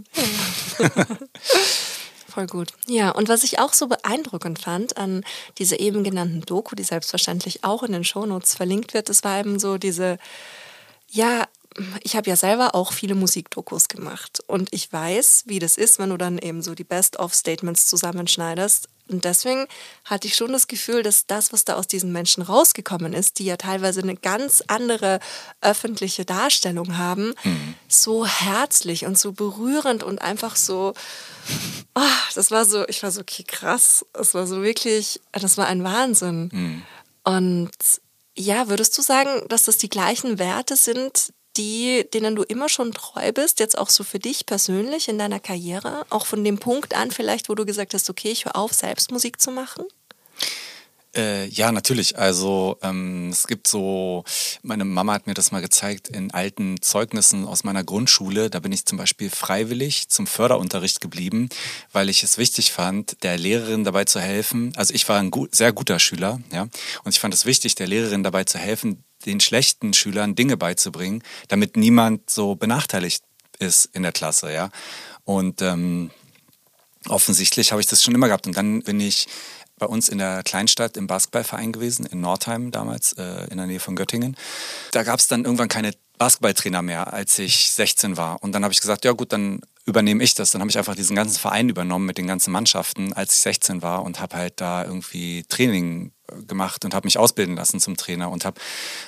Voll 2.28 2.46
gut. 2.46 2.72
Ja, 2.86 3.10
und 3.10 3.28
was 3.28 3.42
ich 3.42 3.58
auch 3.58 3.72
so 3.72 3.88
beeindruckend 3.88 4.58
fand 4.58 4.96
an 4.96 5.24
dieser 5.58 5.80
eben 5.80 6.04
genannten 6.04 6.42
Doku, 6.42 6.74
die 6.76 6.84
selbstverständlich 6.84 7.64
auch 7.64 7.82
in 7.82 7.92
den 7.92 8.04
Shownotes 8.04 8.54
verlinkt 8.54 8.94
wird, 8.94 9.08
das 9.08 9.24
war 9.24 9.40
eben 9.40 9.58
so 9.58 9.78
diese, 9.78 10.18
ja, 11.10 11.46
ich 12.02 12.16
habe 12.16 12.28
ja 12.28 12.36
selber 12.36 12.74
auch 12.74 12.92
viele 12.92 13.14
Musikdokus 13.14 13.88
gemacht 13.88 14.42
und 14.46 14.68
ich 14.72 14.92
weiß, 14.92 15.44
wie 15.46 15.58
das 15.58 15.76
ist, 15.76 15.98
wenn 15.98 16.10
du 16.10 16.16
dann 16.16 16.38
eben 16.38 16.62
so 16.62 16.74
die 16.74 16.84
Best-of-Statements 16.84 17.86
zusammenschneidest 17.86 18.88
und 19.08 19.24
deswegen 19.24 19.66
hatte 20.04 20.26
ich 20.26 20.36
schon 20.36 20.52
das 20.52 20.66
Gefühl, 20.66 21.02
dass 21.02 21.26
das, 21.26 21.52
was 21.52 21.64
da 21.64 21.74
aus 21.74 21.86
diesen 21.86 22.12
Menschen 22.12 22.42
rausgekommen 22.42 23.14
ist, 23.14 23.38
die 23.38 23.46
ja 23.46 23.56
teilweise 23.56 24.02
eine 24.02 24.16
ganz 24.16 24.62
andere 24.66 25.18
öffentliche 25.60 26.24
Darstellung 26.24 26.98
haben, 26.98 27.34
mhm. 27.42 27.74
so 27.88 28.26
herzlich 28.26 29.06
und 29.06 29.18
so 29.18 29.32
berührend 29.32 30.02
und 30.02 30.20
einfach 30.20 30.56
so, 30.56 30.92
oh, 31.94 32.00
das 32.34 32.50
war 32.50 32.64
so, 32.64 32.86
ich 32.88 33.02
war 33.02 33.10
so, 33.10 33.22
okay, 33.22 33.44
krass. 33.44 34.04
Das 34.12 34.34
war 34.34 34.46
so 34.46 34.62
wirklich, 34.62 35.20
das 35.32 35.56
war 35.56 35.66
ein 35.66 35.84
Wahnsinn. 35.84 36.50
Mhm. 36.52 36.82
Und 37.24 37.70
ja, 38.36 38.68
würdest 38.68 38.96
du 38.96 39.02
sagen, 39.02 39.42
dass 39.48 39.64
das 39.64 39.78
die 39.78 39.88
gleichen 39.88 40.38
Werte 40.38 40.76
sind, 40.76 41.32
die, 41.58 42.08
denen 42.14 42.36
du 42.36 42.42
immer 42.42 42.68
schon 42.68 42.92
treu 42.92 43.32
bist, 43.32 43.60
jetzt 43.60 43.76
auch 43.76 43.90
so 43.90 44.04
für 44.04 44.18
dich 44.18 44.46
persönlich 44.46 45.08
in 45.08 45.18
deiner 45.18 45.40
Karriere? 45.40 46.06
Auch 46.08 46.24
von 46.24 46.44
dem 46.44 46.58
Punkt 46.58 46.94
an 46.94 47.10
vielleicht, 47.10 47.48
wo 47.48 47.54
du 47.54 47.66
gesagt 47.66 47.92
hast, 47.92 48.08
okay, 48.08 48.30
ich 48.30 48.44
höre 48.44 48.56
auf, 48.56 48.72
selbst 48.72 49.10
Musik 49.10 49.40
zu 49.40 49.50
machen? 49.50 49.84
Äh, 51.16 51.46
ja, 51.48 51.72
natürlich. 51.72 52.18
Also 52.18 52.76
ähm, 52.82 53.30
es 53.30 53.46
gibt 53.46 53.66
so, 53.66 54.24
meine 54.62 54.84
Mama 54.84 55.14
hat 55.14 55.26
mir 55.26 55.34
das 55.34 55.50
mal 55.50 55.60
gezeigt 55.62 56.08
in 56.08 56.30
alten 56.32 56.80
Zeugnissen 56.82 57.46
aus 57.46 57.64
meiner 57.64 57.82
Grundschule. 57.82 58.50
Da 58.50 58.60
bin 58.60 58.72
ich 58.72 58.84
zum 58.84 58.98
Beispiel 58.98 59.30
freiwillig 59.30 60.08
zum 60.08 60.26
Förderunterricht 60.26 61.00
geblieben, 61.00 61.48
weil 61.92 62.08
ich 62.08 62.22
es 62.22 62.38
wichtig 62.38 62.72
fand, 62.72 63.22
der 63.24 63.38
Lehrerin 63.38 63.84
dabei 63.84 64.04
zu 64.04 64.20
helfen. 64.20 64.72
Also 64.76 64.94
ich 64.94 65.08
war 65.08 65.18
ein 65.18 65.30
gut, 65.30 65.54
sehr 65.54 65.72
guter 65.72 65.98
Schüler, 65.98 66.40
ja, 66.52 66.68
und 67.04 67.14
ich 67.14 67.18
fand 67.18 67.34
es 67.34 67.46
wichtig, 67.46 67.74
der 67.74 67.86
Lehrerin 67.86 68.22
dabei 68.22 68.44
zu 68.44 68.58
helfen, 68.58 69.02
den 69.26 69.40
schlechten 69.40 69.92
Schülern 69.94 70.34
Dinge 70.34 70.56
beizubringen, 70.56 71.22
damit 71.48 71.76
niemand 71.76 72.30
so 72.30 72.54
benachteiligt 72.54 73.24
ist 73.58 73.86
in 73.92 74.02
der 74.02 74.12
Klasse, 74.12 74.52
ja. 74.52 74.70
Und 75.24 75.62
ähm, 75.62 76.10
offensichtlich 77.08 77.72
habe 77.72 77.80
ich 77.80 77.86
das 77.86 78.02
schon 78.02 78.14
immer 78.14 78.28
gehabt. 78.28 78.46
Und 78.46 78.56
dann 78.56 78.82
bin 78.82 79.00
ich 79.00 79.26
bei 79.78 79.86
uns 79.86 80.08
in 80.08 80.18
der 80.18 80.42
Kleinstadt 80.42 80.96
im 80.96 81.06
Basketballverein 81.06 81.72
gewesen, 81.72 82.06
in 82.06 82.20
Nordheim 82.20 82.70
damals, 82.70 83.12
äh, 83.12 83.46
in 83.50 83.58
der 83.58 83.66
Nähe 83.66 83.80
von 83.80 83.96
Göttingen. 83.96 84.36
Da 84.92 85.02
gab 85.02 85.20
es 85.20 85.28
dann 85.28 85.44
irgendwann 85.44 85.68
keine 85.68 85.92
Basketballtrainer 86.18 86.82
mehr, 86.82 87.12
als 87.12 87.38
ich 87.38 87.70
16 87.70 88.16
war. 88.16 88.42
Und 88.42 88.52
dann 88.52 88.64
habe 88.64 88.72
ich 88.72 88.80
gesagt, 88.80 89.04
ja 89.04 89.12
gut, 89.12 89.32
dann 89.32 89.60
übernehme 89.88 90.22
ich 90.22 90.34
das. 90.34 90.50
Dann 90.50 90.60
habe 90.60 90.70
ich 90.70 90.78
einfach 90.78 90.94
diesen 90.94 91.16
ganzen 91.16 91.38
Verein 91.38 91.68
übernommen 91.68 92.06
mit 92.06 92.18
den 92.18 92.26
ganzen 92.26 92.52
Mannschaften, 92.52 93.12
als 93.14 93.32
ich 93.32 93.40
16 93.40 93.82
war 93.82 94.04
und 94.04 94.20
habe 94.20 94.36
halt 94.36 94.60
da 94.60 94.84
irgendwie 94.84 95.44
Training 95.48 96.12
äh, 96.30 96.42
gemacht 96.44 96.84
und 96.84 96.94
habe 96.94 97.06
mich 97.06 97.18
ausbilden 97.18 97.56
lassen 97.56 97.80
zum 97.80 97.96
Trainer 97.96 98.30
und 98.30 98.44
habe 98.44 98.60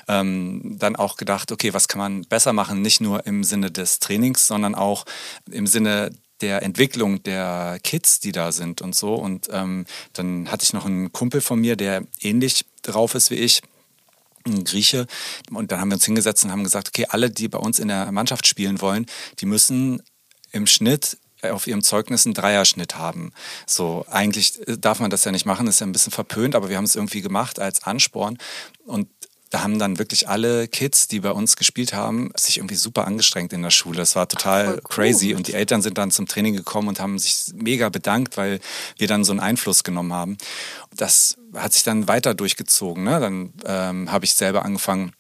ähm, 0.09 0.77
dann 0.79 0.97
auch 0.97 1.17
gedacht, 1.17 1.53
okay, 1.53 1.75
was 1.75 1.87
kann 1.87 1.99
man 1.99 2.23
besser 2.23 2.53
machen, 2.53 2.83
nicht 2.83 3.01
nur 3.01 3.27
im 3.27 3.45
Sinne 3.45 3.71
des 3.71 3.99
Trainings, 4.01 4.47
sondern 4.47 4.75
auch 4.75 5.05
im 5.51 5.67
Sinne 5.67 6.11
der 6.41 6.63
Entwicklung 6.63 7.23
der 7.23 7.79
Kids, 7.83 8.21
die 8.21 8.33
da 8.33 8.51
sind 8.51 8.81
und 8.81 8.95
so. 8.95 9.15
Und 9.15 9.49
ähm, 9.53 9.85
dann 10.15 10.51
hatte 10.51 10.65
ich 10.65 10.73
noch 10.73 10.87
einen 10.87 11.13
Kumpel 11.13 11.43
von 11.43 11.61
mir, 11.61 11.77
der 11.77 12.03
ähnlich 12.21 12.65
drauf 12.83 13.15
ist 13.15 13.31
wie 13.31 13.35
ich, 13.35 13.61
ein 14.47 14.65
Grieche. 14.65 15.07
Und 15.51 15.71
dann 15.71 15.81
haben 15.81 15.91
wir 15.91 15.97
uns 15.97 16.07
hingesetzt 16.07 16.45
und 16.45 16.51
haben 16.51 16.65
gesagt, 16.65 16.89
okay, 16.89 17.07
alle, 17.11 17.29
die 17.29 17.49
bei 17.49 17.59
uns 17.59 17.79
in 17.79 17.89
der 17.89 18.11
Mannschaft 18.11 18.47
spielen 18.47 18.81
wollen, 18.81 19.05
die 19.39 19.47
müssen 19.47 20.03
im 20.53 20.67
Schnitt 20.67 21.19
auf 21.43 21.67
ihrem 21.67 21.83
Zeugnis 21.83 22.27
einen 22.27 22.35
Dreierschnitt 22.35 22.97
haben. 22.97 23.33
So, 23.67 24.05
eigentlich 24.11 24.61
darf 24.67 25.01
man 25.01 25.11
das 25.11 25.25
ja 25.25 25.33
nicht 25.33 25.47
machen, 25.47 25.67
ist 25.67 25.81
ja 25.81 25.87
ein 25.87 25.93
bisschen 25.93 26.13
verpönt, 26.13 26.55
aber 26.55 26.69
wir 26.69 26.77
haben 26.77 26.85
es 26.85 26.97
irgendwie 26.97 27.23
gemacht 27.23 27.59
als 27.59 27.83
Ansporn. 27.83 28.37
Und 28.85 29.09
da 29.51 29.63
haben 29.63 29.81
dann 29.81 29.99
wirklich 29.99 30.29
alle 30.29 30.69
Kids, 30.69 31.09
die 31.09 31.21
bei 31.21 31.33
uns 31.33 31.57
gespielt 31.57 31.93
haben, 31.93 32.31
sich 32.37 32.59
irgendwie 32.59 32.77
super 32.77 33.07
angestrengt 33.07 33.53
in 33.53 33.63
der 33.63 33.71
Schule. 33.71 33.97
Das 33.97 34.15
war 34.15 34.29
total 34.29 34.79
Ach, 34.79 34.89
crazy. 34.89 35.35
Und 35.35 35.49
die 35.49 35.55
Eltern 35.55 35.83
sind 35.83 35.99
dann 35.99 36.13
zum 36.13 36.29
Training 36.29 36.55
gekommen 36.55 36.87
und 36.87 37.01
haben 37.01 37.19
sich 37.19 37.47
mega 37.55 37.89
bedankt, 37.89 38.37
weil 38.37 38.61
wir 38.97 39.09
dann 39.09 39.25
so 39.25 39.33
einen 39.33 39.41
Einfluss 39.41 39.83
genommen 39.83 40.13
haben. 40.13 40.39
Das 40.95 41.37
hat 41.55 41.73
sich 41.73 41.83
dann 41.83 42.07
weiter 42.07 42.35
durchgezogen. 42.35 43.03
Ne? 43.03 43.19
Dann 43.19 43.53
ähm, 43.65 44.13
habe 44.13 44.25
ich 44.25 44.35
selber 44.35 44.65
angefangen 44.65 45.13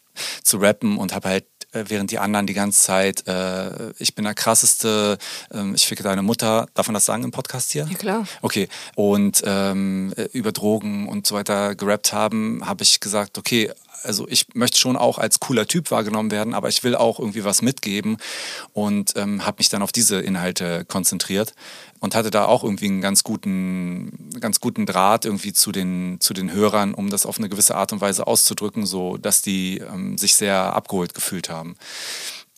zu 0.44 0.58
rappen 0.58 0.96
und 0.96 1.12
habe 1.12 1.28
halt 1.28 1.44
äh, 1.44 1.49
während 1.72 2.10
die 2.10 2.18
anderen 2.18 2.46
die 2.46 2.54
ganze 2.54 2.80
Zeit, 2.80 3.26
äh, 3.26 3.92
ich 3.98 4.14
bin 4.14 4.24
der 4.24 4.34
krasseste, 4.34 5.18
äh, 5.52 5.74
ich 5.74 5.86
ficke 5.86 6.02
deine 6.02 6.22
Mutter, 6.22 6.66
darf 6.74 6.88
man 6.88 6.94
das 6.94 7.04
sagen 7.04 7.24
im 7.24 7.30
Podcast 7.30 7.70
hier? 7.72 7.86
Ja, 7.90 7.96
klar. 7.96 8.26
Okay, 8.42 8.68
und 8.94 9.42
ähm, 9.44 10.12
über 10.32 10.52
Drogen 10.52 11.08
und 11.08 11.26
so 11.26 11.34
weiter 11.34 11.74
gerappt 11.74 12.12
haben, 12.12 12.62
habe 12.66 12.82
ich 12.82 13.00
gesagt, 13.00 13.38
okay, 13.38 13.70
also 14.02 14.26
ich 14.28 14.46
möchte 14.54 14.78
schon 14.78 14.96
auch 14.96 15.18
als 15.18 15.40
cooler 15.40 15.66
Typ 15.66 15.90
wahrgenommen 15.90 16.30
werden, 16.30 16.54
aber 16.54 16.68
ich 16.68 16.82
will 16.84 16.94
auch 16.94 17.18
irgendwie 17.18 17.44
was 17.44 17.62
mitgeben 17.62 18.16
und 18.72 19.12
ähm, 19.16 19.44
habe 19.44 19.56
mich 19.58 19.68
dann 19.68 19.82
auf 19.82 19.92
diese 19.92 20.20
Inhalte 20.20 20.84
konzentriert 20.86 21.54
und 22.00 22.14
hatte 22.14 22.30
da 22.30 22.46
auch 22.46 22.64
irgendwie 22.64 22.86
einen 22.86 23.00
ganz 23.00 23.22
guten, 23.22 24.30
ganz 24.40 24.60
guten 24.60 24.86
Draht 24.86 25.24
irgendwie 25.24 25.52
zu 25.52 25.70
den, 25.70 26.18
zu 26.20 26.34
den 26.34 26.52
Hörern, 26.52 26.94
um 26.94 27.10
das 27.10 27.26
auf 27.26 27.38
eine 27.38 27.48
gewisse 27.48 27.76
Art 27.76 27.92
und 27.92 28.00
Weise 28.00 28.26
auszudrücken, 28.26 28.86
so 28.86 29.18
dass 29.18 29.42
die 29.42 29.78
ähm, 29.78 30.18
sich 30.18 30.34
sehr 30.34 30.74
abgeholt 30.74 31.14
gefühlt 31.14 31.50
haben. 31.50 31.76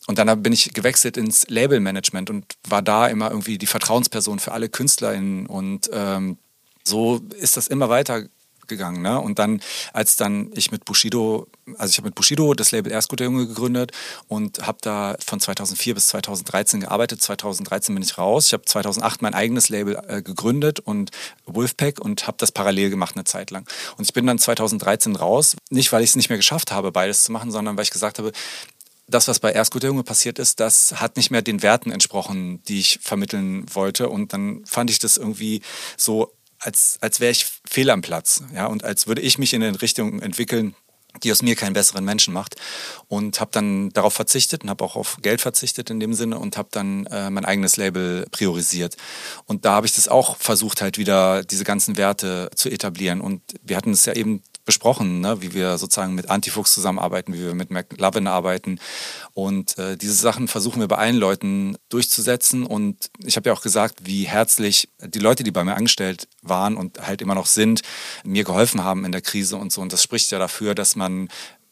Und 0.07 0.18
dann 0.18 0.43
bin 0.43 0.53
ich 0.53 0.72
gewechselt 0.72 1.16
ins 1.16 1.49
Labelmanagement 1.49 2.30
und 2.30 2.57
war 2.68 2.82
da 2.82 3.07
immer 3.09 3.30
irgendwie 3.30 3.59
die 3.59 3.66
Vertrauensperson 3.66 4.38
für 4.38 4.53
alle 4.53 4.68
KünstlerInnen 4.68 5.47
und 5.47 5.90
ähm, 5.93 6.38
so 6.84 7.20
ist 7.38 7.57
das 7.57 7.68
immer 7.68 7.88
weiter 7.88 8.24
gegangen. 8.72 9.02
Ne? 9.02 9.20
Und 9.20 9.38
dann, 9.38 9.60
als 9.92 10.16
dann 10.16 10.50
ich 10.54 10.70
mit 10.70 10.84
Bushido, 10.84 11.46
also 11.78 11.90
ich 11.90 11.98
habe 11.98 12.08
mit 12.08 12.14
Bushido 12.14 12.54
das 12.54 12.72
Label 12.72 12.92
Erst 12.92 13.08
guter 13.08 13.24
Junge 13.24 13.46
gegründet 13.46 13.92
und 14.28 14.66
habe 14.66 14.78
da 14.80 15.16
von 15.24 15.40
2004 15.40 15.94
bis 15.94 16.08
2013 16.08 16.80
gearbeitet. 16.80 17.22
2013 17.22 17.94
bin 17.94 18.02
ich 18.02 18.18
raus. 18.18 18.46
Ich 18.46 18.52
habe 18.52 18.64
2008 18.64 19.22
mein 19.22 19.34
eigenes 19.34 19.68
Label 19.68 20.02
äh, 20.08 20.22
gegründet 20.22 20.80
und 20.80 21.10
Wolfpack 21.46 22.00
und 22.00 22.26
habe 22.26 22.36
das 22.38 22.52
parallel 22.52 22.90
gemacht 22.90 23.16
eine 23.16 23.24
Zeit 23.24 23.50
lang. 23.50 23.68
Und 23.96 24.04
ich 24.04 24.12
bin 24.12 24.26
dann 24.26 24.38
2013 24.38 25.16
raus, 25.16 25.56
nicht 25.70 25.92
weil 25.92 26.02
ich 26.02 26.10
es 26.10 26.16
nicht 26.16 26.28
mehr 26.28 26.38
geschafft 26.38 26.72
habe, 26.72 26.92
beides 26.92 27.24
zu 27.24 27.32
machen, 27.32 27.50
sondern 27.50 27.76
weil 27.76 27.84
ich 27.84 27.90
gesagt 27.90 28.18
habe, 28.18 28.32
das, 29.08 29.28
was 29.28 29.40
bei 29.40 29.52
Erst 29.52 29.72
guter 29.72 29.88
Junge 29.88 30.04
passiert 30.04 30.38
ist, 30.38 30.60
das 30.60 31.00
hat 31.00 31.16
nicht 31.16 31.30
mehr 31.30 31.42
den 31.42 31.62
Werten 31.62 31.90
entsprochen, 31.90 32.62
die 32.64 32.80
ich 32.80 32.98
vermitteln 33.02 33.66
wollte. 33.72 34.08
Und 34.08 34.32
dann 34.32 34.64
fand 34.66 34.90
ich 34.90 34.98
das 34.98 35.16
irgendwie 35.16 35.62
so 35.96 36.32
als, 36.62 36.98
als 37.00 37.20
wäre 37.20 37.32
ich 37.32 37.46
fehl 37.68 37.90
am 37.90 38.02
Platz. 38.02 38.42
Ja, 38.54 38.66
und 38.66 38.84
als 38.84 39.06
würde 39.06 39.20
ich 39.20 39.38
mich 39.38 39.52
in 39.52 39.62
eine 39.62 39.80
Richtung 39.82 40.20
entwickeln, 40.20 40.74
die 41.22 41.30
aus 41.30 41.42
mir 41.42 41.56
keinen 41.56 41.74
besseren 41.74 42.04
Menschen 42.04 42.32
macht. 42.32 42.56
Und 43.08 43.40
habe 43.40 43.50
dann 43.52 43.90
darauf 43.90 44.14
verzichtet 44.14 44.62
und 44.62 44.70
habe 44.70 44.82
auch 44.84 44.96
auf 44.96 45.18
Geld 45.20 45.40
verzichtet 45.40 45.90
in 45.90 46.00
dem 46.00 46.14
Sinne 46.14 46.38
und 46.38 46.56
habe 46.56 46.68
dann 46.72 47.06
äh, 47.06 47.30
mein 47.30 47.44
eigenes 47.44 47.76
Label 47.76 48.26
priorisiert. 48.30 48.96
Und 49.44 49.64
da 49.64 49.72
habe 49.72 49.86
ich 49.86 49.94
das 49.94 50.08
auch 50.08 50.36
versucht, 50.36 50.80
halt 50.80 50.98
wieder 50.98 51.44
diese 51.44 51.64
ganzen 51.64 51.96
Werte 51.96 52.50
zu 52.54 52.70
etablieren. 52.70 53.20
Und 53.20 53.42
wir 53.62 53.76
hatten 53.76 53.90
es 53.90 54.06
ja 54.06 54.14
eben 54.14 54.42
besprochen, 54.64 55.20
ne? 55.20 55.42
wie 55.42 55.54
wir 55.54 55.76
sozusagen 55.78 56.14
mit 56.14 56.30
Antifuchs 56.30 56.72
zusammenarbeiten, 56.72 57.34
wie 57.34 57.40
wir 57.40 57.54
mit 57.54 57.70
McLovin 57.70 58.26
arbeiten. 58.26 58.78
Und 59.34 59.76
äh, 59.78 59.96
diese 59.96 60.14
Sachen 60.14 60.48
versuchen 60.48 60.80
wir 60.80 60.88
bei 60.88 60.98
allen 60.98 61.16
Leuten 61.16 61.76
durchzusetzen. 61.88 62.64
Und 62.64 63.10
ich 63.24 63.36
habe 63.36 63.48
ja 63.48 63.54
auch 63.54 63.62
gesagt, 63.62 64.06
wie 64.06 64.24
herzlich 64.24 64.88
die 65.02 65.18
Leute, 65.18 65.42
die 65.42 65.50
bei 65.50 65.64
mir 65.64 65.74
angestellt 65.74 66.28
waren 66.42 66.76
und 66.76 67.04
halt 67.06 67.22
immer 67.22 67.34
noch 67.34 67.46
sind, 67.46 67.82
mir 68.24 68.44
geholfen 68.44 68.84
haben 68.84 69.04
in 69.04 69.12
der 69.12 69.22
Krise 69.22 69.56
und 69.56 69.72
so. 69.72 69.80
Und 69.80 69.92
das 69.92 70.02
spricht 70.02 70.30
ja 70.30 70.38
dafür, 70.38 70.74
dass 70.74 70.94
man 70.94 71.28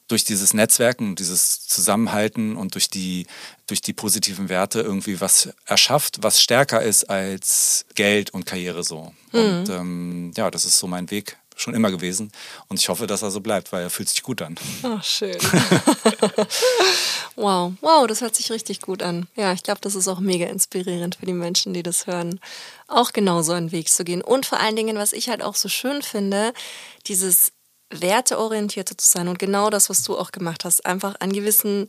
durch 0.09 0.24
dieses 0.24 0.55
Netzwerken, 0.55 1.14
dieses 1.14 1.66
Zusammenhalten 1.68 2.57
und 2.57 2.74
durch 2.74 2.91
die, 2.91 3.26
durch 3.68 3.80
die 3.80 3.93
positiven 3.93 4.49
Werte 4.49 4.80
irgendwie 4.80 5.20
was 5.20 5.51
erschafft, 5.66 6.18
was 6.22 6.43
stärker 6.43 6.82
ist 6.82 7.05
als 7.05 7.86
Geld 7.95 8.30
und 8.30 8.45
Karriere 8.45 8.82
so. 8.82 9.14
Mhm. 9.32 9.38
Und 9.38 9.68
ähm, 9.68 10.32
ja, 10.36 10.51
das 10.51 10.64
ist 10.64 10.78
so 10.78 10.88
mein 10.88 11.12
Weg 11.12 11.36
schon 11.61 11.75
immer 11.75 11.91
gewesen. 11.91 12.33
Und 12.69 12.81
ich 12.81 12.89
hoffe, 12.89 13.07
dass 13.07 13.23
er 13.23 13.31
so 13.31 13.41
bleibt, 13.41 13.73
weil 13.73 13.83
er 13.83 13.91
fühlt 13.91 14.09
sich 14.09 14.23
gut 14.23 14.43
an. 14.43 14.57
Ach, 14.83 15.03
schön. 15.03 15.37
wow, 17.37 17.73
wow, 17.81 18.07
das 18.07 18.21
hört 18.21 18.35
sich 18.35 18.51
richtig 18.51 18.81
gut 18.81 19.03
an. 19.03 19.27
Ja, 19.37 19.53
ich 19.53 19.63
glaube, 19.63 19.81
das 19.81 19.95
ist 19.95 20.09
auch 20.09 20.21
mega 20.21 20.47
inspirierend 20.47 21.17
für 21.17 21.27
die 21.27 21.33
Menschen, 21.33 21.75
die 21.75 21.83
das 21.83 22.07
hören, 22.07 22.41
auch 22.89 23.13
genau 23.13 23.43
so 23.43 23.53
einen 23.53 23.73
Weg 23.73 23.89
zu 23.89 24.05
gehen. 24.05 24.23
Und 24.23 24.47
vor 24.47 24.59
allen 24.59 24.77
Dingen, 24.77 24.97
was 24.97 25.13
ich 25.13 25.29
halt 25.29 25.43
auch 25.43 25.55
so 25.55 25.69
schön 25.69 26.03
finde, 26.03 26.53
dieses 27.07 27.53
werteorientierte 27.91 28.97
zu 28.97 29.09
sein 29.09 29.29
und 29.29 29.39
genau 29.39 29.69
das, 29.69 29.91
was 29.91 30.03
du 30.03 30.17
auch 30.17 30.33
gemacht 30.33 30.65
hast, 30.65 30.87
einfach 30.87 31.17
an 31.21 31.33
gewissen 31.33 31.89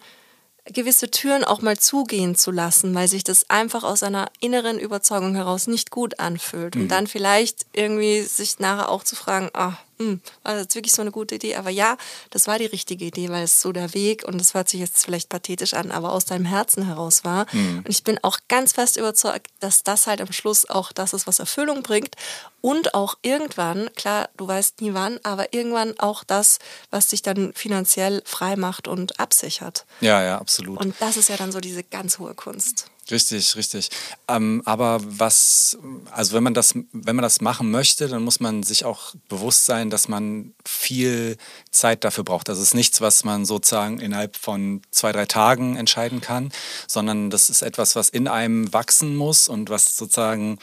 gewisse 0.66 1.10
Türen 1.10 1.44
auch 1.44 1.62
mal 1.62 1.78
zugehen 1.78 2.36
zu 2.36 2.52
lassen, 2.52 2.94
weil 2.94 3.08
sich 3.08 3.24
das 3.24 3.50
einfach 3.50 3.84
aus 3.84 4.04
einer 4.04 4.28
inneren 4.40 4.80
Überzeugung 4.80 5.36
heraus 5.36 5.68
nicht 5.68 5.92
gut 5.92 6.20
anfühlt. 6.20 6.76
Mhm. 6.76 6.84
Und 6.84 6.88
dann 6.90 7.08
vielleicht 7.08 7.66
irgendwie 7.74 8.22
sich 8.22 8.60
nachher 8.60 8.90
auch 8.90 9.04
zu 9.04 9.16
fragen, 9.16 9.50
ah, 9.54 9.78
hm, 10.02 10.22
war 10.44 10.56
das 10.56 10.74
wirklich 10.74 10.94
so 10.94 11.02
eine 11.02 11.12
gute 11.12 11.36
Idee? 11.36 11.56
Aber 11.56 11.70
ja, 11.70 11.98
das 12.32 12.48
war 12.48 12.58
die 12.58 12.66
richtige 12.66 13.06
Idee, 13.06 13.30
weil 13.30 13.44
es 13.44 13.62
so 13.62 13.72
der 13.72 13.94
Weg, 13.94 14.24
und 14.28 14.40
das 14.40 14.54
hört 14.54 14.70
sich 14.70 14.80
jetzt 14.80 15.06
vielleicht 15.06 15.30
pathetisch 15.30 15.74
an, 15.74 15.92
aber 15.92 16.12
aus 16.12 16.26
deinem 16.26 16.46
Herzen 16.46 16.86
heraus 16.86 17.24
war. 17.24 17.46
Mhm. 17.52 17.80
Und 17.80 17.90
ich 17.90 18.04
bin 18.04 18.20
auch 18.24 18.40
ganz 18.48 18.74
fest 18.74 18.98
überzeugt, 18.98 19.48
dass 19.60 19.84
das 19.84 20.08
halt 20.08 20.22
am 20.22 20.32
Schluss 20.32 20.70
auch 20.70 20.92
das 20.92 21.14
ist, 21.14 21.28
was 21.28 21.40
Erfüllung 21.40 21.84
bringt. 21.84 22.16
Und 22.62 22.94
auch 22.94 23.16
irgendwann, 23.22 23.90
klar, 23.96 24.30
du 24.38 24.48
weißt 24.48 24.82
nie 24.82 24.94
wann, 24.94 25.20
aber 25.24 25.54
irgendwann 25.54 26.00
auch 26.00 26.24
das, 26.24 26.60
was 26.92 27.08
dich 27.08 27.22
dann 27.22 27.54
finanziell 27.54 28.22
frei 28.26 28.56
macht 28.56 28.88
und 28.88 29.20
absichert. 29.20 29.86
Ja, 30.00 30.24
ja, 30.24 30.40
absolut. 30.40 30.80
Und 30.80 30.96
das 31.00 31.18
ist 31.18 31.30
ja 31.30 31.38
dann 31.38 31.52
so 31.52 31.60
diese 31.60 31.84
ganz 31.84 32.20
hohe 32.20 32.36
Kunst. 32.36 32.92
Richtig, 33.12 33.56
richtig. 33.58 33.90
Ähm, 34.28 34.62
aber 34.66 35.02
was, 35.04 35.78
also 36.12 36.34
wenn 36.34 36.44
man 36.44 36.54
das, 36.54 36.74
wenn 36.94 37.16
man 37.16 37.24
das 37.24 37.42
machen 37.42 37.70
möchte, 37.70 38.08
dann 38.08 38.24
muss 38.24 38.40
man 38.40 38.64
sich 38.64 38.86
auch 38.86 39.14
bewusst 39.28 39.66
sein, 39.66 39.90
dass 39.90 40.08
man 40.08 40.54
viel 40.66 41.38
Zeit 41.72 42.04
dafür 42.06 42.24
braucht. 42.24 42.48
Das 42.48 42.60
ist 42.60 42.74
nichts, 42.74 43.02
was 43.02 43.24
man 43.26 43.46
sozusagen 43.46 44.00
innerhalb 44.00 44.38
von 44.38 44.82
zwei, 44.92 45.12
drei 45.12 45.26
Tagen 45.26 45.76
entscheiden 45.76 46.22
kann, 46.22 46.52
sondern 46.88 47.30
das 47.30 47.50
ist 47.50 47.62
etwas, 47.62 47.96
was 47.96 48.10
in 48.10 48.28
einem 48.28 48.72
wachsen 48.74 49.16
muss 49.16 49.50
und 49.50 49.70
was 49.70 49.98
sozusagen 49.98 50.58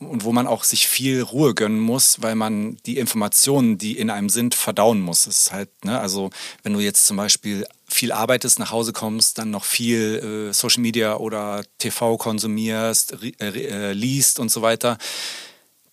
und 0.00 0.24
wo 0.24 0.32
man 0.32 0.46
auch 0.46 0.62
sich 0.64 0.86
viel 0.86 1.22
Ruhe 1.22 1.54
gönnen 1.54 1.80
muss, 1.80 2.22
weil 2.22 2.36
man 2.36 2.76
die 2.86 2.98
Informationen, 2.98 3.78
die 3.78 3.98
in 3.98 4.10
einem 4.10 4.28
sind, 4.28 4.54
verdauen 4.54 5.00
muss. 5.00 5.24
Das 5.24 5.40
ist 5.40 5.52
halt, 5.52 5.84
ne, 5.84 5.98
also 5.98 6.30
wenn 6.62 6.72
du 6.72 6.80
jetzt 6.80 7.06
zum 7.06 7.16
Beispiel 7.16 7.66
viel 7.88 8.12
arbeitest, 8.12 8.58
nach 8.60 8.70
Hause 8.70 8.92
kommst, 8.92 9.38
dann 9.38 9.50
noch 9.50 9.64
viel 9.64 10.50
äh, 10.50 10.54
Social 10.54 10.82
Media 10.82 11.16
oder 11.16 11.64
TV 11.78 12.16
konsumierst, 12.16 13.16
äh, 13.40 13.48
äh, 13.48 13.92
liest 13.92 14.38
und 14.38 14.50
so 14.50 14.62
weiter, 14.62 14.98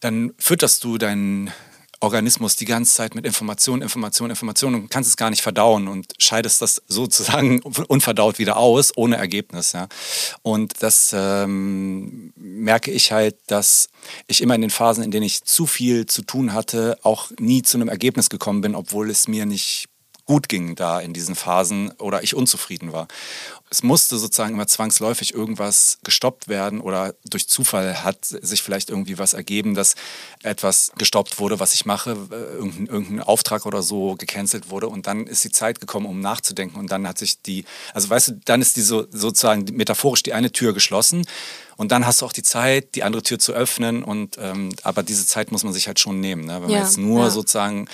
dann 0.01 0.33
fütterst 0.37 0.83
du 0.83 0.99
deinen 0.99 1.51
Organismus 1.99 2.55
die 2.55 2.65
ganze 2.65 2.93
Zeit 2.93 3.15
mit 3.15 3.25
Information, 3.25 3.81
Information, 3.81 4.29
Information 4.29 4.75
und 4.75 4.89
kannst 4.89 5.09
es 5.09 5.17
gar 5.17 5.29
nicht 5.29 5.41
verdauen 5.41 5.87
und 5.87 6.13
scheidest 6.19 6.61
das 6.61 6.81
sozusagen 6.87 7.61
unverdaut 7.87 8.39
wieder 8.39 8.57
aus, 8.57 8.91
ohne 8.95 9.17
Ergebnis. 9.17 9.73
Ja. 9.73 9.87
Und 10.41 10.81
das 10.81 11.13
ähm, 11.17 12.33
merke 12.35 12.91
ich 12.91 13.11
halt, 13.11 13.37
dass 13.47 13.89
ich 14.27 14.41
immer 14.41 14.55
in 14.55 14.61
den 14.61 14.69
Phasen, 14.69 15.03
in 15.03 15.11
denen 15.11 15.25
ich 15.25 15.43
zu 15.43 15.65
viel 15.65 16.05
zu 16.05 16.21
tun 16.21 16.53
hatte, 16.53 16.97
auch 17.03 17.31
nie 17.39 17.61
zu 17.61 17.77
einem 17.77 17.89
Ergebnis 17.89 18.29
gekommen 18.29 18.61
bin, 18.61 18.75
obwohl 18.75 19.09
es 19.09 19.27
mir 19.27 19.45
nicht 19.45 19.87
gut 20.25 20.49
ging 20.49 20.75
da 20.75 20.99
in 20.99 21.13
diesen 21.13 21.35
Phasen 21.35 21.91
oder 21.99 22.23
ich 22.23 22.35
unzufrieden 22.35 22.93
war. 22.93 23.07
Es 23.69 23.83
musste 23.83 24.17
sozusagen 24.17 24.53
immer 24.53 24.67
zwangsläufig 24.67 25.33
irgendwas 25.33 25.97
gestoppt 26.03 26.47
werden 26.47 26.81
oder 26.81 27.15
durch 27.25 27.47
Zufall 27.47 28.03
hat 28.03 28.23
sich 28.23 28.61
vielleicht 28.61 28.89
irgendwie 28.89 29.17
was 29.17 29.33
ergeben, 29.33 29.75
dass 29.75 29.95
etwas 30.43 30.91
gestoppt 30.97 31.39
wurde, 31.39 31.59
was 31.59 31.73
ich 31.73 31.85
mache, 31.85 32.11
äh, 32.31 32.35
irgendein, 32.35 32.85
irgendein 32.87 33.21
Auftrag 33.21 33.65
oder 33.65 33.81
so 33.81 34.15
gecancelt 34.15 34.69
wurde 34.69 34.87
und 34.87 35.07
dann 35.07 35.27
ist 35.27 35.43
die 35.43 35.51
Zeit 35.51 35.79
gekommen, 35.79 36.05
um 36.05 36.21
nachzudenken 36.21 36.79
und 36.79 36.91
dann 36.91 37.07
hat 37.07 37.17
sich 37.17 37.41
die, 37.41 37.65
also 37.93 38.09
weißt 38.09 38.27
du, 38.29 38.31
dann 38.45 38.61
ist 38.61 38.77
die 38.77 38.81
so, 38.81 39.05
sozusagen 39.11 39.65
metaphorisch 39.73 40.23
die 40.23 40.33
eine 40.33 40.51
Tür 40.51 40.73
geschlossen 40.73 41.25
und 41.75 41.91
dann 41.91 42.05
hast 42.05 42.21
du 42.21 42.25
auch 42.25 42.33
die 42.33 42.43
Zeit, 42.43 42.95
die 42.95 43.03
andere 43.03 43.23
Tür 43.23 43.39
zu 43.39 43.51
öffnen 43.51 44.03
und 44.03 44.37
ähm, 44.39 44.69
aber 44.83 45.03
diese 45.03 45.25
Zeit 45.25 45.51
muss 45.51 45.63
man 45.63 45.73
sich 45.73 45.87
halt 45.87 45.99
schon 45.99 46.19
nehmen, 46.19 46.45
ne? 46.45 46.61
wenn 46.61 46.69
ja, 46.69 46.77
man 46.77 46.85
jetzt 46.85 46.97
nur 46.97 47.25
ja. 47.25 47.29
sozusagen 47.29 47.87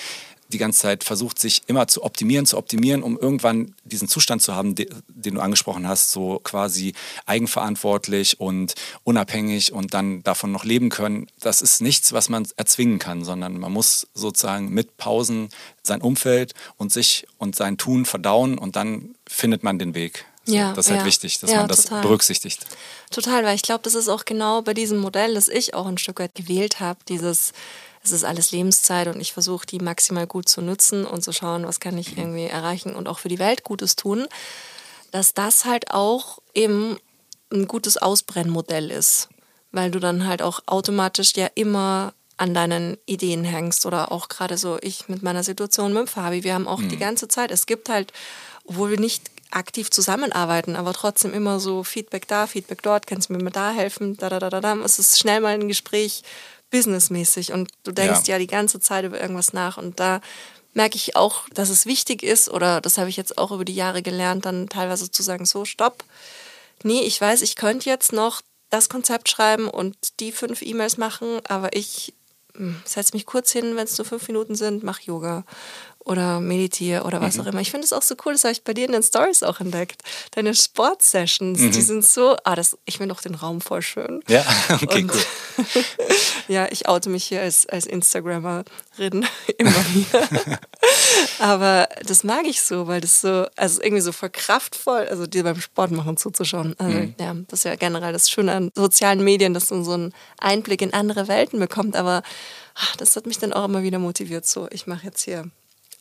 die 0.53 0.57
ganze 0.57 0.79
Zeit 0.79 1.03
versucht, 1.03 1.39
sich 1.39 1.63
immer 1.67 1.87
zu 1.87 2.03
optimieren, 2.03 2.45
zu 2.45 2.57
optimieren, 2.57 3.03
um 3.03 3.17
irgendwann 3.17 3.73
diesen 3.83 4.07
Zustand 4.07 4.41
zu 4.41 4.55
haben, 4.55 4.75
den, 4.75 4.87
den 5.07 5.35
du 5.35 5.41
angesprochen 5.41 5.87
hast, 5.87 6.11
so 6.11 6.39
quasi 6.43 6.93
eigenverantwortlich 7.25 8.39
und 8.39 8.75
unabhängig 9.03 9.73
und 9.73 9.93
dann 9.93 10.23
davon 10.23 10.51
noch 10.51 10.63
leben 10.63 10.89
können. 10.89 11.27
Das 11.39 11.61
ist 11.61 11.81
nichts, 11.81 12.13
was 12.13 12.29
man 12.29 12.47
erzwingen 12.57 12.99
kann, 12.99 13.23
sondern 13.23 13.59
man 13.59 13.71
muss 13.71 14.07
sozusagen 14.13 14.69
mit 14.69 14.97
Pausen 14.97 15.49
sein 15.83 16.01
Umfeld 16.01 16.53
und 16.77 16.91
sich 16.91 17.27
und 17.37 17.55
sein 17.55 17.77
Tun 17.77 18.05
verdauen 18.05 18.57
und 18.57 18.75
dann 18.75 19.15
findet 19.27 19.63
man 19.63 19.79
den 19.79 19.95
Weg. 19.95 20.25
So, 20.45 20.55
ja, 20.55 20.73
das 20.73 20.85
ist 20.85 20.91
halt 20.91 21.01
ja. 21.01 21.05
wichtig, 21.05 21.39
dass 21.39 21.51
ja, 21.51 21.57
man 21.57 21.67
das 21.67 21.83
total. 21.83 22.01
berücksichtigt. 22.01 22.65
Total, 23.11 23.43
weil 23.43 23.55
ich 23.55 23.61
glaube, 23.61 23.83
das 23.83 23.93
ist 23.93 24.09
auch 24.09 24.25
genau 24.25 24.61
bei 24.63 24.73
diesem 24.73 24.97
Modell, 24.97 25.35
das 25.35 25.47
ich 25.47 25.73
auch 25.73 25.85
ein 25.85 25.99
Stück 25.99 26.19
weit 26.19 26.33
gewählt 26.33 26.79
habe, 26.79 26.99
dieses 27.07 27.53
es 28.03 28.11
ist 28.11 28.23
alles 28.23 28.51
Lebenszeit 28.51 29.07
und 29.07 29.19
ich 29.19 29.33
versuche 29.33 29.65
die 29.65 29.79
maximal 29.79 30.27
gut 30.27 30.49
zu 30.49 30.61
nutzen 30.61 31.05
und 31.05 31.23
zu 31.23 31.31
schauen, 31.31 31.67
was 31.67 31.79
kann 31.79 31.97
ich 31.97 32.17
irgendwie 32.17 32.45
erreichen 32.45 32.95
und 32.95 33.07
auch 33.07 33.19
für 33.19 33.29
die 33.29 33.39
Welt 33.39 33.63
Gutes 33.63 33.95
tun, 33.95 34.27
dass 35.11 35.33
das 35.33 35.65
halt 35.65 35.91
auch 35.91 36.39
eben 36.53 36.97
ein 37.51 37.67
gutes 37.67 37.97
Ausbrennmodell 37.97 38.89
ist, 38.89 39.29
weil 39.71 39.91
du 39.91 39.99
dann 39.99 40.25
halt 40.25 40.41
auch 40.41 40.61
automatisch 40.65 41.33
ja 41.35 41.47
immer 41.53 42.13
an 42.37 42.55
deinen 42.55 42.97
Ideen 43.05 43.43
hängst 43.43 43.85
oder 43.85 44.11
auch 44.11 44.27
gerade 44.27 44.57
so 44.57 44.79
ich 44.81 45.07
mit 45.07 45.21
meiner 45.21 45.43
Situation 45.43 45.93
mit 45.93 46.03
dem 46.03 46.07
Fabi, 46.07 46.43
wir 46.43 46.55
haben 46.55 46.67
auch 46.67 46.79
mhm. 46.79 46.89
die 46.89 46.97
ganze 46.97 47.27
Zeit, 47.27 47.51
es 47.51 47.67
gibt 47.67 47.87
halt, 47.87 48.13
obwohl 48.65 48.89
wir 48.89 48.99
nicht 48.99 49.29
aktiv 49.51 49.91
zusammenarbeiten, 49.91 50.75
aber 50.75 50.93
trotzdem 50.93 51.33
immer 51.33 51.59
so 51.59 51.83
Feedback 51.83 52.27
da, 52.27 52.47
Feedback 52.47 52.81
dort, 52.81 53.05
kannst 53.05 53.29
du 53.29 53.33
mir 53.33 53.43
mal 53.43 53.51
da 53.51 53.71
helfen, 53.71 54.17
da, 54.17 54.29
da, 54.29 54.39
da, 54.39 54.49
da, 54.49 54.61
da. 54.61 54.75
Es 54.77 54.97
ist 54.97 55.19
schnell 55.19 55.41
mal 55.41 55.53
ein 55.53 55.67
Gespräch, 55.67 56.23
businessmäßig 56.71 57.53
und 57.53 57.69
du 57.83 57.91
denkst 57.91 58.27
ja. 58.27 58.35
ja 58.35 58.39
die 58.39 58.47
ganze 58.47 58.79
Zeit 58.79 59.05
über 59.05 59.21
irgendwas 59.21 59.53
nach 59.53 59.77
und 59.77 59.99
da 59.99 60.21
merke 60.73 60.95
ich 60.95 61.15
auch, 61.15 61.47
dass 61.49 61.69
es 61.69 61.85
wichtig 61.85 62.23
ist 62.23 62.49
oder 62.49 62.81
das 62.81 62.97
habe 62.97 63.09
ich 63.09 63.17
jetzt 63.17 63.37
auch 63.37 63.51
über 63.51 63.65
die 63.65 63.75
Jahre 63.75 64.01
gelernt, 64.01 64.45
dann 64.45 64.69
teilweise 64.69 65.11
zu 65.11 65.21
sagen, 65.21 65.45
so, 65.45 65.65
stopp. 65.65 66.03
Nee, 66.83 67.01
ich 67.01 67.19
weiß, 67.19 67.41
ich 67.41 67.55
könnte 67.55 67.89
jetzt 67.89 68.13
noch 68.13 68.41
das 68.69 68.89
Konzept 68.89 69.29
schreiben 69.29 69.67
und 69.67 70.19
die 70.19 70.31
fünf 70.31 70.61
E-Mails 70.61 70.97
machen, 70.97 71.41
aber 71.47 71.75
ich 71.75 72.13
hm, 72.55 72.81
setze 72.85 73.13
mich 73.13 73.25
kurz 73.25 73.51
hin, 73.51 73.75
wenn 73.75 73.83
es 73.83 73.97
nur 73.97 74.05
fünf 74.05 74.27
Minuten 74.27 74.55
sind, 74.55 74.83
mache 74.83 75.03
Yoga 75.03 75.43
oder 76.05 76.39
meditiere 76.39 77.03
oder 77.03 77.21
was 77.21 77.35
mhm. 77.35 77.41
auch 77.41 77.45
immer. 77.47 77.61
Ich 77.61 77.71
finde 77.71 77.85
es 77.85 77.93
auch 77.93 78.01
so 78.01 78.15
cool, 78.25 78.33
das 78.33 78.43
habe 78.43 78.53
ich 78.53 78.63
bei 78.63 78.73
dir 78.73 78.85
in 78.85 78.91
den 78.91 79.03
Stories 79.03 79.43
auch 79.43 79.59
entdeckt. 79.59 80.01
Deine 80.31 80.55
Sportsessions, 80.55 81.59
mhm. 81.59 81.71
die 81.71 81.81
sind 81.81 82.05
so, 82.05 82.35
ah, 82.43 82.55
das, 82.55 82.77
ich 82.85 82.97
finde 82.97 83.13
auch 83.13 83.21
den 83.21 83.35
Raum 83.35 83.61
voll 83.61 83.81
schön. 83.81 84.21
Ja, 84.27 84.43
okay, 84.69 85.03
Und, 85.03 85.11
cool. 85.13 85.83
ja, 86.47 86.67
ich 86.71 86.87
oute 86.87 87.09
mich 87.09 87.25
hier 87.25 87.41
als, 87.41 87.67
als 87.67 87.85
Instagrammerin 87.85 88.65
immer 89.57 89.85
wieder. 89.93 90.27
Aber 91.39 91.87
das 92.05 92.23
mag 92.23 92.45
ich 92.45 92.61
so, 92.61 92.87
weil 92.87 93.01
das 93.01 93.21
so, 93.21 93.45
also 93.55 93.81
irgendwie 93.81 94.01
so 94.01 94.11
voll 94.11 94.29
kraftvoll, 94.31 95.07
also 95.07 95.27
dir 95.27 95.43
beim 95.43 95.61
Sport 95.61 95.91
machen 95.91 96.17
zuzuschauen. 96.17 96.75
Also, 96.79 96.97
mhm. 96.97 97.15
ja, 97.19 97.35
das 97.47 97.59
ist 97.59 97.65
ja 97.65 97.75
generell 97.75 98.13
das 98.13 98.29
Schöne 98.29 98.53
an 98.53 98.71
sozialen 98.75 99.23
Medien, 99.23 99.53
dass 99.53 99.69
man 99.69 99.83
so 99.83 99.93
einen 99.93 100.13
Einblick 100.39 100.81
in 100.81 100.93
andere 100.93 101.27
Welten 101.27 101.59
bekommt. 101.59 101.95
Aber 101.95 102.23
ach, 102.73 102.95
das 102.95 103.15
hat 103.15 103.27
mich 103.27 103.37
dann 103.37 103.53
auch 103.53 103.65
immer 103.65 103.83
wieder 103.83 103.99
motiviert. 103.99 104.47
So, 104.47 104.67
ich 104.71 104.87
mache 104.87 105.05
jetzt 105.05 105.21
hier 105.21 105.49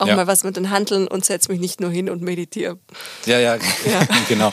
auch 0.01 0.07
ja. 0.07 0.17
mal 0.17 0.27
was 0.27 0.45
mit 0.45 0.57
den 0.57 0.71
Handeln 0.71 1.07
und 1.07 1.25
setze 1.25 1.51
mich 1.51 1.61
nicht 1.61 1.81
nur 1.81 1.91
hin 1.91 2.09
und 2.09 2.23
meditiere. 2.23 2.79
Ja, 3.27 3.39
ja, 3.39 3.57
ja. 3.57 4.09
genau. 4.29 4.51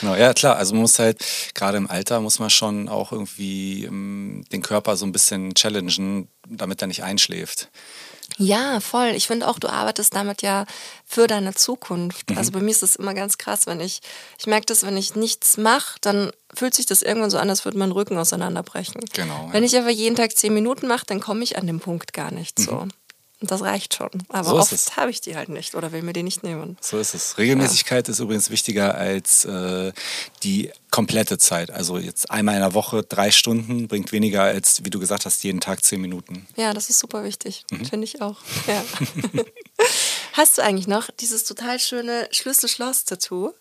genau. 0.00 0.14
Ja, 0.14 0.32
klar. 0.32 0.56
Also 0.56 0.74
man 0.74 0.82
muss 0.82 0.98
halt, 0.98 1.22
gerade 1.54 1.78
im 1.78 1.90
Alter 1.90 2.20
muss 2.20 2.38
man 2.38 2.50
schon 2.50 2.88
auch 2.88 3.12
irgendwie 3.12 3.86
um, 3.88 3.94
ähm, 3.94 4.44
den 4.52 4.62
Körper 4.62 4.96
so 4.96 5.04
ein 5.04 5.12
bisschen 5.12 5.54
challengen, 5.54 6.28
damit 6.48 6.80
er 6.80 6.88
nicht 6.88 7.02
einschläft. 7.02 7.70
Ja, 8.38 8.80
voll. 8.80 9.08
Ich 9.08 9.26
finde 9.26 9.48
auch, 9.48 9.58
du 9.58 9.68
arbeitest 9.68 10.14
damit 10.14 10.42
ja 10.42 10.64
für 11.04 11.26
deine 11.26 11.54
Zukunft. 11.54 12.30
Mhm. 12.30 12.38
Also 12.38 12.52
bei 12.52 12.60
mir 12.60 12.70
ist 12.70 12.82
das 12.82 12.96
immer 12.96 13.14
ganz 13.14 13.38
krass, 13.38 13.66
wenn 13.66 13.80
ich, 13.80 14.00
ich 14.38 14.46
merke 14.46 14.66
das, 14.66 14.84
wenn 14.84 14.96
ich 14.96 15.14
nichts 15.14 15.56
mache, 15.56 15.98
dann 16.00 16.32
fühlt 16.54 16.74
sich 16.74 16.86
das 16.86 17.02
irgendwann 17.02 17.30
so 17.30 17.38
an, 17.38 17.50
als 17.50 17.64
würde 17.64 17.78
mein 17.78 17.92
Rücken 17.92 18.16
auseinanderbrechen. 18.16 19.02
Genau. 19.12 19.48
Wenn 19.52 19.62
ja. 19.62 19.68
ich 19.68 19.78
aber 19.78 19.90
jeden 19.90 20.16
Tag 20.16 20.36
zehn 20.36 20.54
Minuten 20.54 20.86
mache, 20.86 21.06
dann 21.06 21.20
komme 21.20 21.44
ich 21.44 21.58
an 21.58 21.66
dem 21.66 21.80
Punkt 21.80 22.12
gar 22.12 22.30
nicht 22.30 22.58
mhm. 22.60 22.88
Und 23.42 23.50
das 23.50 23.62
reicht 23.62 23.94
schon. 23.94 24.10
Aber 24.28 24.50
so 24.50 24.56
oft 24.56 24.96
habe 24.96 25.10
ich 25.10 25.20
die 25.20 25.34
halt 25.34 25.48
nicht 25.48 25.74
oder 25.74 25.90
will 25.90 26.02
mir 26.02 26.12
die 26.12 26.22
nicht 26.22 26.44
nehmen. 26.44 26.76
So 26.80 26.96
ist 26.96 27.12
es. 27.12 27.36
Regelmäßigkeit 27.38 28.06
ja. 28.06 28.12
ist 28.12 28.20
übrigens 28.20 28.50
wichtiger 28.50 28.94
als 28.94 29.44
äh, 29.44 29.92
die 30.44 30.70
komplette 30.92 31.38
Zeit. 31.38 31.72
Also 31.72 31.98
jetzt 31.98 32.30
einmal 32.30 32.54
in 32.54 32.60
der 32.60 32.72
Woche 32.74 33.02
drei 33.02 33.32
Stunden 33.32 33.88
bringt 33.88 34.12
weniger 34.12 34.42
als, 34.42 34.84
wie 34.84 34.90
du 34.90 35.00
gesagt 35.00 35.26
hast, 35.26 35.42
jeden 35.42 35.60
Tag 35.60 35.84
zehn 35.84 36.00
Minuten. 36.00 36.46
Ja, 36.54 36.72
das 36.72 36.88
ist 36.88 37.00
super 37.00 37.24
wichtig. 37.24 37.64
Mhm. 37.72 37.84
Finde 37.84 38.04
ich 38.04 38.22
auch. 38.22 38.36
Ja. 38.68 38.84
hast 40.34 40.56
du 40.56 40.62
eigentlich 40.62 40.86
noch 40.86 41.10
dieses 41.18 41.44
total 41.44 41.80
schöne 41.80 42.28
Schlüssel-Schloss-Tattoo? 42.30 43.52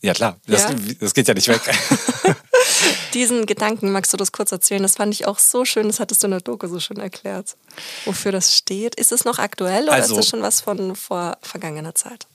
Ja, 0.00 0.14
klar. 0.14 0.40
Das, 0.48 0.64
ja? 0.64 0.74
das 0.98 1.14
geht 1.14 1.28
ja 1.28 1.34
nicht 1.34 1.46
weg. 1.46 1.60
Diesen 3.14 3.46
Gedanken 3.46 3.90
magst 3.90 4.12
du 4.12 4.16
das 4.16 4.32
kurz 4.32 4.52
erzählen? 4.52 4.82
Das 4.82 4.96
fand 4.96 5.14
ich 5.14 5.26
auch 5.26 5.38
so 5.38 5.64
schön. 5.64 5.86
Das 5.86 6.00
hattest 6.00 6.22
du 6.22 6.26
in 6.26 6.32
der 6.32 6.40
Doku 6.40 6.66
so 6.66 6.80
schön 6.80 6.98
erklärt. 6.98 7.56
Wofür 8.04 8.32
das 8.32 8.54
steht. 8.54 8.94
Ist 8.94 9.12
es 9.12 9.24
noch 9.24 9.38
aktuell 9.38 9.84
oder 9.84 9.92
also, 9.94 10.14
ist 10.14 10.18
das 10.18 10.28
schon 10.28 10.42
was 10.42 10.60
von 10.60 10.96
vor 10.96 11.38
vergangener 11.42 11.94
Zeit? 11.94 12.26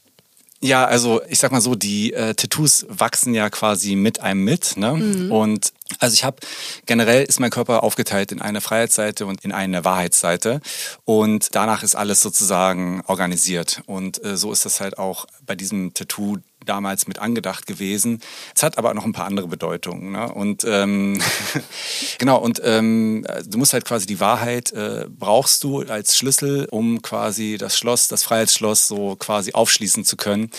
Ja, 0.64 0.86
also 0.86 1.22
ich 1.28 1.40
sag 1.40 1.52
mal 1.52 1.60
so, 1.60 1.76
die 1.76 2.14
äh, 2.14 2.36
Tattoos 2.36 2.86
wachsen 2.88 3.34
ja 3.34 3.50
quasi 3.50 3.96
mit 3.96 4.22
einem 4.22 4.46
mit. 4.46 4.78
Ne? 4.78 4.94
Mhm. 4.94 5.32
Und 5.32 5.74
also 6.00 6.14
ich 6.14 6.24
habe 6.24 6.38
generell 6.86 7.26
ist 7.26 7.42
mein 7.42 7.50
Körper 7.50 7.84
aufgeteilt 7.84 8.32
in 8.32 8.42
eine 8.42 8.62
Freiheitsseite 8.62 9.26
und 9.26 9.44
in 9.44 9.52
eine 9.52 9.84
Wahrheitsseite. 9.84 10.62
Und 11.04 11.50
danach 11.54 11.84
ist 11.84 11.96
alles 11.96 12.22
sozusagen 12.22 13.04
organisiert. 13.08 13.82
Und 13.88 14.24
äh, 14.24 14.38
so 14.38 14.54
ist 14.54 14.64
das 14.64 14.80
halt 14.80 14.98
auch 14.98 15.26
bei 15.46 15.56
diesem 15.56 15.94
Tattoo 15.94 16.38
damals 16.66 17.08
mit 17.08 17.20
angedacht 17.20 17.66
gewesen. 17.66 18.22
Es 18.56 18.64
hat 18.64 18.78
aber 18.78 18.94
noch 18.94 19.06
ein 19.06 19.14
paar 19.14 19.26
andere 19.26 19.48
Bedeutungen. 19.48 20.12
Ne? 20.12 20.32
Und 20.32 20.64
ähm, 20.66 21.22
genau, 22.18 22.40
und 22.40 22.62
ähm, 22.64 23.26
du 23.46 23.58
musst 23.58 23.74
halt 23.74 23.86
quasi 23.86 24.06
die 24.06 24.20
Wahrheit 24.20 24.72
äh, 24.72 25.06
brauchst 25.10 25.64
du 25.64 25.82
als 25.82 26.18
Schlüssel, 26.18 26.68
um 26.72 27.02
quasi 27.02 27.58
das 27.58 27.78
Schloss, 27.78 28.08
das 28.08 28.24
Freiheitsschloss 28.24 28.88
so 28.88 29.16
quasi 29.16 29.54
aufschließen 29.54 30.06
zu 30.06 30.18
können. 30.18 30.50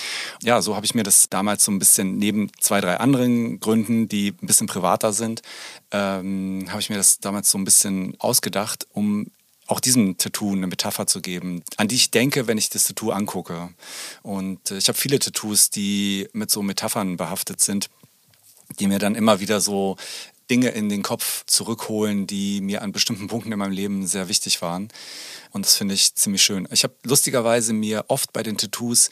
Ja, 0.42 0.62
so 0.62 0.76
habe 0.76 0.86
ich 0.86 0.94
mir 0.94 1.02
das 1.02 1.28
damals 1.28 1.64
so 1.64 1.72
ein 1.72 1.78
bisschen 1.78 2.16
neben 2.18 2.50
zwei, 2.60 2.80
drei 2.80 2.98
anderen 2.98 3.60
Gründen, 3.60 4.08
die 4.08 4.28
ein 4.30 4.46
bisschen 4.46 4.66
privater 4.66 5.12
sind, 5.12 5.42
ähm, 5.90 6.66
habe 6.68 6.80
ich 6.80 6.90
mir 6.90 6.96
das 6.96 7.20
damals 7.20 7.50
so 7.50 7.58
ein 7.58 7.64
bisschen 7.64 8.14
ausgedacht, 8.18 8.86
um 8.92 9.26
auch 9.66 9.80
diesem 9.80 10.18
Tattoo 10.18 10.52
eine 10.52 10.66
Metapher 10.66 11.06
zu 11.06 11.20
geben, 11.20 11.62
an 11.76 11.88
die 11.88 11.96
ich 11.96 12.10
denke, 12.10 12.46
wenn 12.46 12.58
ich 12.58 12.70
das 12.70 12.84
Tattoo 12.84 13.10
angucke. 13.10 13.70
Und 14.22 14.70
äh, 14.70 14.78
ich 14.78 14.88
habe 14.88 14.98
viele 14.98 15.18
Tattoos, 15.18 15.70
die 15.70 16.28
mit 16.32 16.50
so 16.50 16.62
Metaphern 16.62 17.16
behaftet 17.16 17.60
sind, 17.60 17.88
die 18.78 18.86
mir 18.86 18.98
dann 18.98 19.14
immer 19.14 19.40
wieder 19.40 19.60
so 19.60 19.96
Dinge 20.50 20.68
in 20.68 20.88
den 20.88 21.02
Kopf 21.02 21.44
zurückholen, 21.46 22.26
die 22.26 22.60
mir 22.60 22.82
an 22.82 22.92
bestimmten 22.92 23.28
Punkten 23.28 23.52
in 23.52 23.58
meinem 23.58 23.72
Leben 23.72 24.06
sehr 24.06 24.28
wichtig 24.28 24.60
waren. 24.60 24.88
Und 25.52 25.64
das 25.64 25.76
finde 25.76 25.94
ich 25.94 26.14
ziemlich 26.14 26.42
schön. 26.42 26.68
Ich 26.70 26.84
habe 26.84 26.94
lustigerweise 27.02 27.72
mir 27.72 28.04
oft 28.08 28.32
bei 28.32 28.42
den 28.42 28.58
Tattoos 28.58 29.08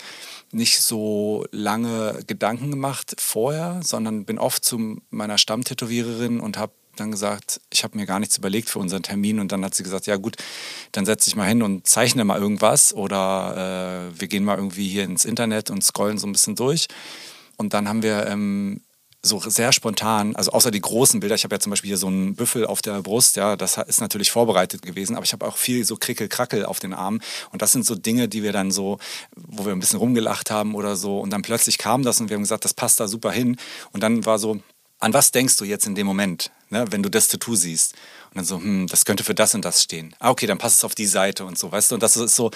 nicht 0.50 0.82
so 0.82 1.46
lange 1.50 2.22
Gedanken 2.26 2.70
gemacht 2.70 3.14
vorher, 3.18 3.80
sondern 3.82 4.26
bin 4.26 4.38
oft 4.38 4.64
zu 4.64 5.00
meiner 5.10 5.38
Stammtätowiererin 5.38 6.40
und 6.40 6.58
habe 6.58 6.72
dann 6.96 7.10
gesagt, 7.10 7.60
ich 7.70 7.84
habe 7.84 7.96
mir 7.96 8.06
gar 8.06 8.18
nichts 8.18 8.36
überlegt 8.36 8.70
für 8.70 8.78
unseren 8.78 9.02
Termin. 9.02 9.40
Und 9.40 9.52
dann 9.52 9.64
hat 9.64 9.74
sie 9.74 9.82
gesagt, 9.82 10.06
ja 10.06 10.16
gut, 10.16 10.36
dann 10.92 11.06
setze 11.06 11.28
ich 11.28 11.36
mal 11.36 11.48
hin 11.48 11.62
und 11.62 11.86
zeichne 11.86 12.24
mal 12.24 12.40
irgendwas. 12.40 12.94
Oder 12.94 14.10
äh, 14.14 14.20
wir 14.20 14.28
gehen 14.28 14.44
mal 14.44 14.56
irgendwie 14.56 14.88
hier 14.88 15.04
ins 15.04 15.24
Internet 15.24 15.70
und 15.70 15.82
scrollen 15.82 16.18
so 16.18 16.26
ein 16.26 16.32
bisschen 16.32 16.56
durch. 16.56 16.88
Und 17.56 17.74
dann 17.74 17.88
haben 17.88 18.02
wir 18.02 18.26
ähm, 18.26 18.80
so 19.24 19.38
sehr 19.38 19.72
spontan, 19.72 20.34
also 20.34 20.50
außer 20.50 20.72
die 20.72 20.80
großen 20.80 21.20
Bilder, 21.20 21.36
ich 21.36 21.44
habe 21.44 21.54
ja 21.54 21.60
zum 21.60 21.70
Beispiel 21.70 21.88
hier 21.88 21.96
so 21.96 22.08
einen 22.08 22.34
Büffel 22.34 22.66
auf 22.66 22.82
der 22.82 23.00
Brust, 23.02 23.36
ja, 23.36 23.56
das 23.56 23.78
ist 23.78 24.00
natürlich 24.00 24.32
vorbereitet 24.32 24.82
gewesen, 24.82 25.14
aber 25.14 25.24
ich 25.24 25.32
habe 25.32 25.46
auch 25.46 25.56
viel 25.56 25.84
so 25.84 25.96
Krickel-Krackel 25.96 26.64
auf 26.64 26.80
den 26.80 26.92
Armen. 26.92 27.22
Und 27.52 27.62
das 27.62 27.70
sind 27.70 27.86
so 27.86 27.94
Dinge, 27.94 28.28
die 28.28 28.42
wir 28.42 28.52
dann 28.52 28.72
so, 28.72 28.98
wo 29.36 29.64
wir 29.64 29.72
ein 29.72 29.78
bisschen 29.78 30.00
rumgelacht 30.00 30.50
haben 30.50 30.74
oder 30.74 30.96
so. 30.96 31.20
Und 31.20 31.30
dann 31.30 31.42
plötzlich 31.42 31.78
kam 31.78 32.02
das 32.02 32.20
und 32.20 32.30
wir 32.30 32.34
haben 32.34 32.42
gesagt, 32.42 32.64
das 32.64 32.74
passt 32.74 32.98
da 32.98 33.06
super 33.06 33.30
hin. 33.30 33.56
Und 33.92 34.02
dann 34.02 34.26
war 34.26 34.40
so, 34.40 34.60
an 34.98 35.12
was 35.12 35.30
denkst 35.30 35.56
du 35.56 35.64
jetzt 35.64 35.86
in 35.86 35.94
dem 35.94 36.06
Moment, 36.06 36.50
ne, 36.72 36.86
wenn 36.90 37.02
du 37.02 37.08
das 37.08 37.28
Tattoo 37.28 37.54
siehst? 37.54 37.94
Und 38.32 38.38
dann 38.38 38.44
so, 38.46 38.56
hm, 38.56 38.86
das 38.86 39.04
könnte 39.04 39.24
für 39.24 39.34
das 39.34 39.54
und 39.54 39.62
das 39.62 39.82
stehen. 39.82 40.14
Ah, 40.18 40.30
okay, 40.30 40.46
dann 40.46 40.56
passt 40.56 40.78
es 40.78 40.84
auf 40.84 40.94
die 40.94 41.04
Seite 41.04 41.44
und 41.44 41.58
so, 41.58 41.70
weißt 41.70 41.90
du? 41.90 41.96
Und 41.96 42.02
das 42.02 42.16
ist 42.16 42.34
so. 42.34 42.50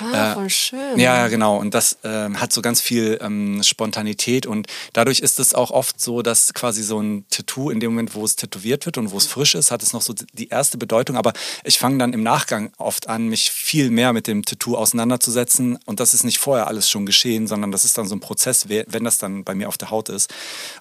Ah, 0.00 0.32
äh, 0.32 0.34
voll 0.34 0.48
schön. 0.48 0.98
Ja, 0.98 1.28
genau. 1.28 1.58
Und 1.58 1.74
das 1.74 1.98
äh, 2.02 2.30
hat 2.30 2.50
so 2.50 2.62
ganz 2.62 2.80
viel 2.80 3.18
ähm, 3.20 3.62
Spontanität 3.62 4.46
und 4.46 4.68
dadurch 4.94 5.20
ist 5.20 5.38
es 5.38 5.54
auch 5.54 5.70
oft 5.70 6.00
so, 6.00 6.22
dass 6.22 6.54
quasi 6.54 6.82
so 6.82 6.98
ein 6.98 7.26
Tattoo 7.28 7.68
in 7.68 7.78
dem 7.78 7.90
Moment, 7.90 8.14
wo 8.14 8.24
es 8.24 8.36
tätowiert 8.36 8.86
wird 8.86 8.96
und 8.96 9.10
wo 9.10 9.18
es 9.18 9.26
frisch 9.26 9.54
ist, 9.54 9.70
hat 9.70 9.82
es 9.82 9.92
noch 9.92 10.00
so 10.00 10.14
die 10.32 10.48
erste 10.48 10.78
Bedeutung. 10.78 11.18
Aber 11.18 11.34
ich 11.62 11.78
fange 11.78 11.98
dann 11.98 12.14
im 12.14 12.22
Nachgang 12.22 12.72
oft 12.78 13.06
an, 13.08 13.28
mich 13.28 13.50
viel 13.50 13.90
mehr 13.90 14.14
mit 14.14 14.28
dem 14.28 14.46
Tattoo 14.46 14.76
auseinanderzusetzen. 14.76 15.78
Und 15.84 16.00
das 16.00 16.14
ist 16.14 16.24
nicht 16.24 16.38
vorher 16.38 16.68
alles 16.68 16.88
schon 16.88 17.04
geschehen, 17.04 17.46
sondern 17.46 17.70
das 17.70 17.84
ist 17.84 17.98
dann 17.98 18.08
so 18.08 18.16
ein 18.16 18.20
Prozess, 18.20 18.70
wenn 18.70 19.04
das 19.04 19.18
dann 19.18 19.44
bei 19.44 19.54
mir 19.54 19.68
auf 19.68 19.76
der 19.76 19.90
Haut 19.90 20.08
ist. 20.08 20.32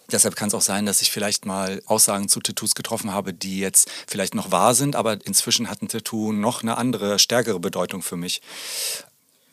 Deshalb 0.09 0.37
kann 0.37 0.47
es 0.47 0.53
auch 0.53 0.61
sein, 0.61 0.85
dass 0.85 1.01
ich 1.01 1.11
vielleicht 1.11 1.45
mal 1.45 1.81
Aussagen 1.85 2.29
zu 2.29 2.39
Tattoos 2.39 2.75
getroffen 2.77 3.13
habe, 3.13 3.33
die 3.33 3.59
jetzt 3.59 3.89
vielleicht 4.07 4.35
noch 4.35 4.51
wahr 4.51 4.73
sind, 4.73 4.95
aber 4.95 5.17
inzwischen 5.25 5.69
hat 5.69 5.81
ein 5.81 5.89
Tattoo 5.89 6.31
noch 6.31 6.61
eine 6.61 6.77
andere, 6.77 7.19
stärkere 7.19 7.59
Bedeutung 7.59 8.01
für 8.01 8.15
mich. 8.15 8.41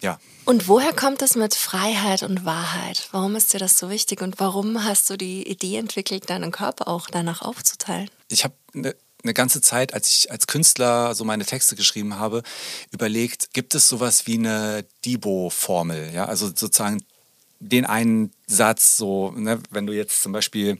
Ja. 0.00 0.20
Und 0.44 0.68
woher 0.68 0.92
kommt 0.92 1.22
es 1.22 1.34
mit 1.34 1.54
Freiheit 1.54 2.22
und 2.22 2.44
Wahrheit? 2.44 3.08
Warum 3.10 3.34
ist 3.34 3.52
dir 3.54 3.58
das 3.58 3.78
so 3.78 3.90
wichtig 3.90 4.20
und 4.20 4.38
warum 4.38 4.84
hast 4.84 5.08
du 5.08 5.16
die 5.16 5.48
Idee 5.48 5.76
entwickelt, 5.76 6.28
deinen 6.28 6.52
Körper 6.52 6.86
auch 6.86 7.08
danach 7.10 7.42
aufzuteilen? 7.42 8.10
Ich 8.28 8.44
habe 8.44 8.54
eine 8.74 8.94
eine 9.24 9.34
ganze 9.34 9.60
Zeit, 9.60 9.94
als 9.94 10.10
ich 10.10 10.30
als 10.30 10.46
Künstler 10.46 11.14
so 11.14 11.24
meine 11.24 11.44
Texte 11.44 11.76
geschrieben 11.76 12.18
habe, 12.18 12.42
überlegt, 12.90 13.54
gibt 13.54 13.74
es 13.74 13.88
sowas 13.88 14.26
wie 14.26 14.34
eine 14.34 14.84
Debo-Formel? 15.04 16.12
Ja, 16.12 16.26
also 16.26 16.48
sozusagen 16.48 17.02
den 17.58 17.86
einen 17.86 18.32
Satz, 18.46 18.96
so, 18.96 19.32
ne, 19.32 19.60
wenn 19.70 19.86
du 19.86 19.94
jetzt 19.94 20.22
zum 20.22 20.32
Beispiel 20.32 20.78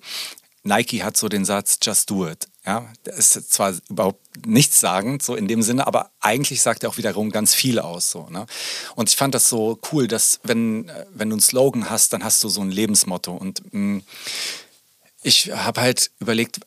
Nike 0.64 1.02
hat 1.02 1.16
so 1.16 1.28
den 1.28 1.44
Satz 1.44 1.78
Just 1.82 2.10
Do 2.10 2.26
It. 2.26 2.48
Ja, 2.66 2.90
das 3.04 3.36
ist 3.36 3.52
zwar 3.52 3.74
überhaupt 3.90 4.46
nichts 4.46 4.80
sagend, 4.80 5.22
so 5.22 5.34
in 5.36 5.46
dem 5.46 5.60
Sinne, 5.60 5.86
aber 5.86 6.10
eigentlich 6.20 6.62
sagt 6.62 6.82
er 6.82 6.88
auch 6.88 6.96
wiederum 6.96 7.30
ganz 7.30 7.54
viel 7.54 7.78
aus. 7.78 8.10
So, 8.10 8.28
ne? 8.30 8.46
Und 8.94 9.10
ich 9.10 9.16
fand 9.16 9.34
das 9.34 9.50
so 9.50 9.78
cool, 9.92 10.08
dass 10.08 10.40
wenn, 10.42 10.88
äh, 10.88 11.04
wenn 11.12 11.28
du 11.28 11.34
einen 11.34 11.42
Slogan 11.42 11.90
hast, 11.90 12.14
dann 12.14 12.24
hast 12.24 12.42
du 12.42 12.48
so 12.48 12.62
ein 12.62 12.70
Lebensmotto. 12.70 13.34
Und 13.34 13.62
mh, 13.72 13.98
mm, 13.98 14.02
ich 15.22 15.52
habe 15.52 15.82
halt 15.82 16.10
überlegt, 16.20 16.60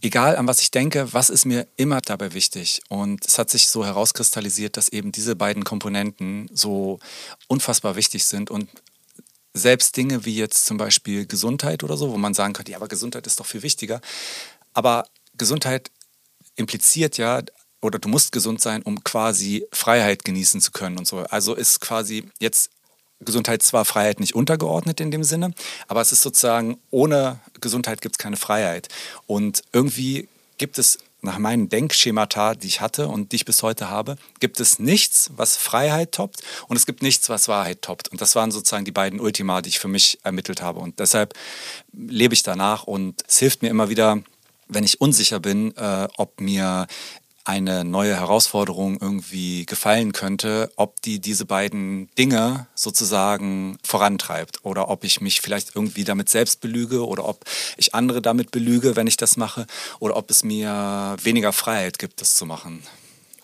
egal 0.00 0.36
an 0.36 0.46
was 0.46 0.60
ich 0.60 0.70
denke, 0.70 1.12
was 1.12 1.30
ist 1.30 1.44
mir 1.44 1.66
immer 1.76 2.00
dabei 2.00 2.32
wichtig? 2.32 2.82
Und 2.88 3.26
es 3.26 3.38
hat 3.38 3.50
sich 3.50 3.68
so 3.68 3.84
herauskristallisiert, 3.84 4.76
dass 4.76 4.88
eben 4.88 5.12
diese 5.12 5.36
beiden 5.36 5.64
Komponenten 5.64 6.50
so 6.52 6.98
unfassbar 7.48 7.96
wichtig 7.96 8.26
sind 8.26 8.50
und 8.50 8.68
selbst 9.54 9.96
Dinge 9.96 10.24
wie 10.24 10.36
jetzt 10.36 10.66
zum 10.66 10.78
Beispiel 10.78 11.26
Gesundheit 11.26 11.84
oder 11.84 11.96
so, 11.96 12.10
wo 12.10 12.16
man 12.16 12.34
sagen 12.34 12.52
könnte, 12.52 12.72
ja, 12.72 12.78
aber 12.78 12.88
Gesundheit 12.88 13.26
ist 13.26 13.38
doch 13.40 13.46
viel 13.46 13.62
wichtiger. 13.62 14.00
Aber 14.72 15.06
Gesundheit 15.36 15.90
impliziert 16.56 17.18
ja, 17.18 17.42
oder 17.80 17.98
du 17.98 18.08
musst 18.08 18.32
gesund 18.32 18.60
sein, 18.60 18.82
um 18.82 19.02
quasi 19.04 19.66
Freiheit 19.72 20.24
genießen 20.24 20.60
zu 20.60 20.70
können 20.70 20.98
und 20.98 21.06
so. 21.06 21.18
Also 21.18 21.54
ist 21.54 21.80
quasi 21.80 22.30
jetzt 22.38 22.70
Gesundheit 23.20 23.62
zwar 23.62 23.84
Freiheit 23.84 24.20
nicht 24.20 24.34
untergeordnet 24.34 25.00
in 25.00 25.10
dem 25.10 25.24
Sinne, 25.24 25.52
aber 25.86 26.00
es 26.00 26.12
ist 26.12 26.22
sozusagen, 26.22 26.78
ohne 26.90 27.40
Gesundheit 27.60 28.00
gibt 28.00 28.16
es 28.16 28.18
keine 28.18 28.36
Freiheit. 28.36 28.88
Und 29.26 29.62
irgendwie 29.72 30.28
gibt 30.58 30.78
es 30.78 30.98
nach 31.22 31.38
meinen 31.38 31.68
Denkschemata, 31.68 32.54
die 32.54 32.66
ich 32.66 32.80
hatte 32.80 33.08
und 33.08 33.32
die 33.32 33.36
ich 33.36 33.44
bis 33.44 33.62
heute 33.62 33.88
habe, 33.88 34.16
gibt 34.40 34.60
es 34.60 34.78
nichts, 34.78 35.30
was 35.36 35.56
Freiheit 35.56 36.12
toppt 36.12 36.42
und 36.66 36.76
es 36.76 36.84
gibt 36.84 37.02
nichts, 37.02 37.28
was 37.28 37.48
Wahrheit 37.48 37.80
toppt. 37.82 38.08
Und 38.08 38.20
das 38.20 38.34
waren 38.34 38.50
sozusagen 38.50 38.84
die 38.84 38.92
beiden 38.92 39.20
Ultima, 39.20 39.62
die 39.62 39.70
ich 39.70 39.78
für 39.78 39.88
mich 39.88 40.18
ermittelt 40.24 40.60
habe. 40.62 40.80
Und 40.80 40.98
deshalb 40.98 41.34
lebe 41.92 42.34
ich 42.34 42.42
danach 42.42 42.84
und 42.84 43.22
es 43.26 43.38
hilft 43.38 43.62
mir 43.62 43.68
immer 43.68 43.88
wieder, 43.88 44.22
wenn 44.68 44.84
ich 44.84 45.00
unsicher 45.00 45.38
bin, 45.38 45.76
äh, 45.76 46.08
ob 46.16 46.40
mir 46.40 46.86
eine 47.44 47.84
neue 47.84 48.14
Herausforderung 48.14 48.98
irgendwie 49.00 49.66
gefallen 49.66 50.12
könnte, 50.12 50.70
ob 50.76 51.00
die 51.02 51.20
diese 51.20 51.44
beiden 51.44 52.08
Dinge 52.16 52.66
sozusagen 52.74 53.78
vorantreibt 53.82 54.64
oder 54.64 54.88
ob 54.88 55.04
ich 55.04 55.20
mich 55.20 55.40
vielleicht 55.40 55.74
irgendwie 55.74 56.04
damit 56.04 56.28
selbst 56.28 56.60
belüge 56.60 57.06
oder 57.06 57.28
ob 57.28 57.44
ich 57.76 57.94
andere 57.94 58.22
damit 58.22 58.50
belüge, 58.50 58.96
wenn 58.96 59.06
ich 59.06 59.16
das 59.16 59.36
mache 59.36 59.66
oder 59.98 60.16
ob 60.16 60.30
es 60.30 60.44
mir 60.44 61.16
weniger 61.22 61.52
Freiheit 61.52 61.98
gibt, 61.98 62.20
das 62.20 62.36
zu 62.36 62.46
machen. 62.46 62.82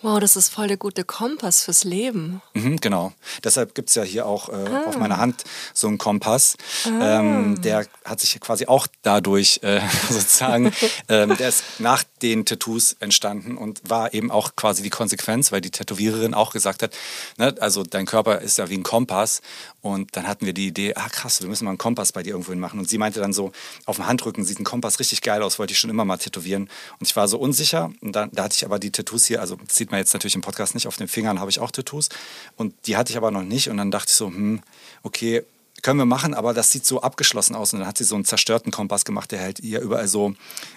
Wow, 0.01 0.21
das 0.21 0.37
ist 0.37 0.51
voll 0.51 0.69
der 0.69 0.77
gute 0.77 1.03
Kompass 1.03 1.65
fürs 1.65 1.83
Leben. 1.83 2.41
Mhm, 2.55 2.77
genau. 2.77 3.13
Deshalb 3.43 3.75
gibt 3.75 3.89
es 3.89 3.97
ja 3.97 4.05
hier 4.05 4.27
auch 4.27 4.49
äh, 4.49 4.53
ah. 4.53 4.85
auf 4.87 4.97
meiner 4.97 5.17
Hand 5.17 5.43
so 5.75 5.89
einen 5.89 5.99
Kompass. 5.99 6.57
Ah. 6.85 7.19
Ähm, 7.19 7.61
der 7.63 7.85
hat 8.05 8.21
sich 8.21 8.39
quasi 8.41 8.67
auch 8.67 8.87
dadurch 9.03 9.59
äh, 9.65 9.81
sozusagen, 10.11 10.73
ähm, 11.09 11.37
der 11.37 11.49
ist 11.49 11.65
nach 11.79 12.05
den 12.23 12.45
Tattoos 12.45 12.93
entstanden 13.01 13.57
und 13.57 13.91
war 13.91 14.15
eben 14.15 14.31
auch 14.31 14.55
quasi 14.55 14.85
die 14.85 14.91
Konsequenz, 14.91 15.51
weil 15.51 15.61
die 15.61 15.71
Tätowiererin 15.71 16.33
auch 16.33 16.53
gesagt 16.53 16.85
hat, 16.85 16.93
ne, 17.37 17.55
also 17.59 17.83
dein 17.83 18.07
Körper 18.07 18.41
ist 18.41 18.59
ja 18.59 18.69
wie 18.71 18.79
ein 18.79 18.85
Kompass. 18.85 19.41
Und 19.83 20.17
dann 20.17 20.29
hatten 20.29 20.47
wir 20.47 20.53
die 20.53 20.69
Idee, 20.69 20.95
ah 20.95 21.09
krass, 21.09 21.41
wir 21.41 21.49
müssen 21.49 21.65
mal 21.65 21.73
einen 21.73 21.79
Kompass 21.79 22.13
bei 22.13 22.23
dir 22.23 22.31
irgendwo 22.31 22.53
hin 22.53 22.61
machen. 22.61 22.79
Und 22.79 22.89
sie 22.89 22.99
meinte 22.99 23.21
dann 23.21 23.33
so, 23.33 23.53
auf 23.85 23.97
dem 23.97 24.07
Handrücken 24.07 24.45
sieht 24.45 24.61
ein 24.61 24.65
Kompass 24.65 25.01
richtig 25.01 25.23
geil 25.23 25.43
aus, 25.43 25.59
wollte 25.59 25.73
ich 25.73 25.79
schon 25.79 25.91
immer 25.91 26.05
mal 26.05 26.19
tätowieren. 26.19 26.69
Und 26.99 27.09
ich 27.09 27.17
war 27.17 27.27
so 27.27 27.39
unsicher. 27.39 27.91
Und 28.01 28.15
dann, 28.15 28.31
da 28.33 28.45
hatte 28.45 28.55
ich 28.57 28.65
aber 28.65 28.79
die 28.79 28.91
Tattoos 28.91 29.27
hier, 29.27 29.41
also 29.41 29.57
sieht 29.69 29.89
sieht 29.89 29.91
man 29.91 30.01
jetzt 30.01 30.13
natürlich 30.13 30.35
im 30.35 30.43
Podcast 30.43 30.75
nicht, 30.75 30.87
auf 30.87 30.97
den 30.97 31.09
Fingern 31.09 31.41
habe 31.41 31.51
ich 31.51 31.61
auch 31.61 31.71
Tattoos. 31.71 32.09
Und 32.57 32.75
die 32.87 32.97
hatte 32.97 33.11
ich 33.11 33.17
aber 33.17 33.31
noch 33.31 33.43
nicht. 33.43 33.69
Und 33.71 33.79
dann 33.79 33.91
dachte 33.91 34.11
ich 34.11 34.15
so, 34.15 34.27
hm, 34.27 34.61
okay, 35.03 35.43
können 35.83 35.99
wir 35.99 36.07
machen, 36.07 36.35
aber 36.35 36.53
das 36.53 36.73
sieht 36.73 36.85
so 36.85 37.01
abgeschlossen 37.01 37.55
aus. 37.55 37.73
Und 37.73 37.81
dann 37.81 37.89
hat 37.89 37.97
sie 37.97 38.05
so 38.05 38.17
einen 38.17 38.25
zerstörten 38.25 38.71
Kompass 38.71 39.05
gemacht, 39.05 39.33
der 39.33 39.41
halt 39.41 39.61
hier 39.63 39.81
überall 39.81 40.09
so, 40.09 40.35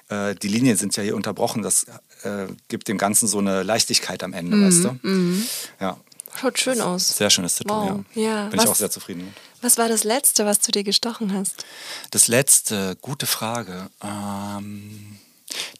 äh, 0.09 0.35
die 0.35 0.47
Linien 0.47 0.77
sind 0.77 0.95
ja 0.95 1.03
hier 1.03 1.15
unterbrochen. 1.15 1.61
Das 1.61 1.85
äh, 2.23 2.47
gibt 2.69 2.87
dem 2.87 2.97
Ganzen 2.97 3.27
so 3.27 3.39
eine 3.39 3.63
Leichtigkeit 3.63 4.23
am 4.23 4.33
Ende, 4.33 4.55
mhm, 4.55 4.65
weißt 4.65 4.83
du? 4.83 4.99
Mhm. 5.01 5.43
Ja. 5.79 5.97
Schaut 6.39 6.59
schön 6.59 6.81
aus. 6.81 7.09
Sehr 7.09 7.29
schönes 7.29 7.55
Tattoo, 7.55 7.73
wow. 7.73 8.05
ja. 8.15 8.21
ja. 8.21 8.45
Bin 8.47 8.57
was, 8.57 8.65
ich 8.65 8.71
auch 8.71 8.75
sehr 8.75 8.91
zufrieden 8.91 9.25
mit. 9.25 9.33
Was 9.61 9.77
war 9.77 9.87
das 9.87 10.03
Letzte, 10.03 10.45
was 10.45 10.59
du 10.59 10.71
dir 10.71 10.83
gestochen 10.83 11.33
hast? 11.33 11.65
Das 12.09 12.27
Letzte, 12.27 12.97
gute 13.01 13.27
Frage. 13.27 13.89
Ähm, 14.03 15.19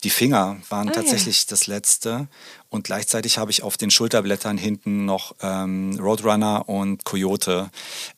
die 0.03 0.09
Finger 0.09 0.57
waren 0.69 0.89
ah, 0.89 0.93
tatsächlich 0.93 1.41
ja. 1.41 1.45
das 1.49 1.67
Letzte. 1.67 2.27
Und 2.71 2.85
gleichzeitig 2.85 3.37
habe 3.37 3.51
ich 3.51 3.63
auf 3.63 3.75
den 3.75 3.91
Schulterblättern 3.91 4.57
hinten 4.57 5.03
noch 5.03 5.35
ähm, 5.41 5.99
Roadrunner 5.99 6.69
und 6.69 7.03
Coyote. 7.03 7.69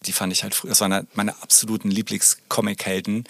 Die 0.06 0.12
fand 0.12 0.32
ich 0.32 0.44
halt 0.44 0.54
früher, 0.54 0.70
das 0.70 0.80
waren 0.80 1.08
meine 1.16 1.42
absoluten 1.42 1.90
Lieblingscomic-Helden. 1.90 3.24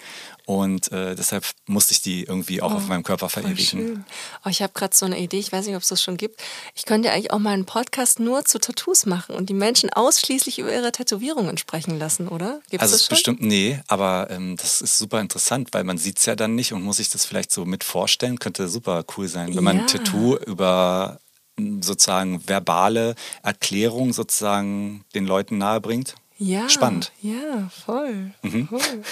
Und 0.46 0.92
äh, 0.92 1.14
deshalb 1.14 1.46
musste 1.66 1.92
ich 1.92 2.02
die 2.02 2.24
irgendwie 2.24 2.60
auch 2.60 2.72
oh, 2.72 2.76
auf 2.76 2.88
meinem 2.88 3.02
Körper 3.02 3.30
verewigen. 3.30 4.04
Oh, 4.44 4.50
ich 4.50 4.60
habe 4.60 4.74
gerade 4.74 4.94
so 4.94 5.06
eine 5.06 5.18
Idee, 5.18 5.38
ich 5.38 5.50
weiß 5.50 5.64
nicht, 5.64 5.74
ob 5.74 5.80
es 5.80 5.88
das 5.88 6.02
schon 6.02 6.18
gibt. 6.18 6.42
Ich 6.74 6.84
könnte 6.84 7.10
eigentlich 7.10 7.30
auch 7.30 7.38
mal 7.38 7.52
einen 7.52 7.64
Podcast 7.64 8.20
nur 8.20 8.44
zu 8.44 8.58
Tattoos 8.58 9.06
machen 9.06 9.34
und 9.34 9.48
die 9.48 9.54
Menschen 9.54 9.88
ausschließlich 9.88 10.58
über 10.58 10.70
ihre 10.70 10.92
Tätowierungen 10.92 11.56
sprechen 11.56 11.98
lassen, 11.98 12.28
oder? 12.28 12.60
Gibt's 12.68 12.82
also 12.82 12.96
das 12.96 13.06
schon? 13.06 13.14
bestimmt, 13.14 13.40
nee, 13.40 13.80
aber 13.86 14.28
ähm, 14.28 14.58
das 14.58 14.82
ist 14.82 14.98
super 14.98 15.20
interessant, 15.22 15.70
weil 15.72 15.84
man 15.84 15.96
sieht 15.96 16.18
es 16.18 16.26
ja 16.26 16.36
dann 16.36 16.54
nicht 16.54 16.74
und 16.74 16.82
muss 16.82 16.98
sich 16.98 17.08
das 17.08 17.24
vielleicht 17.24 17.50
so 17.50 17.64
mit 17.64 17.82
vorstellen. 17.82 18.38
Könnte 18.38 18.68
super 18.68 19.02
cool 19.16 19.28
sein, 19.28 19.48
wenn 19.48 19.54
ja. 19.54 19.60
man 19.62 19.80
ein 19.80 19.86
Tattoo 19.86 20.36
über 20.36 21.13
sozusagen 21.58 22.46
verbale 22.48 23.14
Erklärung 23.42 24.12
sozusagen 24.12 25.04
den 25.14 25.26
Leuten 25.26 25.58
nahebringt. 25.58 26.14
Ja, 26.36 26.68
spannend. 26.68 27.12
Ja, 27.22 27.70
voll. 27.84 28.32
Mhm. 28.42 28.68
voll. 28.68 29.02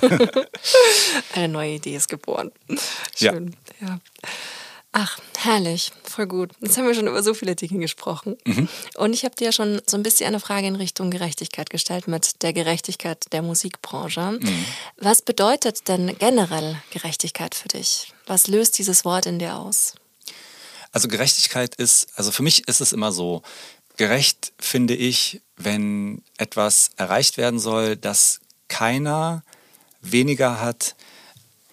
Eine 1.34 1.48
neue 1.48 1.72
Idee 1.74 1.96
ist 1.96 2.08
geboren. 2.08 2.52
Schön. 3.16 3.56
Ja. 3.80 3.88
ja. 3.88 3.98
Ach, 4.92 5.18
herrlich, 5.36 5.92
voll 6.02 6.26
gut. 6.26 6.52
Jetzt 6.60 6.78
haben 6.78 6.86
wir 6.86 6.94
schon 6.94 7.08
über 7.08 7.22
so 7.22 7.34
viele 7.34 7.54
Dinge 7.54 7.80
gesprochen. 7.80 8.36
Mhm. 8.46 8.68
Und 8.96 9.12
ich 9.12 9.24
habe 9.24 9.34
dir 9.34 9.46
ja 9.46 9.52
schon 9.52 9.82
so 9.86 9.96
ein 9.96 10.02
bisschen 10.02 10.28
eine 10.28 10.40
Frage 10.40 10.66
in 10.66 10.76
Richtung 10.76 11.10
Gerechtigkeit 11.10 11.68
gestellt 11.68 12.08
mit 12.08 12.42
der 12.42 12.52
Gerechtigkeit 12.52 13.32
der 13.32 13.42
Musikbranche. 13.42 14.38
Mhm. 14.40 14.64
Was 14.96 15.20
bedeutet 15.22 15.88
denn 15.88 16.16
generell 16.18 16.80
Gerechtigkeit 16.90 17.54
für 17.54 17.68
dich? 17.68 18.14
Was 18.26 18.46
löst 18.46 18.78
dieses 18.78 19.04
Wort 19.04 19.26
in 19.26 19.38
dir 19.38 19.56
aus? 19.56 19.94
Also 20.92 21.08
Gerechtigkeit 21.08 21.74
ist, 21.74 22.08
also 22.16 22.32
für 22.32 22.42
mich 22.42 22.66
ist 22.68 22.80
es 22.80 22.92
immer 22.92 23.12
so, 23.12 23.42
gerecht 23.96 24.52
finde 24.58 24.94
ich, 24.94 25.42
wenn 25.56 26.22
etwas 26.38 26.90
erreicht 26.96 27.36
werden 27.36 27.58
soll, 27.58 27.96
dass 27.96 28.40
keiner 28.68 29.42
weniger 30.00 30.60
hat, 30.60 30.94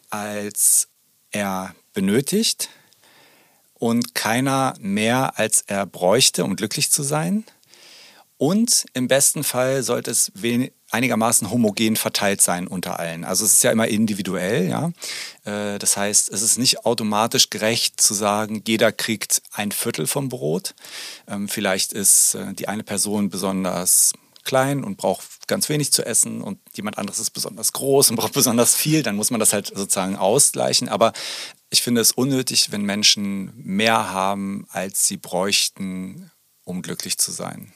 als 0.10 0.88
er 1.32 1.76
benötigt 1.94 2.70
und 3.76 4.16
keiner 4.16 4.74
mehr, 4.80 5.38
als 5.38 5.62
er 5.68 5.86
bräuchte, 5.86 6.44
um 6.44 6.56
glücklich 6.56 6.92
zu 6.92 7.04
sein. 7.04 7.46
Und 8.38 8.86
im 8.94 9.08
besten 9.08 9.44
Fall 9.44 9.84
sollte 9.84 10.12
es 10.12 10.32
einigermaßen 10.96 11.52
homogen 11.52 11.98
verteilt 11.98 12.42
sein 12.42 12.68
unter 12.68 13.00
allen. 13.00 13.26
Also 13.26 13.46
es 13.46 13.54
ist 13.54 13.64
ja 13.64 13.72
immer 13.72 13.88
individuell, 13.88 14.70
ja. 14.70 14.92
Äh, 15.44 15.78
das 15.78 15.98
heißt, 15.98 16.32
es 16.32 16.42
ist 16.42 16.58
nicht 16.58 16.86
automatisch 16.86 17.50
gerecht 17.50 18.00
zu 18.00 18.14
sagen, 18.14 18.64
jeder 18.66 18.92
kriegt 18.92 19.42
ein 19.52 19.72
Viertel 19.72 20.08
vom 20.08 20.30
Brot. 20.30 20.74
Ähm, 21.28 21.50
vielleicht 21.50 21.92
ist 21.94 22.36
äh, 22.36 22.54
die 22.54 22.68
eine 22.68 22.84
Person 22.84 23.30
besonders 23.30 24.14
klein 24.46 24.84
und 24.84 24.96
braucht 24.96 25.48
ganz 25.48 25.68
wenig 25.68 25.92
zu 25.92 26.06
essen 26.06 26.42
und 26.42 26.60
jemand 26.74 26.98
anderes 26.98 27.20
ist 27.20 27.32
besonders 27.32 27.74
groß 27.74 28.12
und 28.12 28.16
braucht 28.16 28.34
besonders 28.34 28.76
viel, 28.76 29.04
dann 29.04 29.16
muss 29.16 29.32
man 29.32 29.40
das 29.40 29.52
halt 29.52 29.68
sozusagen 29.68 30.16
ausgleichen. 30.16 30.88
Aber 30.88 31.12
ich 31.70 31.82
finde 31.82 32.00
es 32.00 32.14
unnötig, 32.14 32.72
wenn 32.72 32.84
Menschen 32.84 33.52
mehr 33.58 34.12
haben, 34.12 34.68
als 34.70 35.08
sie 35.08 35.18
bräuchten, 35.18 36.32
um 36.64 36.82
glücklich 36.82 37.18
zu 37.18 37.32
sein. 37.32 37.74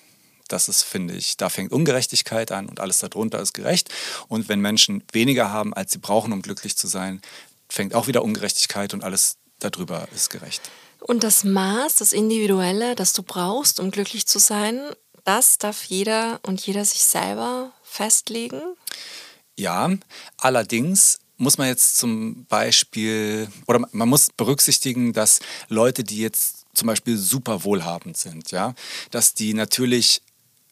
Das 0.49 0.67
ist, 0.67 0.83
finde 0.83 1.15
ich, 1.15 1.37
da 1.37 1.49
fängt 1.49 1.71
Ungerechtigkeit 1.71 2.51
an 2.51 2.67
und 2.67 2.79
alles 2.79 2.99
darunter 2.99 3.39
ist 3.39 3.53
gerecht. 3.53 3.89
Und 4.27 4.49
wenn 4.49 4.59
Menschen 4.59 5.03
weniger 5.11 5.51
haben, 5.51 5.73
als 5.73 5.93
sie 5.93 5.99
brauchen, 5.99 6.33
um 6.33 6.41
glücklich 6.41 6.75
zu 6.75 6.87
sein, 6.87 7.21
fängt 7.69 7.93
auch 7.95 8.07
wieder 8.07 8.23
Ungerechtigkeit 8.23 8.93
und 8.93 9.03
alles 9.03 9.37
darüber 9.59 10.07
ist 10.13 10.29
gerecht. 10.29 10.69
Und 10.99 11.23
das 11.23 11.43
Maß, 11.43 11.95
das 11.95 12.11
Individuelle, 12.11 12.95
das 12.95 13.13
du 13.13 13.23
brauchst, 13.23 13.79
um 13.79 13.91
glücklich 13.91 14.25
zu 14.25 14.39
sein, 14.39 14.81
das 15.23 15.57
darf 15.57 15.83
jeder 15.83 16.39
und 16.43 16.65
jeder 16.65 16.83
sich 16.83 17.03
selber 17.03 17.71
festlegen? 17.83 18.61
Ja, 19.55 19.91
allerdings 20.37 21.19
muss 21.37 21.57
man 21.57 21.67
jetzt 21.67 21.97
zum 21.97 22.45
Beispiel, 22.45 23.47
oder 23.67 23.87
man 23.91 24.09
muss 24.09 24.29
berücksichtigen, 24.35 25.13
dass 25.13 25.39
Leute, 25.67 26.03
die 26.03 26.17
jetzt 26.17 26.65
zum 26.73 26.87
Beispiel 26.87 27.17
super 27.17 27.63
wohlhabend 27.63 28.17
sind, 28.17 28.51
ja, 28.51 28.73
dass 29.11 29.33
die 29.33 29.53
natürlich 29.53 30.21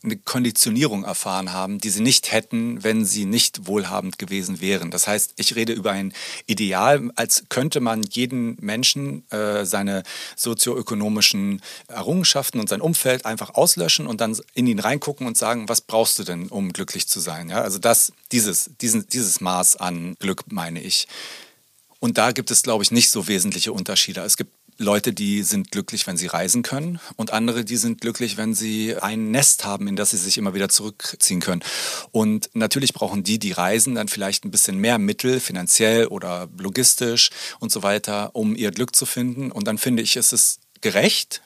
eine 0.04 0.18
Konditionierung 0.18 1.04
erfahren 1.04 1.54
haben, 1.54 1.80
die 1.80 1.90
sie 1.90 2.02
nicht 2.02 2.32
hätten, 2.32 2.84
wenn 2.84 3.04
sie 3.04 3.26
nicht 3.26 3.68
wohlhabend 3.68 4.20
gewesen 4.20 4.62
wären. 4.62 4.92
Das 4.92 5.08
heißt, 5.08 5.34
ich 5.38 5.56
rede 5.56 5.74
über 5.74 5.92
ein 5.92 6.14
Ideal, 6.46 7.10
als 7.16 7.46
könnte 7.50 7.80
man 7.80 8.04
jeden 8.04 8.58
Menschen 8.62 9.30
äh, 9.32 9.66
seine 9.66 10.04
sozioökonomischen 10.36 11.62
Errungenschaften 11.88 12.60
und 12.60 12.70
sein 12.70 12.82
Umfeld 12.82 13.26
einfach 13.26 13.56
auslöschen 13.56 14.06
und 14.06 14.22
dann 14.22 14.38
in 14.54 14.68
ihn 14.68 14.80
reingucken 14.80 15.26
und 15.26 15.36
sagen, 15.36 15.68
was 15.68 15.82
brauchst 15.82 16.20
du 16.20 16.24
denn, 16.24 16.48
um 16.48 16.74
glücklich 16.74 17.08
zu 17.08 17.20
sein? 17.20 17.50
Ja, 17.50 17.62
also 17.62 17.80
das, 17.80 18.14
dieses, 18.32 18.70
diesen, 18.80 19.08
dieses 19.10 19.42
Maß 19.42 19.78
an 19.78 20.16
Glück 20.20 20.44
meine 20.52 20.82
ich. 20.82 21.08
Und 22.00 22.20
da 22.20 22.32
gibt 22.32 22.52
es, 22.52 22.62
glaube 22.62 22.84
ich, 22.84 22.92
nicht 22.92 23.10
so 23.10 23.28
wesentliche 23.28 23.74
Unterschiede. 23.74 24.22
Es 24.22 24.38
gibt 24.38 24.52
Leute, 24.80 25.12
die 25.12 25.42
sind 25.42 25.72
glücklich, 25.72 26.06
wenn 26.06 26.18
sie 26.18 26.28
reisen 26.28 26.62
können 26.62 27.00
und 27.16 27.34
andere, 27.34 27.66
die 27.66 27.78
sind 27.78 28.00
glücklich, 28.00 28.38
wenn 28.38 28.54
sie 28.54 28.96
ein 28.96 29.32
Nest 29.32 29.66
haben, 29.66 29.88
in 29.88 29.96
das 29.96 30.12
sie 30.12 30.18
sich 30.18 30.38
immer 30.38 30.54
wieder 30.54 30.70
zurückziehen 30.70 31.40
können. 31.40 31.64
Und 32.12 32.52
natürlich 32.54 32.94
brauchen 32.94 33.24
die, 33.24 33.40
die 33.40 33.54
reisen, 33.54 33.96
dann 33.96 34.08
vielleicht 34.08 34.46
ein 34.46 34.52
bisschen 34.52 34.78
mehr 34.78 35.00
Mittel, 35.00 35.40
finanziell 35.40 36.06
oder 36.08 36.48
logistisch 36.60 37.32
und 37.60 37.72
so 37.72 37.82
weiter, 37.82 38.36
um 38.36 38.56
ihr 38.56 38.70
Glück 38.70 38.96
zu 38.96 39.08
finden. 39.08 39.52
Und 39.52 39.68
dann 39.68 39.80
finde 39.80 40.04
ich, 40.04 40.16
es 40.16 40.32
ist 40.32 40.60
gerecht, 40.82 41.42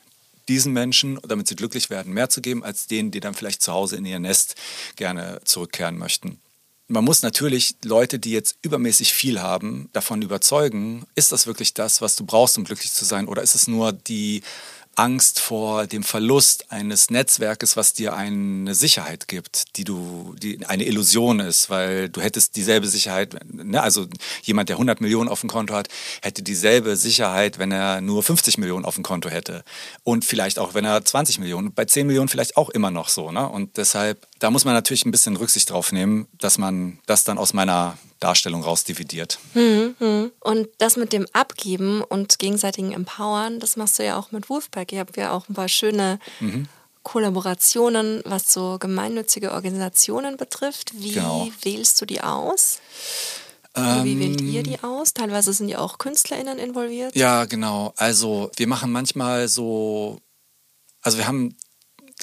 diesen 0.50 0.74
Menschen, 0.74 1.18
damit 1.26 1.48
sie 1.48 1.56
glücklich 1.56 1.90
werden, 1.90 2.12
mehr 2.12 2.30
zu 2.30 2.42
geben, 2.42 2.66
als 2.66 2.88
denen, 2.88 3.12
die 3.12 3.22
dann 3.22 3.34
vielleicht 3.34 3.62
zu 3.62 3.72
Hause 3.72 3.96
in 3.96 4.06
ihr 4.06 4.20
Nest 4.20 4.56
gerne 4.98 5.40
zurückkehren 5.46 5.98
möchten 5.98 6.42
man 6.92 7.06
muss 7.06 7.22
natürlich 7.22 7.76
Leute, 7.84 8.20
die 8.20 8.32
jetzt 8.32 8.58
übermäßig 8.62 9.14
viel 9.14 9.42
haben, 9.42 9.90
davon 9.94 10.22
überzeugen, 10.22 11.06
ist 11.16 11.32
das 11.32 11.48
wirklich 11.48 11.74
das, 11.74 12.02
was 12.02 12.16
du 12.16 12.26
brauchst, 12.26 12.58
um 12.58 12.66
glücklich 12.66 12.92
zu 12.92 13.06
sein? 13.06 13.28
Oder 13.28 13.42
ist 13.42 13.56
es 13.56 13.68
nur 13.68 13.94
die 13.94 14.42
Angst 14.96 15.40
vor 15.40 15.88
dem 15.88 16.04
Verlust 16.04 16.72
eines 16.72 17.10
Netzwerkes, 17.10 17.78
was 17.78 17.94
dir 17.94 18.14
eine 18.14 18.76
Sicherheit 18.76 19.30
gibt, 19.30 19.78
die 19.78 19.86
du, 19.86 20.36
die 20.38 20.66
eine 20.66 20.84
Illusion 20.84 21.40
ist, 21.40 21.70
weil 21.70 22.10
du 22.10 22.20
hättest 22.20 22.58
dieselbe 22.58 22.88
Sicherheit, 22.88 23.38
ne? 23.52 23.82
also 23.82 24.08
jemand, 24.44 24.68
der 24.68 24.76
100 24.76 25.00
Millionen 25.00 25.30
auf 25.30 25.40
dem 25.40 25.50
Konto 25.50 25.74
hat, 25.74 25.88
hätte 26.22 26.44
dieselbe 26.44 26.98
Sicherheit, 26.98 27.58
wenn 27.58 27.72
er 27.72 28.02
nur 28.02 28.22
50 28.22 28.58
Millionen 28.58 28.84
auf 28.84 28.96
dem 28.96 29.04
Konto 29.04 29.30
hätte 29.30 29.64
und 30.04 30.26
vielleicht 30.26 30.60
auch, 30.60 30.74
wenn 30.74 30.84
er 30.84 31.04
20 31.04 31.40
Millionen, 31.40 31.74
bei 31.74 31.86
10 31.86 32.06
Millionen 32.06 32.28
vielleicht 32.28 32.58
auch 32.58 32.70
immer 32.70 32.92
noch 32.92 33.08
so, 33.08 33.32
ne? 33.32 33.48
Und 33.48 33.78
deshalb, 33.78 34.28
da 34.42 34.50
muss 34.50 34.66
man 34.66 34.74
natürlich 34.74 35.06
ein 35.06 35.12
bisschen 35.12 35.38
Rücksicht 35.38 35.70
drauf 35.70 35.92
nehmen, 35.92 36.28
dass 36.40 36.58
man 36.58 36.98
das 37.06 37.24
dann 37.24 37.38
aus 37.38 37.54
meiner 37.54 37.96
Darstellung 38.20 38.64
rausdividiert. 38.64 39.38
Hm, 39.54 39.96
hm. 40.00 40.32
Und 40.40 40.68
das 40.80 40.98
mit 40.98 41.14
dem 41.14 41.28
Abgeben 41.32 42.04
und 42.04 42.40
gegenseitigen 42.40 42.92
Empowern, 42.92 43.60
das 43.60 43.78
machst 43.78 44.00
du 44.00 44.04
ja 44.04 44.18
auch 44.18 44.32
mit 44.32 44.50
Wolfpack. 44.50 44.92
Ihr 44.94 45.00
habt 45.00 45.16
ja 45.16 45.32
auch 45.32 45.48
ein 45.48 45.54
paar 45.54 45.68
schöne 45.68 46.20
mhm. 46.40 46.68
Kollaborationen, 47.04 48.22
was 48.26 48.52
so 48.52 48.78
gemeinnützige 48.80 49.52
Organisationen 49.52 50.38
betrifft. 50.38 50.92
Wie 50.96 51.12
genau. 51.12 51.48
wählst 51.62 52.02
du 52.02 52.06
die 52.06 52.22
aus? 52.22 52.80
Ähm, 53.76 54.04
wie 54.04 54.20
wählt 54.20 54.42
ihr 54.42 54.64
die 54.64 54.82
aus? 54.84 55.14
Teilweise 55.14 55.54
sind 55.54 55.70
ja 55.70 55.78
auch 55.78 56.00
KünstlerInnen 56.00 56.58
involviert. 56.58 57.16
Ja, 57.16 57.46
genau. 57.46 57.94
Also 57.96 58.50
wir 58.56 58.68
machen 58.68 58.92
manchmal 58.92 59.48
so, 59.48 60.20
also 61.04 61.20
wir 61.20 61.28
haben 61.28 61.56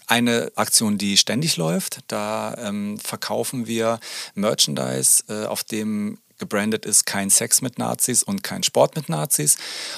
eine 0.09 0.51
Aktion, 0.57 0.99
die 0.99 1.17
ständig 1.17 1.57
läuft. 1.57 2.01
Da 2.09 2.55
ähm, 2.59 2.99
verkaufen 2.99 3.67
wir 3.67 4.01
Merchandise, 4.35 5.23
äh, 5.29 5.47
auf 5.47 5.65
dem 5.65 6.19
gebrandet 6.39 6.87
ist 6.87 7.05
kein 7.05 7.31
Sex 7.31 7.63
mit 7.63 7.79
Nazis 7.79 8.23
und 8.23 8.43
kein 8.43 8.63
Sport 8.63 8.97
mit 8.97 9.09
Nazis. 9.09 9.57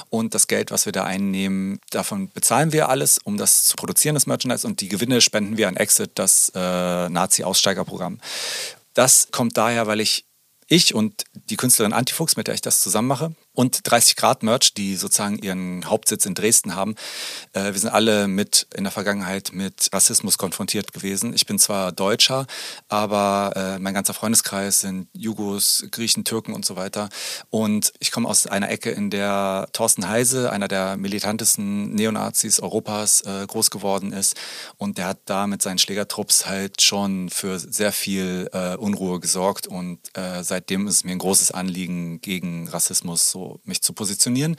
Und 0.09 0.35
das 0.35 0.47
Geld, 0.47 0.71
was 0.71 0.87
wir 0.87 0.93
da 0.93 1.05
einnehmen, 1.05 1.81
davon 1.91 2.31
bezahlen 2.31 2.73
wir 2.73 2.89
alles, 2.89 3.19
um 3.19 3.37
das 3.37 3.65
zu 3.65 3.77
produzieren, 3.77 4.15
das 4.15 4.27
Merchandise. 4.27 4.67
Und 4.67 4.81
die 4.81 4.89
Gewinne 4.89 5.21
spenden 5.21 5.57
wir 5.57 5.69
an 5.69 5.77
Exit, 5.77 6.13
das 6.15 6.51
äh, 6.55 6.59
Nazi-Aussteigerprogramm. 7.09 8.21
Das 8.95 9.29
kommt 9.31 9.57
daher, 9.57 9.87
weil 9.87 10.01
ich 10.01 10.25
ich 10.73 10.95
und 10.95 11.25
die 11.51 11.57
Künstlerin 11.57 11.93
Antifuchs, 11.93 12.37
mit 12.37 12.47
der 12.47 12.55
ich 12.55 12.61
das 12.61 12.81
zusammen 12.81 13.09
mache, 13.09 13.35
und 13.53 13.81
30 13.91 14.17
Grad 14.17 14.43
Merch, 14.43 14.75
die 14.75 14.97
sozusagen 14.97 15.39
ihren 15.39 15.89
Hauptsitz 15.89 16.25
in 16.25 16.35
Dresden 16.35 16.75
haben. 16.75 16.95
Äh, 17.53 17.73
wir 17.73 17.79
sind 17.79 17.91
alle 17.91 18.29
mit 18.29 18.67
in 18.75 18.85
der 18.85 18.93
Vergangenheit 18.93 19.51
mit 19.53 19.91
Rassismus 19.93 20.39
konfrontiert 20.39 20.93
gewesen. 20.93 21.35
Ich 21.35 21.47
bin 21.47 21.59
zwar 21.59 21.93
Deutscher, 21.93 22.47
aber 22.89 23.53
äh, 23.57 23.79
mein 23.79 23.95
ganzer 23.95 24.15
Freundeskreis 24.15 24.81
sind 24.81 25.09
Jugos, 25.13 25.85
Griechen, 25.91 26.25
Türken 26.25 26.55
und 26.55 26.65
so 26.65 26.77
weiter. 26.77 27.09
Und 27.51 27.93
ich 27.99 28.13
komme 28.13 28.29
aus 28.29 28.47
einer 28.47 28.71
Ecke, 28.71 28.91
in 28.91 29.11
der 29.11 29.69
Thorsten 29.73 30.09
Heise, 30.09 30.53
einer 30.53 30.69
der 30.69 30.97
militantesten 30.97 31.95
Neonazis 31.95 32.61
Europas, 32.61 33.23
äh, 33.23 33.47
groß 33.47 33.71
geworden 33.71 34.13
ist. 34.13 34.37
Und 34.77 34.99
der 34.99 35.09
hat 35.09 35.19
da 35.25 35.47
mit 35.47 35.61
seinen 35.61 35.79
Schlägertrupps 35.79 36.47
halt 36.47 36.83
schon 36.83 37.31
für 37.31 37.59
sehr 37.59 37.93
viel 37.93 38.49
äh, 38.53 38.77
Unruhe 38.77 39.19
gesorgt. 39.19 39.67
Und 39.67 39.99
äh, 40.17 40.45
seitdem 40.45 40.87
ist 40.87 40.95
es 40.95 41.05
mir 41.05 41.13
ein 41.13 41.19
großes 41.19 41.51
Anliegen, 41.51 42.21
gegen 42.21 42.69
Rassismus 42.69 43.31
so 43.31 43.40
mich 43.65 43.83
zu 43.83 43.93
positionieren. 43.93 44.57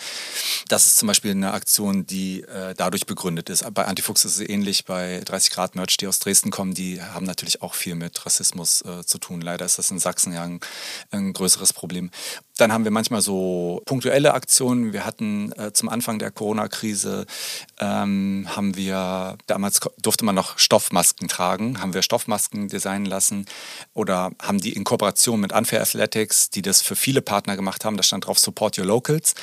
Das 0.68 0.88
ist 0.88 0.98
zum 0.98 1.08
Beispiel 1.08 1.32
eine 1.32 1.54
Aktion, 1.54 2.06
die 2.06 2.42
äh, 2.42 2.74
dadurch 2.76 3.06
begründet 3.06 3.50
ist. 3.50 3.66
Bei 3.74 3.86
Antifuchs 3.86 4.26
ist 4.26 4.40
es 4.40 4.50
ähnlich, 4.50 4.86
bei 4.86 5.22
30 5.26 5.52
Grad 5.52 5.76
Merch, 5.76 5.98
die 5.98 6.08
aus 6.08 6.20
Dresden 6.20 6.52
kommen, 6.52 6.74
die 6.74 7.02
haben 7.02 7.26
natürlich 7.26 7.62
auch 7.62 7.74
viel 7.74 7.96
mit 7.96 8.26
Rassismus 8.26 8.82
äh, 8.82 9.04
zu 9.06 9.18
tun. 9.18 9.42
Leider 9.42 9.66
ist 9.66 9.78
das 9.78 9.92
in 9.92 10.00
Sachsen 10.00 10.34
ja 10.34 10.44
ein, 10.44 10.60
ein 11.12 11.34
größeres 11.34 11.74
Problem. 11.74 12.12
Dann 12.58 12.72
haben 12.72 12.84
wir 12.84 12.92
manchmal 12.92 13.22
so 13.22 13.82
punktuelle 13.86 14.34
Aktionen. 14.34 14.94
Wir 14.94 15.06
hatten 15.06 15.52
äh, 15.54 15.74
zum 15.74 15.90
Anfang 15.90 16.20
der 16.20 16.32
Corona-Krise, 16.32 17.26
ähm, 17.80 18.48
haben 18.50 18.76
wir, 18.76 19.38
damals 19.48 19.80
durfte 20.02 20.26
man 20.26 20.36
noch 20.36 20.60
Stoffmasken 20.60 21.28
tragen, 21.28 21.82
haben 21.82 21.94
wir 21.94 22.02
Stoffmasken 22.02 22.68
designen 22.68 23.06
lassen 23.06 23.46
oder 23.94 24.32
haben 24.42 24.60
die 24.60 24.74
in 24.74 24.84
Kooperation 24.84 25.40
mit 25.40 25.54
Unfair 25.54 25.82
Athletics, 25.82 26.50
die 26.50 26.62
das 26.62 26.82
für 26.82 26.96
viele 26.96 27.22
Partner 27.22 27.56
gemacht 27.56 27.86
haben, 27.86 27.98
da 27.98 28.04
stand 28.04 28.28
drauf 28.28 28.40
Support 28.40 28.78
Your 28.78 28.86
Locals, 28.86 29.34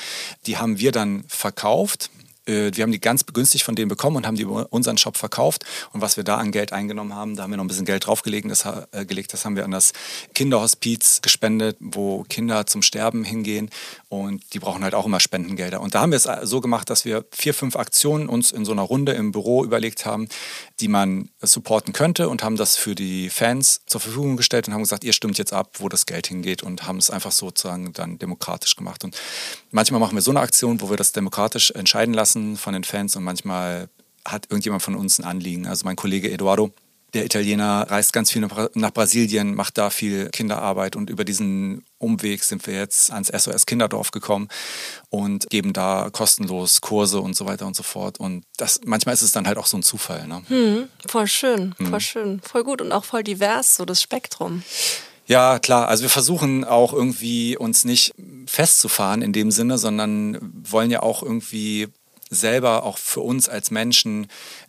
die 0.45 0.57
haben 0.57 0.79
wir 0.79 0.91
dann 0.91 1.23
verkauft 1.27 2.09
äh, 2.49 2.71
wir 2.75 2.83
haben 2.83 2.91
die 2.91 2.99
ganz 2.99 3.23
begünstigt 3.23 3.63
von 3.63 3.75
denen 3.75 3.87
bekommen 3.87 4.17
und 4.17 4.27
haben 4.27 4.35
die 4.35 4.43
über 4.43 4.67
unseren 4.71 4.97
Shop 4.97 5.17
verkauft. 5.17 5.63
Und 5.93 6.01
was 6.01 6.17
wir 6.17 6.23
da 6.23 6.37
an 6.37 6.51
Geld 6.51 6.73
eingenommen 6.73 7.15
haben, 7.15 7.35
da 7.35 7.43
haben 7.43 7.51
wir 7.51 7.57
noch 7.57 7.63
ein 7.63 7.67
bisschen 7.67 7.85
Geld 7.85 8.07
draufgelegt. 8.07 8.49
Das, 8.49 8.65
äh, 8.65 9.05
gelegt, 9.05 9.33
das 9.33 9.45
haben 9.45 9.55
wir 9.55 9.65
an 9.65 9.71
das 9.71 9.93
Kinderhospiz 10.33 11.21
gespendet, 11.21 11.77
wo 11.79 12.23
Kinder 12.27 12.65
zum 12.65 12.81
Sterben 12.81 13.23
hingehen. 13.23 13.69
Und 14.09 14.53
die 14.53 14.59
brauchen 14.59 14.83
halt 14.83 14.95
auch 14.95 15.05
immer 15.05 15.19
Spendengelder. 15.19 15.81
Und 15.81 15.95
da 15.95 16.01
haben 16.01 16.11
wir 16.11 16.17
es 16.17 16.27
so 16.43 16.61
gemacht, 16.61 16.89
dass 16.89 17.05
wir 17.05 17.25
vier, 17.31 17.53
fünf 17.53 17.75
Aktionen 17.75 18.27
uns 18.27 18.51
in 18.51 18.65
so 18.65 18.71
einer 18.71 18.81
Runde 18.81 19.13
im 19.13 19.31
Büro 19.31 19.63
überlegt 19.63 20.05
haben, 20.05 20.27
die 20.79 20.87
man 20.87 21.29
supporten 21.41 21.93
könnte 21.93 22.29
und 22.29 22.43
haben 22.43 22.55
das 22.55 22.75
für 22.75 22.95
die 22.95 23.29
Fans 23.29 23.81
zur 23.85 24.01
Verfügung 24.01 24.37
gestellt 24.37 24.67
und 24.67 24.73
haben 24.73 24.81
gesagt, 24.81 25.03
ihr 25.03 25.13
stimmt 25.13 25.37
jetzt 25.37 25.53
ab, 25.53 25.75
wo 25.79 25.89
das 25.89 26.05
Geld 26.05 26.27
hingeht 26.27 26.63
und 26.63 26.87
haben 26.87 26.97
es 26.97 27.09
einfach 27.09 27.31
sozusagen 27.31 27.93
dann 27.93 28.17
demokratisch 28.17 28.75
gemacht. 28.75 29.03
Und 29.03 29.15
manchmal 29.71 29.99
machen 29.99 30.15
wir 30.15 30.21
so 30.21 30.31
eine 30.31 30.39
Aktion, 30.39 30.81
wo 30.81 30.89
wir 30.89 30.97
das 30.97 31.11
demokratisch 31.11 31.71
entscheiden 31.71 32.13
lassen 32.13 32.38
von 32.57 32.73
den 32.73 32.83
Fans 32.83 33.15
und 33.15 33.23
manchmal 33.23 33.89
hat 34.25 34.47
irgendjemand 34.49 34.83
von 34.83 34.95
uns 34.95 35.19
ein 35.19 35.25
Anliegen. 35.25 35.67
Also 35.67 35.85
mein 35.85 35.95
Kollege 35.95 36.31
Eduardo, 36.31 36.71
der 37.13 37.25
Italiener 37.25 37.87
reist 37.89 38.13
ganz 38.13 38.31
viel 38.31 38.47
nach 38.75 38.93
Brasilien, 38.93 39.55
macht 39.55 39.77
da 39.77 39.89
viel 39.89 40.29
Kinderarbeit 40.29 40.95
und 40.95 41.09
über 41.09 41.25
diesen 41.25 41.83
Umweg 41.97 42.43
sind 42.43 42.67
wir 42.67 42.75
jetzt 42.75 43.11
ans 43.11 43.29
SOS 43.29 43.65
Kinderdorf 43.65 44.11
gekommen 44.11 44.47
und 45.09 45.49
geben 45.49 45.73
da 45.73 46.09
kostenlos 46.11 46.81
Kurse 46.81 47.19
und 47.19 47.35
so 47.35 47.45
weiter 47.47 47.65
und 47.65 47.75
so 47.75 47.83
fort. 47.83 48.19
Und 48.19 48.43
das 48.57 48.81
manchmal 48.85 49.13
ist 49.13 49.23
es 49.23 49.31
dann 49.31 49.47
halt 49.47 49.57
auch 49.57 49.65
so 49.65 49.77
ein 49.77 49.83
Zufall. 49.83 50.27
Ne? 50.27 50.43
Hm, 50.47 50.89
voll 51.07 51.27
schön, 51.27 51.73
voll 51.77 51.93
hm. 51.93 51.99
schön, 51.99 52.41
voll 52.41 52.63
gut 52.63 52.81
und 52.81 52.91
auch 52.91 53.05
voll 53.05 53.23
divers, 53.23 53.75
so 53.75 53.85
das 53.85 54.01
Spektrum. 54.01 54.63
Ja, 55.25 55.59
klar. 55.59 55.87
Also 55.87 56.03
wir 56.03 56.09
versuchen 56.09 56.63
auch 56.63 56.91
irgendwie 56.91 57.55
uns 57.55 57.85
nicht 57.85 58.13
festzufahren 58.47 59.21
in 59.21 59.31
dem 59.31 59.51
Sinne, 59.51 59.77
sondern 59.77 60.39
wollen 60.63 60.89
ja 60.89 61.03
auch 61.03 61.21
irgendwie 61.21 61.87
selber 62.29 62.83
auch 62.83 62.97
für 62.97 63.21
uns 63.21 63.49
als 63.49 63.71
Menschen 63.71 64.27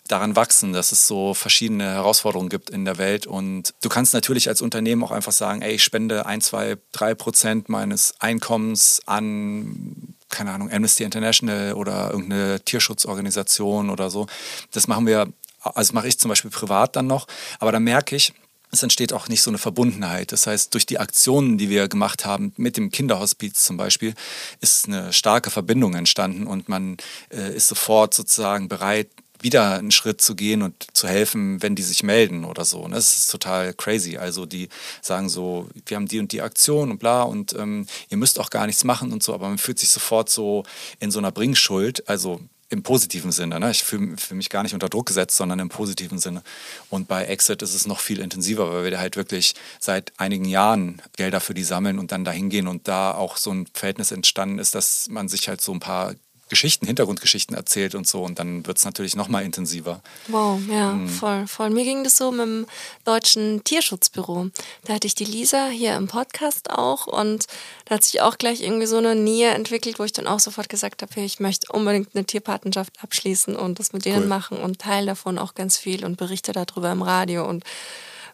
daran 0.09 0.35
wachsen, 0.35 0.73
dass 0.73 0.93
es 0.93 1.07
so 1.07 1.35
verschiedene 1.35 1.85
Herausforderungen 1.85 2.49
gibt 2.49 2.71
in 2.71 2.85
der 2.85 2.99
Welt. 2.99 3.27
Und 3.27 3.75
du 3.83 3.89
kannst 3.89 4.15
natürlich 4.15 4.49
als 4.49 4.63
Unternehmen 4.63 5.05
auch 5.05 5.11
einfach 5.11 5.33
sagen, 5.33 5.63
ey, 5.63 5.75
ich 5.75 5.83
spende 5.83 6.27
ein, 6.27 6.41
zwei, 6.41 6.79
drei 6.93 7.15
Prozent 7.15 7.69
meines 7.69 8.15
Einkommens 8.19 9.01
an 9.07 10.15
keine 10.31 10.53
Ahnung, 10.53 10.71
Amnesty 10.71 11.03
International 11.03 11.75
oder 11.75 12.13
irgendeine 12.13 12.61
Tierschutzorganisation 12.61 13.91
oder 13.91 14.11
so. 14.11 14.27
Das 14.71 14.87
machen 14.87 15.07
wir, 15.07 15.27
also 15.61 15.93
mache 15.93 16.09
ich 16.09 16.19
zum 16.19 16.29
Beispiel 16.29 16.51
privat 16.51 16.97
dann 16.97 17.09
noch. 17.09 17.27
Aber 17.59 17.73
da 17.73 17.81
merke 17.81 18.17
ich, 18.17 18.33
es 18.71 18.83
entsteht 18.83 19.13
auch 19.13 19.29
nicht 19.29 19.43
so 19.43 19.51
eine 19.51 19.59
Verbundenheit. 19.59 20.33
Das 20.33 20.47
heißt, 20.47 20.75
durch 20.75 20.87
die 20.87 20.99
Aktionen, 20.99 21.59
die 21.59 21.69
wir 21.69 21.89
gemacht 21.89 22.25
haben, 22.25 22.53
mit 22.57 22.77
dem 22.77 22.91
Kinderhospiz 22.91 23.65
zum 23.65 23.77
Beispiel, 23.77 24.15
ist 24.61 24.87
eine 24.87 25.13
starke 25.13 25.51
Verbindung 25.51 25.95
entstanden 25.95 26.47
und 26.47 26.69
man 26.69 26.97
äh, 27.31 27.55
ist 27.55 27.69
sofort 27.69 28.15
sozusagen 28.15 28.69
bereit, 28.69 29.09
wieder 29.43 29.79
einen 29.79 29.91
Schritt 29.91 30.21
zu 30.21 30.35
gehen 30.35 30.63
und 30.63 30.87
zu 30.93 31.09
helfen, 31.09 31.63
wenn 31.63 31.75
die 31.75 31.83
sich 31.83 32.03
melden 32.03 32.45
oder 32.45 32.65
so. 32.65 32.81
Und 32.81 32.93
das 32.93 33.17
ist 33.17 33.31
total 33.31 33.75
crazy. 33.75 34.17
Also 34.17 34.47
die 34.47 34.69
sagen 35.01 35.29
so, 35.29 35.69
wir 35.87 35.97
haben 35.97 36.09
die 36.09 36.19
und 36.19 36.33
die 36.33 36.43
Aktion 36.43 36.91
und 36.91 36.99
bla 36.99 37.23
und 37.23 37.55
ähm, 37.55 37.87
ihr 38.09 38.17
müsst 38.17 38.39
auch 38.39 38.51
gar 38.51 38.67
nichts 38.67 38.85
machen 38.85 39.13
und 39.13 39.23
so, 39.23 39.35
aber 39.35 39.49
man 39.49 39.59
fühlt 39.59 39.79
sich 39.79 39.89
sofort 39.89 40.29
so 40.29 40.65
in 40.99 41.11
so 41.11 41.19
einer 41.19 41.33
Bringschuld. 41.33 42.09
Also 42.09 42.41
im 42.71 42.83
positiven 42.83 43.33
Sinne. 43.33 43.61
Ne? 43.61 43.71
Ich 43.73 43.83
fühle 43.83 44.17
fühl 44.17 44.37
mich 44.37 44.49
gar 44.49 44.63
nicht 44.63 44.75
unter 44.75 44.89
Druck 44.89 45.07
gesetzt, 45.07 45.37
sondern 45.37 45.59
im 45.59 45.69
positiven 45.69 46.19
Sinne. 46.19 46.43
Und 46.89 47.09
bei 47.09 47.25
Exit 47.25 47.63
ist 47.63 47.75
es 47.75 47.87
noch 47.87 48.01
viel 48.01 48.21
intensiver, 48.21 48.73
weil 48.73 48.91
wir 48.91 48.99
halt 48.99 49.17
wirklich 49.17 49.55
seit 49.81 50.13
einigen 50.17 50.45
Jahren 50.45 51.03
Gelder 51.17 51.41
für 51.41 51.53
die 51.53 51.65
sammeln 51.65 51.99
und 51.99 52.13
dann 52.13 52.25
dahin 52.25 52.49
gehen 52.49 52.69
und 52.69 52.87
da 52.87 53.13
auch 53.13 53.37
so 53.37 53.51
ein 53.51 53.67
Verhältnis 53.75 54.13
entstanden 54.13 54.59
ist, 54.59 54.75
dass 54.75 55.09
man 55.11 55.29
sich 55.29 55.49
halt 55.49 55.61
so 55.61 55.73
ein 55.73 55.81
paar 55.81 56.15
Geschichten, 56.51 56.87
Hintergrundgeschichten 56.87 57.57
erzählt 57.57 57.95
und 57.95 58.07
so. 58.07 58.23
Und 58.23 58.39
dann 58.39 58.67
wird 58.67 58.77
es 58.77 58.85
natürlich 58.85 59.17
noch 59.17 59.29
mal 59.29 59.43
intensiver. 59.43 60.03
Wow, 60.29 60.61
ja, 60.69 60.93
mhm. 60.93 61.09
voll, 61.09 61.47
voll. 61.47 61.71
Mir 61.71 61.85
ging 61.85 62.05
das 62.05 62.17
so 62.17 62.31
mit 62.31 62.41
dem 62.41 62.67
Deutschen 63.05 63.65
Tierschutzbüro. 63.65 64.49
Da 64.85 64.95
hatte 64.95 65.07
ich 65.07 65.15
die 65.15 65.25
Lisa 65.25 65.69
hier 65.69 65.95
im 65.97 66.09
Podcast 66.09 66.71
auch 66.71 67.07
und 67.07 67.47
da 67.87 67.95
hat 67.95 68.05
sich 68.05 68.21
auch 68.21 68.37
gleich 68.37 68.61
irgendwie 68.61 68.87
so 68.87 68.99
eine 68.99 69.15
Nähe 69.15 69.51
entwickelt, 69.51 69.99
wo 69.99 70.05
ich 70.05 70.13
dann 70.13 70.27
auch 70.27 70.41
sofort 70.41 70.69
gesagt 70.69 71.03
habe, 71.03 71.13
hey, 71.15 71.25
ich 71.25 71.41
möchte 71.41 71.73
unbedingt 71.73 72.15
eine 72.15 72.25
Tierpatenschaft 72.25 73.03
abschließen 73.03 73.57
und 73.57 73.79
das 73.79 73.93
mit 73.93 74.05
denen 74.05 74.23
cool. 74.23 74.29
machen 74.29 74.59
und 74.59 74.81
teile 74.81 75.07
davon 75.07 75.39
auch 75.39 75.55
ganz 75.55 75.79
viel 75.79 76.05
und 76.05 76.17
berichte 76.17 76.53
darüber 76.53 76.91
im 76.91 77.03
Radio 77.03 77.49
und 77.49 77.65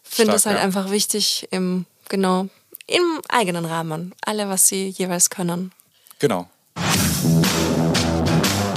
finde 0.03 0.35
es 0.35 0.47
halt 0.47 0.57
ja. 0.57 0.63
einfach 0.63 0.91
wichtig 0.91 1.49
im, 1.51 1.85
genau, 2.09 2.49
im 2.87 3.21
eigenen 3.29 3.67
Rahmen. 3.67 4.15
Alle, 4.25 4.49
was 4.49 4.69
sie 4.69 4.89
jeweils 4.89 5.29
können. 5.29 5.73
Genau. 6.19 6.49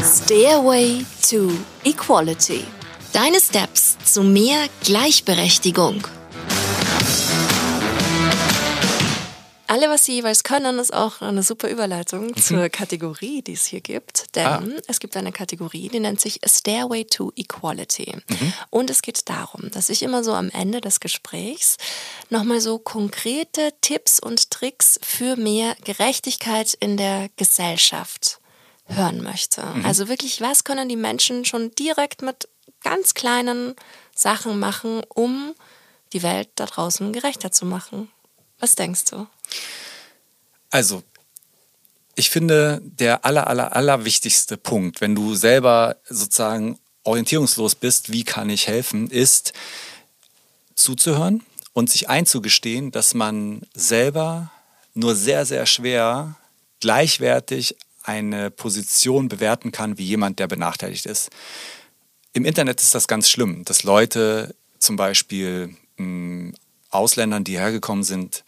Stairway 0.09 1.05
to 1.29 1.51
Equality. 1.83 2.65
Deine 3.13 3.39
Steps 3.39 3.95
zu 4.03 4.23
mehr 4.23 4.65
Gleichberechtigung. 4.83 6.03
Alle, 9.67 9.87
was 9.87 10.05
sie 10.05 10.13
jeweils 10.13 10.43
können, 10.43 10.79
ist 10.79 10.91
auch 10.91 11.21
eine 11.21 11.43
super 11.43 11.69
Überleitung 11.69 12.25
mhm. 12.25 12.37
zur 12.37 12.69
Kategorie, 12.69 13.43
die 13.43 13.53
es 13.53 13.65
hier 13.65 13.81
gibt. 13.81 14.35
Denn 14.35 14.47
ah. 14.47 14.63
es 14.87 14.99
gibt 14.99 15.15
eine 15.15 15.31
Kategorie, 15.31 15.89
die 15.89 15.99
nennt 15.99 16.19
sich 16.19 16.39
Stairway 16.43 17.05
to 17.05 17.31
Equality. 17.35 18.15
Mhm. 18.27 18.53
Und 18.71 18.89
es 18.89 19.03
geht 19.03 19.29
darum, 19.29 19.69
dass 19.69 19.89
ich 19.89 20.01
immer 20.01 20.23
so 20.23 20.33
am 20.33 20.49
Ende 20.49 20.81
des 20.81 21.01
Gesprächs 21.01 21.77
nochmal 22.31 22.61
so 22.61 22.79
konkrete 22.79 23.73
Tipps 23.81 24.19
und 24.19 24.49
Tricks 24.49 24.99
für 25.03 25.35
mehr 25.35 25.75
Gerechtigkeit 25.83 26.73
in 26.79 26.97
der 26.97 27.29
Gesellschaft 27.37 28.38
hören 28.89 29.23
möchte. 29.23 29.63
Mhm. 29.63 29.85
Also 29.85 30.07
wirklich, 30.07 30.41
was 30.41 30.63
können 30.63 30.89
die 30.89 30.95
Menschen 30.95 31.45
schon 31.45 31.71
direkt 31.71 32.21
mit 32.21 32.47
ganz 32.83 33.13
kleinen 33.13 33.75
Sachen 34.15 34.59
machen, 34.59 35.01
um 35.09 35.53
die 36.13 36.23
Welt 36.23 36.49
da 36.55 36.65
draußen 36.65 37.13
gerechter 37.13 37.51
zu 37.51 37.65
machen? 37.65 38.09
Was 38.59 38.75
denkst 38.75 39.05
du? 39.05 39.27
Also, 40.69 41.03
ich 42.15 42.29
finde, 42.29 42.81
der 42.83 43.25
aller, 43.25 43.47
aller, 43.47 43.75
aller 43.75 44.05
wichtigste 44.05 44.57
Punkt, 44.57 45.01
wenn 45.01 45.15
du 45.15 45.35
selber 45.35 45.95
sozusagen 46.09 46.77
orientierungslos 47.03 47.75
bist, 47.75 48.11
wie 48.11 48.23
kann 48.23 48.49
ich 48.49 48.67
helfen, 48.67 49.09
ist 49.09 49.53
zuzuhören 50.75 51.43
und 51.73 51.89
sich 51.89 52.09
einzugestehen, 52.09 52.91
dass 52.91 53.13
man 53.13 53.61
selber 53.73 54.51
nur 54.93 55.15
sehr, 55.15 55.45
sehr 55.45 55.65
schwer 55.65 56.35
gleichwertig 56.79 57.77
eine 58.09 58.49
Position 58.49 59.29
bewerten 59.29 59.71
kann 59.71 59.99
wie 59.99 60.03
jemand, 60.03 60.39
der 60.39 60.47
benachteiligt 60.47 61.05
ist. 61.05 61.29
Im 62.33 62.43
Internet 62.43 62.81
ist 62.81 62.95
das 62.95 63.07
ganz 63.07 63.29
schlimm, 63.29 63.63
dass 63.65 63.83
Leute 63.83 64.55
zum 64.79 64.95
Beispiel 64.95 65.75
mh, 65.97 66.05
hm, 66.05 66.55
Ausländern, 66.89 67.43
die 67.43 67.59
hergekommen 67.59 68.03
sind, 68.03 68.43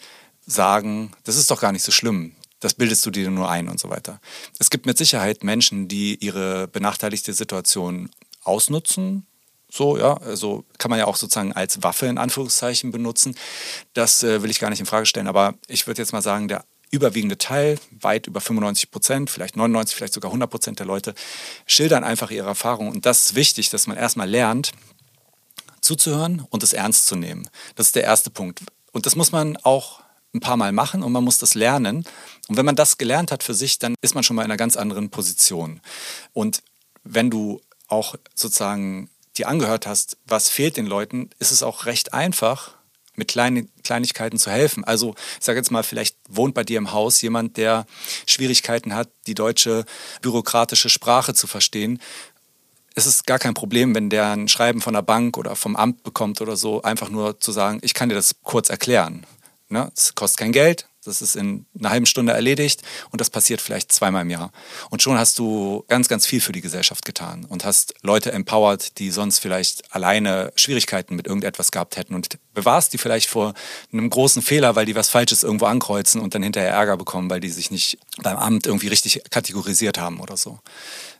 sagen, 0.47 1.12
das 1.26 1.38
ist 1.38 1.51
doch 1.51 1.62
gar 1.62 1.72
nicht 1.72 1.84
so 1.84 1.91
schlimm, 1.91 2.36
das 2.59 2.74
bildest 2.74 3.05
du 3.05 3.12
dir 3.12 3.30
nur 3.30 3.49
ein 3.49 3.70
und 3.70 3.80
so 3.80 3.89
weiter. 3.89 4.20
Es 4.57 4.72
gibt 4.72 4.88
mit 4.88 4.97
Sicherheit 4.97 5.43
Menschen, 5.43 5.88
die 5.88 6.16
ihre 6.16 6.68
benachteiligte 6.68 7.34
Situation 7.34 8.09
ausnutzen. 8.43 9.28
So, 9.70 9.97
ja, 9.97 10.16
also 10.18 10.66
kann 10.80 10.89
man 10.89 10.97
ja 10.97 11.05
auch 11.05 11.18
sozusagen 11.18 11.53
als 11.53 11.84
Waffe 11.84 12.07
in 12.07 12.18
Anführungszeichen 12.18 12.91
benutzen. 12.91 13.36
Das 13.93 14.24
äh, 14.24 14.41
will 14.41 14.49
ich 14.49 14.59
gar 14.59 14.72
nicht 14.72 14.80
in 14.80 14.88
Frage 14.88 15.05
stellen, 15.05 15.28
aber 15.28 15.53
ich 15.68 15.86
würde 15.86 16.01
jetzt 16.01 16.14
mal 16.14 16.24
sagen, 16.24 16.47
der 16.47 16.66
überwiegende 16.92 17.38
Teil, 17.38 17.80
weit 18.00 18.28
über 18.28 18.42
95 18.42 18.92
Prozent, 18.92 19.30
vielleicht 19.30 19.56
99, 19.56 19.96
vielleicht 19.96 20.14
sogar 20.14 20.30
100 20.30 20.50
Prozent 20.50 20.80
der 20.80 20.86
Leute, 20.86 21.16
schildern 21.66 22.04
einfach 22.04 22.32
ihre 22.32 22.48
Erfahrungen. 22.48 22.92
Und 22.92 23.06
das 23.06 23.28
ist 23.28 23.36
wichtig, 23.36 23.70
dass 23.70 23.88
man 23.88 23.98
erstmal 23.98 24.30
lernt, 24.30 24.74
zuzuhören 25.80 26.46
und 26.50 26.64
es 26.64 26.74
ernst 26.74 27.08
zu 27.08 27.16
nehmen. 27.16 27.50
Das 27.76 27.88
ist 27.88 27.96
der 27.96 28.04
erste 28.04 28.30
Punkt. 28.30 28.62
Und 28.92 29.06
das 29.06 29.16
muss 29.16 29.32
man 29.32 29.58
auch 29.58 30.02
ein 30.34 30.39
paar 30.39 30.58
Mal 30.58 30.72
machen 30.72 31.04
und 31.04 31.12
man 31.12 31.24
muss 31.24 31.38
das 31.38 31.56
lernen. 31.56 32.06
Und 32.48 32.58
wenn 32.58 32.66
man 32.66 32.76
das 32.76 32.98
gelernt 32.98 33.32
hat 33.32 33.44
für 33.44 33.54
sich, 33.54 33.80
dann 33.80 33.96
ist 34.02 34.14
man 34.16 34.24
schon 34.24 34.36
mal 34.36 34.44
in 34.44 34.52
einer 34.52 34.58
ganz 34.58 34.78
anderen 34.78 35.10
Position. 35.10 35.82
Und 36.34 36.62
wenn 37.04 37.30
du 37.30 37.62
auch 37.88 38.16
sozusagen 38.36 39.10
dir 39.38 39.48
angehört 39.48 39.88
hast, 39.88 40.18
was 40.26 40.50
fehlt 40.50 40.78
den 40.78 40.86
Leuten, 40.86 41.30
ist 41.39 41.52
es 41.52 41.64
auch 41.64 41.86
recht 41.86 42.14
einfach, 42.14 42.76
mit 43.16 43.28
kleinen 43.28 43.70
Kleinigkeiten 43.84 44.38
zu 44.38 44.49
helfen. 44.51 44.84
Also 44.84 45.16
ich 45.39 45.45
sage 45.45 45.59
jetzt 45.59 45.72
mal, 45.72 45.84
vielleicht 45.84 46.18
wohnt 46.30 46.53
bei 46.53 46.64
dir 46.64 46.78
im 46.78 46.91
Haus 46.91 47.22
jemand, 47.22 47.57
der 47.57 47.86
Schwierigkeiten 48.26 48.95
hat, 48.95 49.09
die 49.28 49.36
deutsche 49.36 49.86
bürokratische 50.22 50.89
Sprache 50.89 51.34
zu 51.34 51.47
verstehen. 51.47 51.99
Es 52.93 53.05
ist 53.05 53.26
gar 53.26 53.39
kein 53.39 53.53
Problem, 53.53 53.95
wenn 53.95 54.09
der 54.09 54.32
ein 54.32 54.47
Schreiben 54.47 54.82
von 54.82 54.93
der 54.93 55.01
Bank 55.01 55.38
oder 55.38 55.55
vom 55.55 55.76
Amt 55.76 56.03
bekommt 56.03 56.41
oder 56.41 56.57
so, 56.57 56.82
einfach 56.82 57.09
nur 57.09 57.39
zu 57.39 57.51
sagen, 57.51 57.80
ich 57.84 57.93
kann 57.93 58.09
dir 58.09 58.16
das 58.16 58.36
kurz 58.43 58.70
erklären. 58.70 59.26
Ne? 59.70 59.91
Es 59.95 60.16
kostet 60.16 60.39
kein 60.39 60.51
Geld, 60.51 60.88
das 61.04 61.22
ist 61.22 61.36
in 61.36 61.66
einer 61.80 61.89
halben 61.89 62.06
Stunde 62.06 62.34
erledigt 62.34 62.84
und 63.10 63.20
das 63.22 63.30
passiert 63.30 63.62
vielleicht 63.62 63.91
zweimal 63.91 64.22
im 64.22 64.30
Jahr. 64.30 64.52
Und 64.89 65.02
schon 65.02 65.18
hast 65.18 65.39
du 65.39 65.84
ganz, 65.88 66.08
ganz 66.08 66.26
viel 66.26 66.41
für 66.41 66.52
die 66.52 66.62
Gesellschaft 66.62 67.06
getan 67.06 67.45
und 67.45 67.66
hast 67.66 67.95
Leute 68.02 68.32
empowered, 68.32 68.97
die 68.99 69.10
sonst 69.12 69.39
vielleicht 69.39 69.93
alleine 69.93 70.54
Schwierigkeiten 70.56 71.16
mit 71.16 71.28
irgendetwas 71.28 71.72
gehabt 71.72 71.97
hätten 71.97 72.14
und 72.14 72.38
bewahrst 72.54 72.93
die 72.93 72.97
vielleicht 72.97 73.30
vor 73.30 73.54
einem 73.91 74.10
großen 74.10 74.41
Fehler, 74.41 74.76
weil 74.76 74.86
die 74.86 74.95
was 74.95 75.10
Falsches 75.10 75.43
irgendwo 75.43 75.66
ankreuzen 75.66 76.22
und 76.22 76.36
dann 76.36 76.43
hinterher 76.43 76.72
Ärger 76.72 76.97
bekommen, 76.97 77.30
weil 77.30 77.39
die 77.39 77.49
sich 77.49 77.72
nicht 77.72 77.97
beim 78.22 78.38
Amt 78.38 78.68
irgendwie 78.68 78.88
richtig 78.88 79.22
kategorisiert 79.30 79.97
haben 79.97 80.20
oder 80.20 80.38
so. 80.38 80.60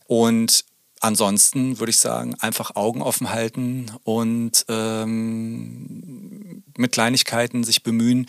Und 0.08 0.66
ansonsten 1.02 1.80
würde 1.80 1.90
ich 1.90 2.00
sagen, 2.00 2.36
einfach 2.40 2.76
Augen 2.76 3.02
offen 3.02 3.32
halten 3.32 3.92
und 4.04 4.66
ähm, 4.70 6.64
mit 6.78 6.94
Kleinigkeiten 6.94 7.64
sich 7.64 7.84
bemühen, 7.84 8.28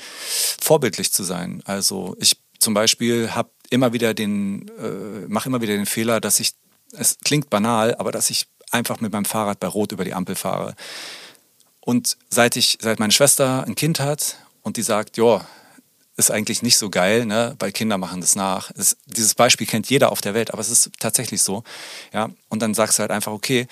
vorbildlich 0.60 1.12
zu 1.12 1.22
sein. 1.22 1.62
Also 1.64 2.16
ich 2.18 2.36
zum 2.58 2.74
Beispiel 2.74 3.30
habe 3.32 3.50
immer 3.70 3.92
wieder 3.92 4.14
den, 4.14 4.68
äh, 4.78 5.26
mache 5.28 5.48
immer 5.48 5.60
wieder 5.60 5.74
den 5.74 5.86
Fehler, 5.86 6.20
dass 6.20 6.40
ich, 6.40 6.52
es 6.92 7.18
klingt 7.24 7.50
banal, 7.50 7.94
aber 7.96 8.12
dass 8.12 8.30
ich 8.30 8.46
einfach 8.70 9.00
mit 9.00 9.12
meinem 9.12 9.24
Fahrrad 9.24 9.60
bei 9.60 9.66
Rot 9.66 9.92
über 9.92 10.04
die 10.04 10.14
Ampel 10.14 10.34
fahre. 10.34 10.74
Und 11.80 12.16
seit 12.30 12.56
ich, 12.56 12.78
seit 12.80 13.00
meine 13.00 13.12
Schwester 13.12 13.64
ein 13.66 13.74
Kind 13.74 14.00
hat 14.00 14.36
und 14.62 14.76
die 14.76 14.82
sagt, 14.82 15.16
ja, 15.16 15.46
ist 16.16 16.30
eigentlich 16.30 16.62
nicht 16.62 16.76
so 16.76 16.90
geil, 16.90 17.24
ne? 17.24 17.56
weil 17.58 17.72
Kinder 17.72 17.98
machen 17.98 18.20
das 18.20 18.36
nach. 18.36 18.70
Das, 18.72 18.96
dieses 19.06 19.34
Beispiel 19.34 19.66
kennt 19.66 19.88
jeder 19.88 20.12
auf 20.12 20.20
der 20.20 20.34
Welt, 20.34 20.52
aber 20.52 20.60
es 20.60 20.68
ist 20.68 20.90
tatsächlich 20.98 21.42
so. 21.42 21.64
Ja? 22.12 22.30
Und 22.48 22.60
dann 22.60 22.74
sagst 22.74 22.98
du 22.98 23.00
halt 23.00 23.10
einfach, 23.10 23.32
okay, 23.32 23.66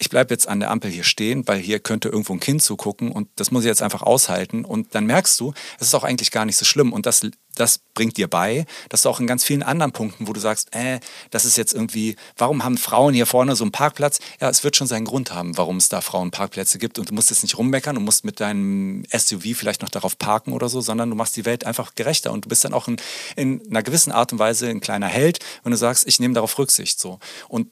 ich 0.00 0.10
bleibe 0.10 0.32
jetzt 0.32 0.48
an 0.48 0.60
der 0.60 0.70
Ampel 0.70 0.90
hier 0.90 1.02
stehen, 1.02 1.46
weil 1.48 1.58
hier 1.58 1.80
könnte 1.80 2.08
irgendwo 2.08 2.32
ein 2.32 2.40
Kind 2.40 2.62
zugucken 2.62 3.10
und 3.10 3.28
das 3.34 3.50
muss 3.50 3.64
ich 3.64 3.68
jetzt 3.68 3.82
einfach 3.82 4.02
aushalten. 4.02 4.64
Und 4.64 4.94
dann 4.94 5.06
merkst 5.06 5.38
du, 5.40 5.52
es 5.80 5.88
ist 5.88 5.94
auch 5.94 6.04
eigentlich 6.04 6.30
gar 6.30 6.44
nicht 6.44 6.56
so 6.56 6.64
schlimm. 6.64 6.92
Und 6.92 7.04
das, 7.04 7.26
das 7.56 7.80
bringt 7.94 8.16
dir 8.16 8.28
bei, 8.28 8.64
dass 8.90 9.02
du 9.02 9.08
auch 9.08 9.18
in 9.18 9.26
ganz 9.26 9.42
vielen 9.42 9.64
anderen 9.64 9.90
Punkten, 9.90 10.28
wo 10.28 10.32
du 10.32 10.38
sagst, 10.38 10.72
äh, 10.72 11.00
das 11.30 11.44
ist 11.44 11.56
jetzt 11.56 11.74
irgendwie, 11.74 12.14
warum 12.36 12.62
haben 12.62 12.78
Frauen 12.78 13.12
hier 13.12 13.26
vorne 13.26 13.56
so 13.56 13.64
einen 13.64 13.72
Parkplatz? 13.72 14.20
Ja, 14.40 14.48
es 14.48 14.62
wird 14.62 14.76
schon 14.76 14.86
seinen 14.86 15.04
Grund 15.04 15.32
haben, 15.32 15.58
warum 15.58 15.78
es 15.78 15.88
da 15.88 16.00
Frauenparkplätze 16.00 16.78
gibt. 16.78 17.00
Und 17.00 17.10
du 17.10 17.14
musst 17.14 17.30
jetzt 17.30 17.42
nicht 17.42 17.58
rummeckern 17.58 17.96
und 17.96 18.04
musst 18.04 18.24
mit 18.24 18.38
deinem 18.38 19.04
SUV 19.12 19.56
vielleicht 19.56 19.82
noch 19.82 19.90
darauf 19.90 20.16
parken 20.16 20.52
oder 20.52 20.68
so, 20.68 20.80
sondern 20.80 21.10
du 21.10 21.16
machst 21.16 21.36
die 21.36 21.44
Welt 21.44 21.66
einfach 21.66 21.96
gerechter. 21.96 22.30
Und 22.30 22.44
du 22.44 22.48
bist 22.48 22.64
dann 22.64 22.72
auch 22.72 22.86
in, 22.86 22.98
in 23.34 23.66
einer 23.68 23.82
gewissen 23.82 24.12
Art 24.12 24.32
und 24.32 24.38
Weise 24.38 24.68
ein 24.68 24.80
kleiner 24.80 25.08
Held, 25.08 25.40
wenn 25.64 25.72
du 25.72 25.78
sagst, 25.78 26.06
ich 26.06 26.20
nehme 26.20 26.34
darauf 26.34 26.56
Rücksicht. 26.56 27.00
So. 27.00 27.18
Und 27.48 27.68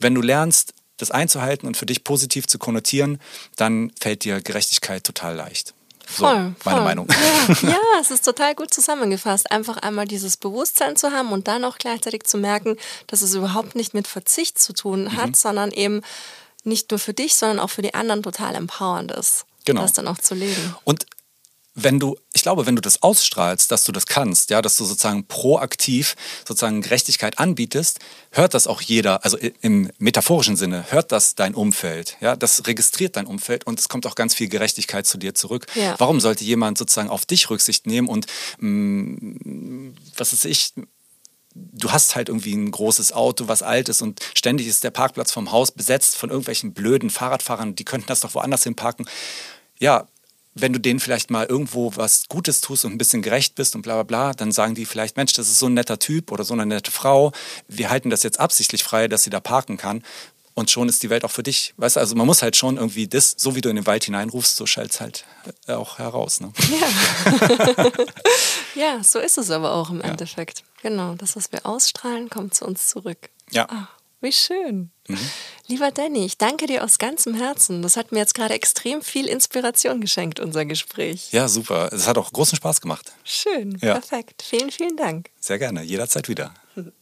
wenn 0.00 0.14
du 0.14 0.22
lernst, 0.22 0.74
das 1.00 1.10
einzuhalten 1.10 1.66
und 1.66 1.76
für 1.76 1.86
dich 1.86 2.04
positiv 2.04 2.46
zu 2.46 2.58
konnotieren, 2.58 3.20
dann 3.56 3.92
fällt 4.00 4.24
dir 4.24 4.40
Gerechtigkeit 4.40 5.04
total 5.04 5.36
leicht. 5.36 5.74
So, 6.08 6.24
voll, 6.24 6.34
meine 6.34 6.54
voll. 6.64 6.80
Meinung. 6.80 7.08
Ja, 7.62 7.68
ja, 7.70 8.00
es 8.00 8.10
ist 8.10 8.24
total 8.24 8.54
gut 8.54 8.74
zusammengefasst. 8.74 9.50
Einfach 9.50 9.76
einmal 9.76 10.06
dieses 10.06 10.36
Bewusstsein 10.36 10.96
zu 10.96 11.12
haben 11.12 11.30
und 11.30 11.46
dann 11.46 11.64
auch 11.64 11.78
gleichzeitig 11.78 12.24
zu 12.24 12.36
merken, 12.36 12.76
dass 13.06 13.22
es 13.22 13.34
überhaupt 13.34 13.76
nicht 13.76 13.94
mit 13.94 14.08
Verzicht 14.08 14.58
zu 14.58 14.72
tun 14.72 15.16
hat, 15.16 15.28
mhm. 15.28 15.34
sondern 15.34 15.70
eben 15.70 16.02
nicht 16.64 16.90
nur 16.90 16.98
für 16.98 17.14
dich, 17.14 17.36
sondern 17.36 17.60
auch 17.60 17.70
für 17.70 17.82
die 17.82 17.94
anderen 17.94 18.22
total 18.22 18.54
empowernd 18.56 19.12
ist. 19.12 19.46
Genau. 19.64 19.82
Das 19.82 19.92
dann 19.92 20.08
auch 20.08 20.18
zu 20.18 20.34
leben. 20.34 20.74
Und 20.84 21.06
wenn 21.74 22.00
du, 22.00 22.16
ich 22.32 22.42
glaube, 22.42 22.66
wenn 22.66 22.74
du 22.74 22.82
das 22.82 23.02
ausstrahlst, 23.02 23.70
dass 23.70 23.84
du 23.84 23.92
das 23.92 24.06
kannst, 24.06 24.50
ja, 24.50 24.60
dass 24.60 24.76
du 24.76 24.84
sozusagen 24.84 25.26
proaktiv 25.26 26.16
sozusagen 26.46 26.82
Gerechtigkeit 26.82 27.38
anbietest, 27.38 28.00
hört 28.32 28.54
das 28.54 28.66
auch 28.66 28.80
jeder, 28.80 29.24
also 29.24 29.38
im 29.60 29.90
metaphorischen 29.98 30.56
Sinne, 30.56 30.84
hört 30.90 31.12
das 31.12 31.36
dein 31.36 31.54
Umfeld, 31.54 32.16
ja, 32.20 32.34
das 32.34 32.66
registriert 32.66 33.16
dein 33.16 33.26
Umfeld 33.26 33.66
und 33.66 33.78
es 33.78 33.88
kommt 33.88 34.06
auch 34.06 34.16
ganz 34.16 34.34
viel 34.34 34.48
Gerechtigkeit 34.48 35.06
zu 35.06 35.16
dir 35.16 35.34
zurück. 35.34 35.66
Ja. 35.74 35.94
Warum 35.98 36.20
sollte 36.20 36.44
jemand 36.44 36.76
sozusagen 36.76 37.08
auf 37.08 37.24
dich 37.24 37.48
Rücksicht 37.50 37.86
nehmen 37.86 38.08
und 38.08 38.26
mh, 38.58 38.68
mm, 38.68 39.96
was 40.16 40.32
ist 40.32 40.44
ich, 40.44 40.74
du 41.54 41.92
hast 41.92 42.16
halt 42.16 42.28
irgendwie 42.28 42.54
ein 42.54 42.70
großes 42.70 43.12
Auto, 43.12 43.46
was 43.46 43.62
alt 43.62 43.88
ist 43.88 44.02
und 44.02 44.20
ständig 44.34 44.66
ist 44.66 44.82
der 44.82 44.90
Parkplatz 44.90 45.30
vom 45.30 45.52
Haus 45.52 45.70
besetzt 45.70 46.16
von 46.16 46.30
irgendwelchen 46.30 46.74
blöden 46.74 47.10
Fahrradfahrern, 47.10 47.76
die 47.76 47.84
könnten 47.84 48.08
das 48.08 48.20
doch 48.20 48.34
woanders 48.34 48.64
hin 48.64 48.74
parken. 48.74 49.06
Ja, 49.78 50.08
wenn 50.54 50.72
du 50.72 50.80
denen 50.80 51.00
vielleicht 51.00 51.30
mal 51.30 51.46
irgendwo 51.46 51.92
was 51.96 52.26
Gutes 52.28 52.60
tust 52.60 52.84
und 52.84 52.92
ein 52.92 52.98
bisschen 52.98 53.22
gerecht 53.22 53.54
bist 53.54 53.74
und 53.76 53.82
bla 53.82 53.94
bla 53.94 54.02
bla, 54.02 54.32
dann 54.32 54.52
sagen 54.52 54.74
die 54.74 54.84
vielleicht, 54.84 55.16
Mensch, 55.16 55.32
das 55.32 55.48
ist 55.48 55.58
so 55.58 55.66
ein 55.66 55.74
netter 55.74 55.98
Typ 55.98 56.32
oder 56.32 56.44
so 56.44 56.54
eine 56.54 56.66
nette 56.66 56.90
Frau, 56.90 57.32
wir 57.68 57.90
halten 57.90 58.10
das 58.10 58.22
jetzt 58.22 58.40
absichtlich 58.40 58.82
frei, 58.82 59.08
dass 59.08 59.22
sie 59.22 59.30
da 59.30 59.40
parken 59.40 59.76
kann. 59.76 60.02
Und 60.54 60.70
schon 60.70 60.88
ist 60.88 61.02
die 61.02 61.10
Welt 61.10 61.24
auch 61.24 61.30
für 61.30 61.44
dich. 61.44 61.72
Weißt 61.76 61.96
du, 61.96 62.00
also 62.00 62.16
man 62.16 62.26
muss 62.26 62.42
halt 62.42 62.56
schon 62.56 62.76
irgendwie 62.76 63.06
das, 63.06 63.34
so 63.38 63.54
wie 63.54 63.60
du 63.60 63.70
in 63.70 63.76
den 63.76 63.86
Wald 63.86 64.04
hineinrufst, 64.04 64.56
so 64.56 64.66
schallt 64.66 64.90
es 64.90 65.00
halt 65.00 65.24
äh, 65.66 65.72
auch 65.72 65.98
heraus. 65.98 66.40
Ne? 66.40 66.52
Ja. 66.70 67.92
ja, 68.74 69.02
so 69.02 69.20
ist 69.20 69.38
es 69.38 69.50
aber 69.50 69.72
auch 69.72 69.90
im 69.90 70.00
ja. 70.00 70.08
Endeffekt. 70.08 70.64
Genau, 70.82 71.14
das, 71.14 71.36
was 71.36 71.52
wir 71.52 71.64
ausstrahlen, 71.64 72.28
kommt 72.28 72.54
zu 72.54 72.66
uns 72.66 72.88
zurück. 72.88 73.30
Ja. 73.52 73.68
Ach, 73.70 73.88
wie 74.20 74.32
schön. 74.32 74.90
Mhm. 75.08 75.18
Lieber 75.66 75.90
Danny, 75.90 76.24
ich 76.24 76.38
danke 76.38 76.66
dir 76.66 76.84
aus 76.84 76.98
ganzem 76.98 77.34
Herzen. 77.34 77.82
Das 77.82 77.96
hat 77.96 78.12
mir 78.12 78.18
jetzt 78.18 78.34
gerade 78.34 78.54
extrem 78.54 79.02
viel 79.02 79.26
Inspiration 79.26 80.00
geschenkt, 80.00 80.40
unser 80.40 80.64
Gespräch. 80.64 81.28
Ja, 81.32 81.48
super. 81.48 81.90
Es 81.92 82.06
hat 82.06 82.18
auch 82.18 82.32
großen 82.32 82.56
Spaß 82.56 82.80
gemacht. 82.80 83.12
Schön, 83.24 83.78
ja. 83.80 83.94
perfekt. 83.94 84.42
Vielen, 84.42 84.70
vielen 84.70 84.96
Dank. 84.96 85.30
Sehr 85.38 85.58
gerne, 85.58 85.82
jederzeit 85.82 86.28
wieder. 86.28 86.54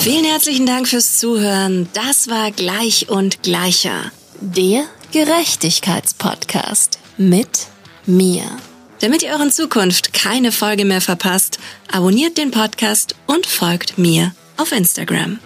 Vielen 0.00 0.24
herzlichen 0.24 0.64
Dank 0.64 0.86
fürs 0.86 1.18
Zuhören. 1.18 1.88
Das 1.92 2.28
war 2.28 2.52
Gleich 2.52 3.08
und 3.08 3.42
Gleicher. 3.42 4.12
Der 4.40 4.84
Gerechtigkeitspodcast 5.10 7.00
mit 7.16 7.66
mir. 8.06 8.44
Damit 9.00 9.22
ihr 9.22 9.30
euren 9.30 9.50
Zukunft 9.50 10.12
keine 10.12 10.52
Folge 10.52 10.84
mehr 10.84 11.00
verpasst, 11.00 11.58
abonniert 11.90 12.38
den 12.38 12.52
Podcast 12.52 13.16
und 13.26 13.46
folgt 13.46 13.98
mir 13.98 14.32
auf 14.58 14.72
Instagram. 14.72 15.38